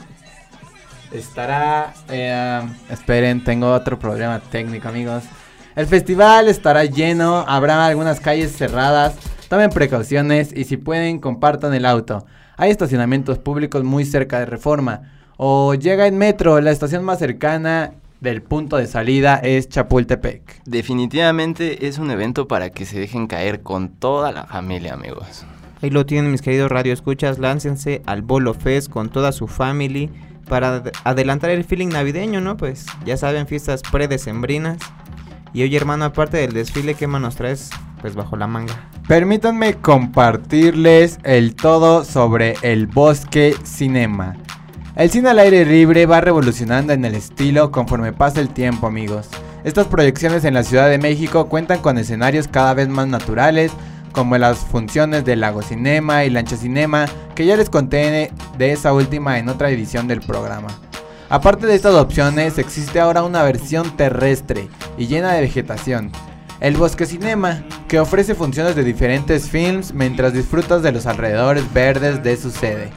Estará... 1.11 1.93
eh, 2.09 2.61
esperen, 2.89 3.43
tengo 3.43 3.73
otro 3.73 3.97
problema 3.97 4.39
técnico 4.39 4.87
amigos. 4.89 5.23
El 5.75 5.87
festival 5.87 6.47
estará 6.47 6.85
lleno, 6.85 7.43
habrá 7.47 7.85
algunas 7.85 8.19
calles 8.19 8.55
cerradas. 8.55 9.15
Tomen 9.49 9.69
precauciones 9.69 10.51
y 10.55 10.63
si 10.63 10.77
pueden 10.77 11.19
compartan 11.19 11.73
el 11.73 11.85
auto. 11.85 12.25
Hay 12.57 12.71
estacionamientos 12.71 13.39
públicos 13.39 13.83
muy 13.83 14.05
cerca 14.05 14.39
de 14.39 14.45
Reforma. 14.45 15.01
O 15.37 15.73
llega 15.73 16.07
en 16.07 16.17
metro, 16.17 16.59
la 16.61 16.71
estación 16.71 17.03
más 17.03 17.19
cercana 17.19 17.91
del 18.21 18.41
punto 18.41 18.77
de 18.77 18.87
salida 18.87 19.35
es 19.35 19.67
Chapultepec. 19.69 20.61
Definitivamente 20.65 21.87
es 21.87 21.97
un 21.99 22.09
evento 22.09 22.47
para 22.47 22.69
que 22.69 22.85
se 22.85 22.99
dejen 22.99 23.27
caer 23.27 23.61
con 23.61 23.89
toda 23.89 24.31
la 24.31 24.45
familia, 24.45 24.93
amigos. 24.93 25.45
Ahí 25.81 25.89
lo 25.89 26.05
tienen 26.05 26.31
mis 26.31 26.41
queridos 26.41 26.71
radio 26.71 26.93
escuchas, 26.93 27.37
láncense 27.37 28.01
al 28.05 28.21
Bolo 28.21 28.53
Fest 28.53 28.89
con 28.89 29.09
toda 29.09 29.31
su 29.33 29.47
family 29.47 30.09
para 30.47 30.75
ad- 30.77 30.91
adelantar 31.03 31.49
el 31.49 31.65
feeling 31.65 31.89
navideño, 31.89 32.39
¿no? 32.39 32.55
Pues 32.55 32.85
ya 33.05 33.17
saben, 33.17 33.45
fiestas 33.45 33.81
predecembrinas. 33.91 34.77
Y 35.53 35.63
oye 35.63 35.75
hermano, 35.77 36.05
aparte 36.05 36.37
del 36.37 36.53
desfile, 36.53 36.95
¿qué 36.95 37.07
más 37.07 37.21
nos 37.21 37.35
traes? 37.35 37.69
Pues 38.01 38.15
bajo 38.15 38.35
la 38.37 38.47
manga. 38.47 38.89
Permítanme 39.07 39.75
compartirles 39.75 41.19
el 41.23 41.55
todo 41.55 42.03
sobre 42.05 42.55
el 42.61 42.87
Bosque 42.87 43.55
Cinema. 43.63 44.35
El 44.95 45.11
cine 45.11 45.29
al 45.29 45.39
aire 45.39 45.65
libre 45.65 46.05
va 46.05 46.21
revolucionando 46.21 46.93
en 46.93 47.03
el 47.03 47.15
estilo 47.15 47.69
conforme 47.69 48.13
pasa 48.13 48.39
el 48.39 48.47
tiempo, 48.47 48.87
amigos. 48.87 49.27
Estas 49.65 49.87
proyecciones 49.87 50.45
en 50.45 50.53
la 50.53 50.63
Ciudad 50.63 50.89
de 50.89 50.97
México 50.97 51.49
cuentan 51.49 51.81
con 51.81 51.97
escenarios 51.97 52.47
cada 52.47 52.73
vez 52.73 52.87
más 52.87 53.05
naturales, 53.05 53.73
como 54.13 54.37
las 54.37 54.59
funciones 54.59 55.25
del 55.25 55.41
Lago 55.41 55.61
Cinema 55.61 56.23
y 56.23 56.29
Lancha 56.29 56.55
Cinema, 56.55 57.07
que 57.35 57.45
ya 57.45 57.57
les 57.57 57.69
conté 57.69 58.31
de 58.57 58.71
esa 58.71 58.93
última 58.93 59.37
en 59.37 59.49
otra 59.49 59.69
edición 59.69 60.07
del 60.07 60.21
programa. 60.21 60.69
Aparte 61.27 61.67
de 61.67 61.75
estas 61.75 61.95
opciones, 61.95 62.57
existe 62.57 63.01
ahora 63.01 63.23
una 63.23 63.43
versión 63.43 63.97
terrestre 63.97 64.69
y 64.97 65.07
llena 65.07 65.33
de 65.33 65.41
vegetación. 65.41 66.09
El 66.61 66.77
Bosque 66.77 67.05
Cinema, 67.05 67.65
que 67.89 67.99
ofrece 67.99 68.33
funciones 68.33 68.77
de 68.77 68.85
diferentes 68.85 69.49
films 69.49 69.93
mientras 69.93 70.31
disfrutas 70.31 70.81
de 70.83 70.93
los 70.93 71.05
alrededores 71.05 71.65
verdes 71.73 72.23
de 72.23 72.37
su 72.37 72.49
sede. 72.49 72.91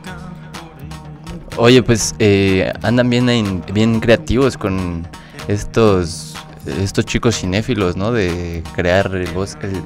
Oye, 1.59 1.83
pues 1.83 2.15
eh, 2.19 2.73
andan 2.83 3.11
bien, 3.11 3.63
bien 3.73 4.01
creativos 4.01 4.57
con 4.57 5.07
estos, 5.49 6.37
estos 6.81 7.05
chicos 7.05 7.37
cinéfilos, 7.37 7.97
¿no? 7.97 8.13
De 8.13 8.63
crear 8.75 9.11
el 9.15 9.31
bosque. 9.33 9.67
El, 9.67 9.83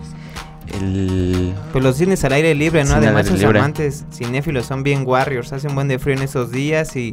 el- 0.75 1.55
Pues 1.73 1.83
los 1.83 1.97
cines 1.97 2.23
al 2.25 2.33
aire 2.35 2.55
libre, 2.55 2.85
¿no? 2.85 2.95
Además, 2.95 3.27
sus 3.27 3.43
amantes 3.43 4.05
cinéfilos 4.13 4.67
son 4.67 4.83
bien 4.83 5.05
warriors, 5.07 5.53
hacen 5.53 5.75
buen 5.75 5.89
de 5.89 5.99
frío 5.99 6.15
en 6.17 6.23
esos 6.23 6.51
días 6.53 6.95
y, 6.95 7.13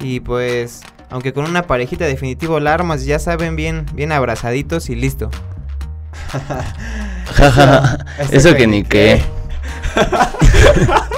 y 0.00 0.18
pues, 0.20 0.80
aunque 1.08 1.32
con 1.32 1.44
una 1.44 1.62
parejita 1.62 2.04
definitivo 2.04 2.58
la 2.60 2.74
armas, 2.74 3.04
ya 3.04 3.18
saben 3.20 3.54
bien, 3.56 3.86
bien 3.94 4.10
abrazaditos 4.12 4.90
y 4.90 4.96
listo. 4.96 5.30
Este 8.18 8.36
Eso 8.36 8.54
que 8.56 8.66
ni 8.66 8.82
qué. 8.82 9.22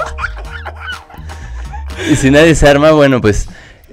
y 2.11 2.15
si 2.15 2.31
nadie 2.31 2.55
se 2.55 2.67
arma, 2.67 2.91
bueno, 2.91 3.21
pues 3.21 3.47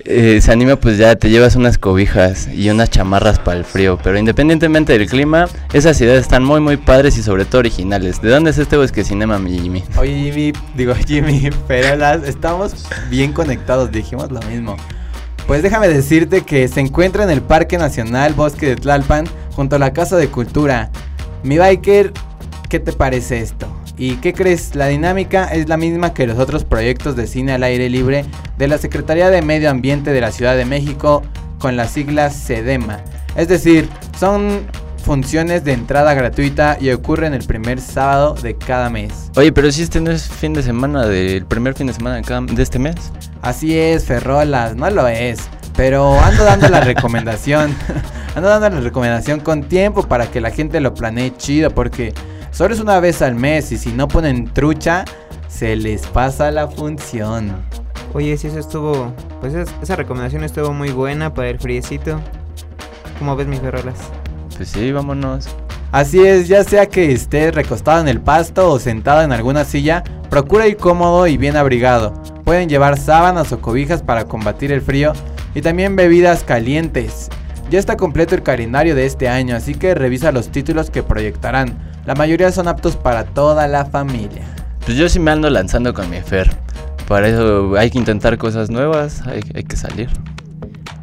eh, 0.05 0.41
se 0.41 0.51
anima, 0.51 0.77
pues 0.77 0.97
ya 0.97 1.17
te 1.17 1.29
llevas 1.29 1.57
unas 1.57 1.77
cobijas 1.77 2.49
y 2.49 2.71
unas 2.71 2.91
chamarras 2.91 3.39
para 3.39 3.59
el 3.59 3.65
frío. 3.65 3.99
Pero 4.03 4.19
independientemente 4.19 4.97
del 4.97 5.09
clima, 5.09 5.47
esas 5.73 6.01
ideas 6.01 6.21
están 6.21 6.43
muy, 6.43 6.61
muy 6.61 6.77
padres 6.77 7.19
y 7.19 7.23
sobre 7.23 7.45
todo 7.45 7.59
originales. 7.59 8.23
¿De 8.23 8.31
dónde 8.31 8.51
es 8.51 8.59
este 8.59 8.77
bosque 8.77 9.05
cinema, 9.05 9.39
mi 9.39 9.59
Jimmy? 9.59 9.85
Oye 9.99 10.15
Jimmy, 10.15 10.53
digo 10.75 10.95
Jimmy, 11.07 11.51
pero 11.69 12.15
estamos 12.25 12.87
bien 13.11 13.33
conectados, 13.33 13.93
dijimos 13.93 14.31
lo 14.31 14.41
mismo. 14.43 14.77
Pues 15.47 15.63
déjame 15.63 15.89
decirte 15.89 16.43
que 16.43 16.69
se 16.69 16.81
encuentra 16.81 17.25
en 17.25 17.31
el 17.31 17.43
Parque 17.43 17.77
Nacional 17.77 18.35
Bosque 18.35 18.67
de 18.67 18.77
Tlalpan, 18.77 19.27
junto 19.55 19.77
a 19.77 19.79
la 19.79 19.93
Casa 19.93 20.17
de 20.17 20.29
Cultura. 20.29 20.91
Mi 21.43 21.59
biker, 21.59 22.13
¿qué 22.69 22.79
te 22.79 22.93
parece 22.93 23.41
esto? 23.41 23.67
¿Y 24.01 24.15
qué 24.17 24.33
crees? 24.33 24.75
La 24.75 24.87
dinámica 24.87 25.45
es 25.45 25.69
la 25.69 25.77
misma 25.77 26.15
que 26.15 26.27
los 26.27 26.39
otros 26.39 26.65
proyectos 26.65 27.17
de 27.17 27.27
cine 27.27 27.53
al 27.53 27.63
aire 27.63 27.91
libre 27.91 28.25
de 28.57 28.67
la 28.67 28.79
Secretaría 28.79 29.29
de 29.29 29.43
Medio 29.43 29.69
Ambiente 29.69 30.11
de 30.13 30.23
la 30.23 30.33
Ciudad 30.33 30.57
de 30.57 30.65
México 30.65 31.23
con 31.59 31.77
las 31.77 31.91
siglas 31.91 32.35
SEDEMA. 32.35 33.01
Es 33.37 33.49
decir, 33.49 33.91
son 34.19 34.63
funciones 35.05 35.65
de 35.65 35.75
entrada 35.75 36.15
gratuita 36.15 36.79
y 36.81 36.89
ocurren 36.93 37.35
el 37.35 37.45
primer 37.45 37.79
sábado 37.79 38.35
de 38.43 38.57
cada 38.57 38.89
mes. 38.89 39.31
Oye, 39.37 39.53
pero 39.53 39.71
si 39.71 39.83
este 39.83 40.01
no 40.01 40.11
es 40.11 40.29
fin 40.29 40.55
de 40.55 40.63
semana 40.63 41.05
del 41.07 41.45
primer 41.45 41.75
fin 41.75 41.87
de 41.89 41.93
semana 41.93 42.17
de, 42.17 42.23
cada- 42.23 42.41
de 42.41 42.63
este 42.63 42.79
mes. 42.79 42.95
Así 43.43 43.79
es, 43.79 44.07
Ferrolas, 44.07 44.77
no 44.77 44.89
lo 44.89 45.07
es. 45.09 45.41
Pero 45.77 46.19
ando 46.19 46.45
dando 46.45 46.71
la 46.71 46.81
recomendación. 46.81 47.75
ando 48.35 48.49
dando 48.49 48.71
la 48.71 48.81
recomendación 48.81 49.41
con 49.41 49.65
tiempo 49.65 50.03
para 50.05 50.31
que 50.31 50.41
la 50.41 50.51
gente 50.51 50.81
lo 50.81 50.95
planee 50.95 51.37
chido. 51.37 51.71
Porque 51.71 52.15
solo 52.51 52.75
es 52.75 52.81
una 52.81 53.01
vez 53.01 53.23
al 53.23 53.35
mes 53.35 53.73
y 53.73 53.79
si 53.79 53.91
no 53.93 54.09
ponen 54.09 54.53
trucha, 54.53 55.05
se 55.49 55.77
les 55.77 56.07
pasa 56.07 56.51
la 56.51 56.69
función. 56.69 57.57
Oye, 58.13 58.37
si 58.37 58.49
eso 58.49 58.59
estuvo. 58.59 59.13
Pues 59.41 59.55
es- 59.55 59.69
esa 59.83 59.97
recomendación 59.97 60.45
estuvo 60.45 60.73
muy 60.73 60.91
buena 60.91 61.33
para 61.33 61.49
el 61.49 61.59
friecito. 61.59 62.21
¿Cómo 63.19 63.37
ves, 63.37 63.47
mis 63.47 63.61
ferrolas? 63.61 63.97
Pues 64.57 64.71
sí, 64.71 64.93
vámonos. 64.93 65.49
Así 65.93 66.21
es, 66.25 66.47
ya 66.49 66.63
sea 66.63 66.87
que 66.87 67.13
estés 67.13 67.55
recostado 67.55 68.01
en 68.01 68.09
el 68.09 68.21
pasto 68.21 68.71
o 68.71 68.79
sentado 68.79 69.23
en 69.23 69.33
alguna 69.33 69.65
silla, 69.65 70.05
procura 70.29 70.67
ir 70.69 70.77
cómodo 70.77 71.27
y 71.27 71.37
bien 71.37 71.57
abrigado. 71.57 72.13
Pueden 72.45 72.69
llevar 72.69 72.97
sábanas 72.99 73.53
o 73.53 73.61
cobijas 73.61 74.03
para 74.03 74.25
combatir 74.25 74.71
el 74.73 74.83
frío 74.83 75.13
y 75.55 75.63
también 75.63 75.97
bebidas 75.97 76.45
calientes. 76.45 77.29
Ya 77.71 77.79
está 77.79 77.97
completo 77.97 78.35
el 78.35 78.43
calendario 78.43 78.95
de 78.95 79.07
este 79.07 79.29
año, 79.29 79.57
así 79.57 79.75
que 79.75 79.95
revisa 79.95 80.31
los 80.33 80.51
títulos 80.51 80.91
que 80.91 81.03
proyectarán. 81.03 81.89
La 82.11 82.17
mayoría 82.17 82.51
son 82.51 82.67
aptos 82.67 82.97
para 82.97 83.23
toda 83.23 83.69
la 83.69 83.85
familia. 83.85 84.43
Pues 84.85 84.99
yo 84.99 85.09
sí 85.09 85.21
me 85.21 85.31
ando 85.31 85.49
lanzando 85.49 85.95
con 85.95 86.11
mi 86.11 86.21
Fer. 86.21 86.51
Para 87.07 87.29
eso 87.29 87.77
hay 87.79 87.89
que 87.89 87.99
intentar 87.99 88.37
cosas 88.37 88.69
nuevas, 88.69 89.25
hay, 89.29 89.43
hay 89.55 89.63
que 89.63 89.77
salir. 89.77 90.11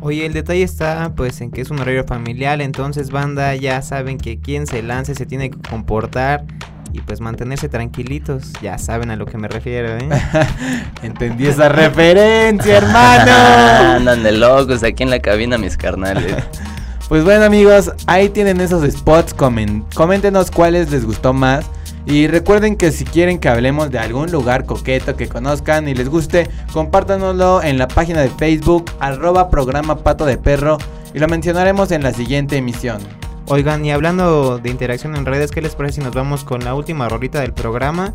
Oye, 0.01 0.25
el 0.25 0.33
detalle 0.33 0.63
está 0.63 1.13
pues 1.15 1.39
en 1.39 1.51
que 1.51 1.61
es 1.61 1.71
un 1.71 1.79
horario 1.79 2.03
familiar, 2.03 2.59
entonces 2.59 3.09
banda 3.09 3.55
ya 3.55 3.81
saben 3.81 4.17
que 4.17 4.41
quien 4.41 4.67
se 4.67 4.83
lance 4.83 5.15
se 5.15 5.25
tiene 5.25 5.49
que 5.49 5.57
comportar 5.69 6.43
y 6.91 6.99
pues 6.99 7.21
mantenerse 7.21 7.69
tranquilitos. 7.69 8.51
Ya 8.61 8.77
saben 8.77 9.09
a 9.09 9.15
lo 9.15 9.25
que 9.27 9.37
me 9.37 9.47
refiero, 9.47 9.97
¿eh? 9.97 10.09
Entendí 11.03 11.47
esa 11.47 11.69
referencia, 11.69 12.79
hermano. 12.79 13.31
Andan 13.95 14.23
de 14.23 14.33
locos 14.33 14.83
aquí 14.83 15.03
en 15.03 15.11
la 15.11 15.19
cabina, 15.19 15.57
mis 15.57 15.77
carnales. 15.77 16.35
Pues 17.07 17.23
bueno 17.23 17.45
amigos, 17.45 17.93
ahí 18.05 18.27
tienen 18.27 18.59
esos 18.59 18.83
spots, 18.91 19.35
comen- 19.35 19.85
coméntenos 19.95 20.51
cuáles 20.51 20.91
les 20.91 21.05
gustó 21.05 21.31
más. 21.33 21.65
Y 22.05 22.27
recuerden 22.27 22.77
que 22.77 22.91
si 22.91 23.03
quieren 23.03 23.37
que 23.39 23.49
hablemos 23.49 23.91
de 23.91 23.99
algún 23.99 24.31
lugar 24.31 24.65
coqueto 24.65 25.15
que 25.15 25.27
conozcan 25.27 25.87
y 25.89 25.93
les 25.93 26.09
guste, 26.09 26.49
compártanoslo 26.71 27.61
en 27.63 27.77
la 27.77 27.87
página 27.89 28.21
de 28.21 28.29
Facebook, 28.29 28.91
arroba 28.99 29.49
programa 29.49 29.97
pato 29.97 30.25
de 30.25 30.37
perro, 30.37 30.77
y 31.13 31.19
lo 31.19 31.27
mencionaremos 31.27 31.91
en 31.91 32.03
la 32.03 32.13
siguiente 32.13 32.55
emisión. 32.57 32.99
Oigan, 33.47 33.83
y 33.85 33.91
hablando 33.91 34.57
de 34.57 34.69
interacción 34.69 35.15
en 35.15 35.25
redes, 35.25 35.51
¿qué 35.51 35.61
les 35.61 35.75
parece 35.75 35.95
si 35.95 36.01
nos 36.01 36.13
vamos 36.13 36.43
con 36.45 36.63
la 36.63 36.75
última 36.75 37.09
rolita 37.09 37.41
del 37.41 37.53
programa 37.53 38.13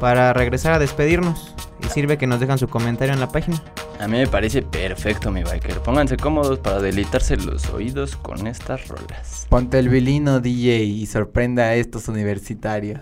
para 0.00 0.32
regresar 0.32 0.72
a 0.72 0.78
despedirnos? 0.78 1.54
Y 1.84 1.88
sirve 1.88 2.18
que 2.18 2.28
nos 2.28 2.38
dejan 2.38 2.58
su 2.58 2.68
comentario 2.68 3.12
en 3.14 3.20
la 3.20 3.28
página. 3.28 3.60
A 4.00 4.08
mí 4.08 4.18
me 4.18 4.26
parece 4.26 4.62
perfecto, 4.62 5.30
mi 5.30 5.42
biker. 5.42 5.80
Pónganse 5.80 6.16
cómodos 6.16 6.58
para 6.58 6.80
deleitarse 6.80 7.36
los 7.36 7.70
oídos 7.70 8.16
con 8.16 8.46
estas 8.46 8.88
rolas. 8.88 9.46
Ponte 9.48 9.78
el 9.78 9.88
vilino 9.88 10.40
DJ 10.40 10.84
y 10.84 11.06
sorprenda 11.06 11.64
a 11.64 11.74
estos 11.74 12.08
universitarios. 12.08 13.00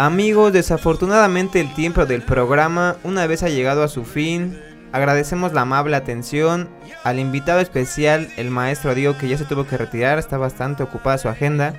Amigos, 0.00 0.54
desafortunadamente 0.54 1.60
el 1.60 1.74
tiempo 1.74 2.06
del 2.06 2.22
programa 2.22 2.96
una 3.04 3.26
vez 3.26 3.42
ha 3.42 3.50
llegado 3.50 3.82
a 3.82 3.88
su 3.88 4.06
fin. 4.06 4.58
Agradecemos 4.92 5.52
la 5.52 5.60
amable 5.60 5.94
atención 5.94 6.70
al 7.04 7.18
invitado 7.18 7.60
especial, 7.60 8.26
el 8.38 8.50
maestro 8.50 8.94
Diego, 8.94 9.18
que 9.18 9.28
ya 9.28 9.36
se 9.36 9.44
tuvo 9.44 9.66
que 9.66 9.76
retirar, 9.76 10.18
está 10.18 10.38
bastante 10.38 10.82
ocupada 10.82 11.18
su 11.18 11.28
agenda, 11.28 11.74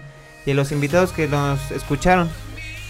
y 0.46 0.52
a 0.52 0.54
los 0.54 0.72
invitados 0.72 1.14
que 1.14 1.28
nos 1.28 1.72
escucharon. 1.72 2.30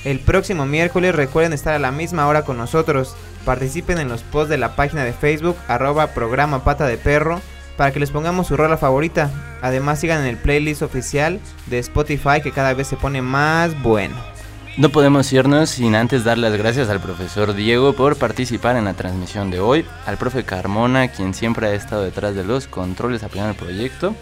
El 0.04 0.20
próximo 0.20 0.66
miércoles 0.66 1.16
recuerden 1.16 1.54
estar 1.54 1.76
a 1.76 1.80
la 1.80 1.94
misma 1.94 2.28
hora 2.28 2.44
con 2.44 2.58
nosotros. 2.58 3.16
Participen 3.46 4.00
en 4.00 4.10
los 4.10 4.24
posts 4.24 4.50
de 4.50 4.58
la 4.58 4.76
página 4.76 5.06
de 5.06 5.14
Facebook, 5.14 5.56
arroba 5.70 6.08
programa 6.08 6.66
pata 6.66 6.88
de 6.88 6.98
perro, 6.98 7.40
para 7.78 7.94
que 7.94 8.02
les 8.02 8.12
pongamos 8.12 8.48
su 8.48 8.58
rola 8.58 8.76
favorita. 8.76 9.32
Además 9.62 10.02
sigan 10.02 10.20
en 10.24 10.28
el 10.28 10.36
playlist 10.36 10.82
oficial 10.82 11.40
de 11.68 11.80
Spotify 11.80 12.42
que 12.44 12.52
cada 12.52 12.74
vez 12.74 12.88
se 12.88 12.98
pone 12.98 13.22
más 13.22 13.82
bueno. 13.82 14.31
No 14.78 14.88
podemos 14.90 15.32
irnos 15.34 15.70
sin 15.70 15.96
antes 15.96 16.24
dar 16.24 16.38
las 16.38 16.56
gracias 16.58 16.88
al 16.90 17.02
profesor 17.02 17.54
Diego 17.54 17.92
por 17.92 18.16
participar 18.16 18.78
en 18.78 18.86
la 18.86 18.94
transmisión 18.94 19.52
de 19.52 19.60
hoy, 19.60 19.86
al 20.06 20.18
profe 20.18 20.46
Carmona, 20.46 21.10
quien 21.10 21.34
siempre 21.34 21.68
ha 21.68 21.74
estado 21.74 22.04
detrás 22.04 22.36
de 22.36 22.46
los 22.46 22.68
controles 22.68 23.22
apoyando 23.22 23.52
el 23.52 23.58
proyecto, 23.58 24.16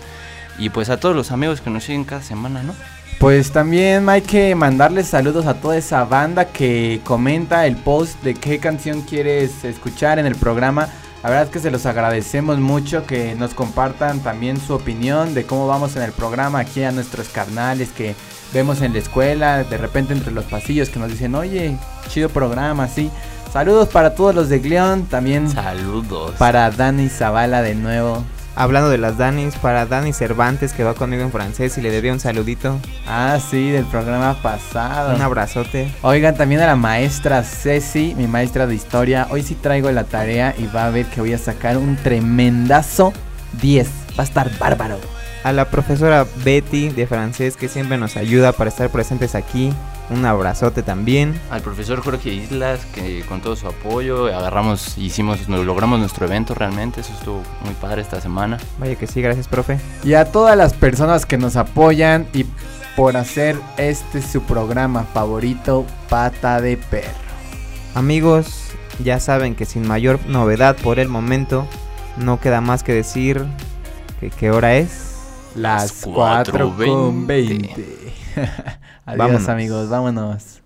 y 0.57 0.71
pues 0.71 0.89
a 0.89 0.99
todos 0.99 1.15
los 1.15 1.31
amigos 1.31 1.61
que 1.61 1.69
nos 1.69 1.83
siguen 1.83 2.03
cada 2.03 2.23
semana, 2.23 2.63
¿no? 2.63 2.73
Pues 3.19 3.51
también 3.51 4.09
hay 4.09 4.23
que 4.23 4.55
mandarles 4.55 5.07
saludos 5.07 5.45
a 5.45 5.61
toda 5.61 5.77
esa 5.77 6.03
banda 6.05 6.45
que 6.45 6.99
comenta 7.03 7.67
el 7.67 7.75
post 7.75 8.21
de 8.23 8.33
qué 8.33 8.57
canción 8.57 9.01
quieres 9.01 9.63
escuchar 9.63 10.17
en 10.17 10.25
el 10.25 10.35
programa. 10.35 10.89
La 11.21 11.29
verdad 11.29 11.45
es 11.45 11.51
que 11.51 11.59
se 11.59 11.69
los 11.69 11.85
agradecemos 11.85 12.59
mucho 12.59 13.05
que 13.05 13.35
nos 13.35 13.53
compartan 13.53 14.21
también 14.21 14.59
su 14.59 14.73
opinión 14.73 15.35
de 15.35 15.45
cómo 15.45 15.67
vamos 15.67 15.95
en 15.95 16.01
el 16.01 16.11
programa 16.11 16.59
aquí 16.59 16.81
a 16.83 16.91
nuestros 16.91 17.27
carnales 17.29 17.89
que 17.89 18.15
vemos 18.53 18.81
en 18.81 18.93
la 18.93 18.99
escuela, 18.99 19.63
de 19.63 19.77
repente 19.77 20.13
entre 20.13 20.31
los 20.31 20.45
pasillos 20.45 20.89
que 20.89 20.99
nos 20.99 21.09
dicen, 21.09 21.35
oye, 21.35 21.75
chido 22.09 22.29
programa, 22.29 22.87
sí. 22.87 23.09
Saludos 23.51 23.89
para 23.89 24.13
todos 24.13 24.35
los 24.35 24.47
de 24.49 24.59
Gleón, 24.59 25.05
también 25.05 25.49
Saludos. 25.49 26.35
para 26.37 26.69
Dani 26.69 27.09
Zavala 27.09 27.61
de 27.61 27.75
nuevo. 27.75 28.23
Hablando 28.55 28.89
de 28.89 28.97
las 28.97 29.17
Danis, 29.17 29.55
para 29.55 29.85
Dani 29.85 30.11
Cervantes 30.11 30.73
que 30.73 30.83
va 30.83 30.93
conmigo 30.93 31.23
en 31.23 31.31
francés 31.31 31.77
y 31.77 31.81
le 31.81 31.91
debía 31.91 32.11
un 32.11 32.19
saludito. 32.19 32.77
Ah, 33.07 33.39
sí, 33.39 33.69
del 33.71 33.85
programa 33.85 34.33
pasado. 34.41 35.15
Un 35.15 35.21
abrazote. 35.21 35.89
Oigan, 36.01 36.35
también 36.35 36.59
a 36.61 36.67
la 36.67 36.75
maestra 36.75 37.41
Ceci, 37.43 38.13
mi 38.17 38.27
maestra 38.27 38.67
de 38.67 38.75
historia. 38.75 39.27
Hoy 39.29 39.43
sí 39.43 39.55
traigo 39.55 39.89
la 39.91 40.03
tarea 40.03 40.53
y 40.57 40.65
va 40.67 40.87
a 40.87 40.89
ver 40.89 41.05
que 41.05 41.21
voy 41.21 41.31
a 41.31 41.37
sacar 41.37 41.77
un 41.77 41.95
tremendazo 41.95 43.13
10. 43.61 43.87
Va 44.19 44.23
a 44.23 44.27
estar 44.27 44.49
bárbaro. 44.59 44.99
A 45.43 45.53
la 45.53 45.69
profesora 45.69 46.25
Betty 46.43 46.89
de 46.89 47.07
francés 47.07 47.55
que 47.55 47.69
siempre 47.69 47.97
nos 47.97 48.17
ayuda 48.17 48.51
para 48.51 48.69
estar 48.69 48.89
presentes 48.89 49.35
aquí. 49.35 49.71
Un 50.09 50.25
abrazote 50.25 50.83
también. 50.83 51.39
Al 51.49 51.61
profesor 51.61 52.01
Jorge 52.01 52.29
Islas, 52.29 52.85
que 52.93 53.23
con 53.25 53.41
todo 53.41 53.55
su 53.55 53.67
apoyo 53.67 54.25
agarramos, 54.25 54.97
hicimos, 54.97 55.47
nos 55.47 55.65
logramos 55.65 55.99
nuestro 55.99 56.25
evento 56.25 56.55
realmente. 56.55 57.01
Eso 57.01 57.13
estuvo 57.13 57.43
muy 57.63 57.73
padre 57.75 58.01
esta 58.01 58.19
semana. 58.19 58.57
Vaya 58.79 58.95
que 58.95 59.07
sí, 59.07 59.21
gracias, 59.21 59.47
profe. 59.47 59.79
Y 60.03 60.15
a 60.15 60.25
todas 60.25 60.57
las 60.57 60.73
personas 60.73 61.25
que 61.25 61.37
nos 61.37 61.55
apoyan 61.55 62.27
y 62.33 62.45
por 62.97 63.15
hacer 63.15 63.55
este 63.77 64.21
su 64.21 64.41
programa 64.41 65.05
favorito, 65.05 65.85
Pata 66.09 66.59
de 66.59 66.75
Perro. 66.75 67.07
Amigos, 67.95 68.71
ya 69.01 69.21
saben 69.21 69.55
que 69.55 69.65
sin 69.65 69.87
mayor 69.87 70.19
novedad 70.27 70.75
por 70.75 70.99
el 70.99 71.07
momento, 71.07 71.65
no 72.17 72.41
queda 72.41 72.59
más 72.59 72.83
que 72.83 72.93
decir 72.93 73.45
que 74.19 74.31
qué 74.31 74.51
hora 74.51 74.75
es. 74.75 75.08
Las 75.55 75.91
Las 75.91 75.91
4 76.03 76.75
con 76.77 77.27
4:20. 77.27 77.27
20. 77.27 78.13
Adiós 79.05 79.17
Vámonos. 79.17 79.49
amigos, 79.49 79.89
vámonos. 79.89 80.58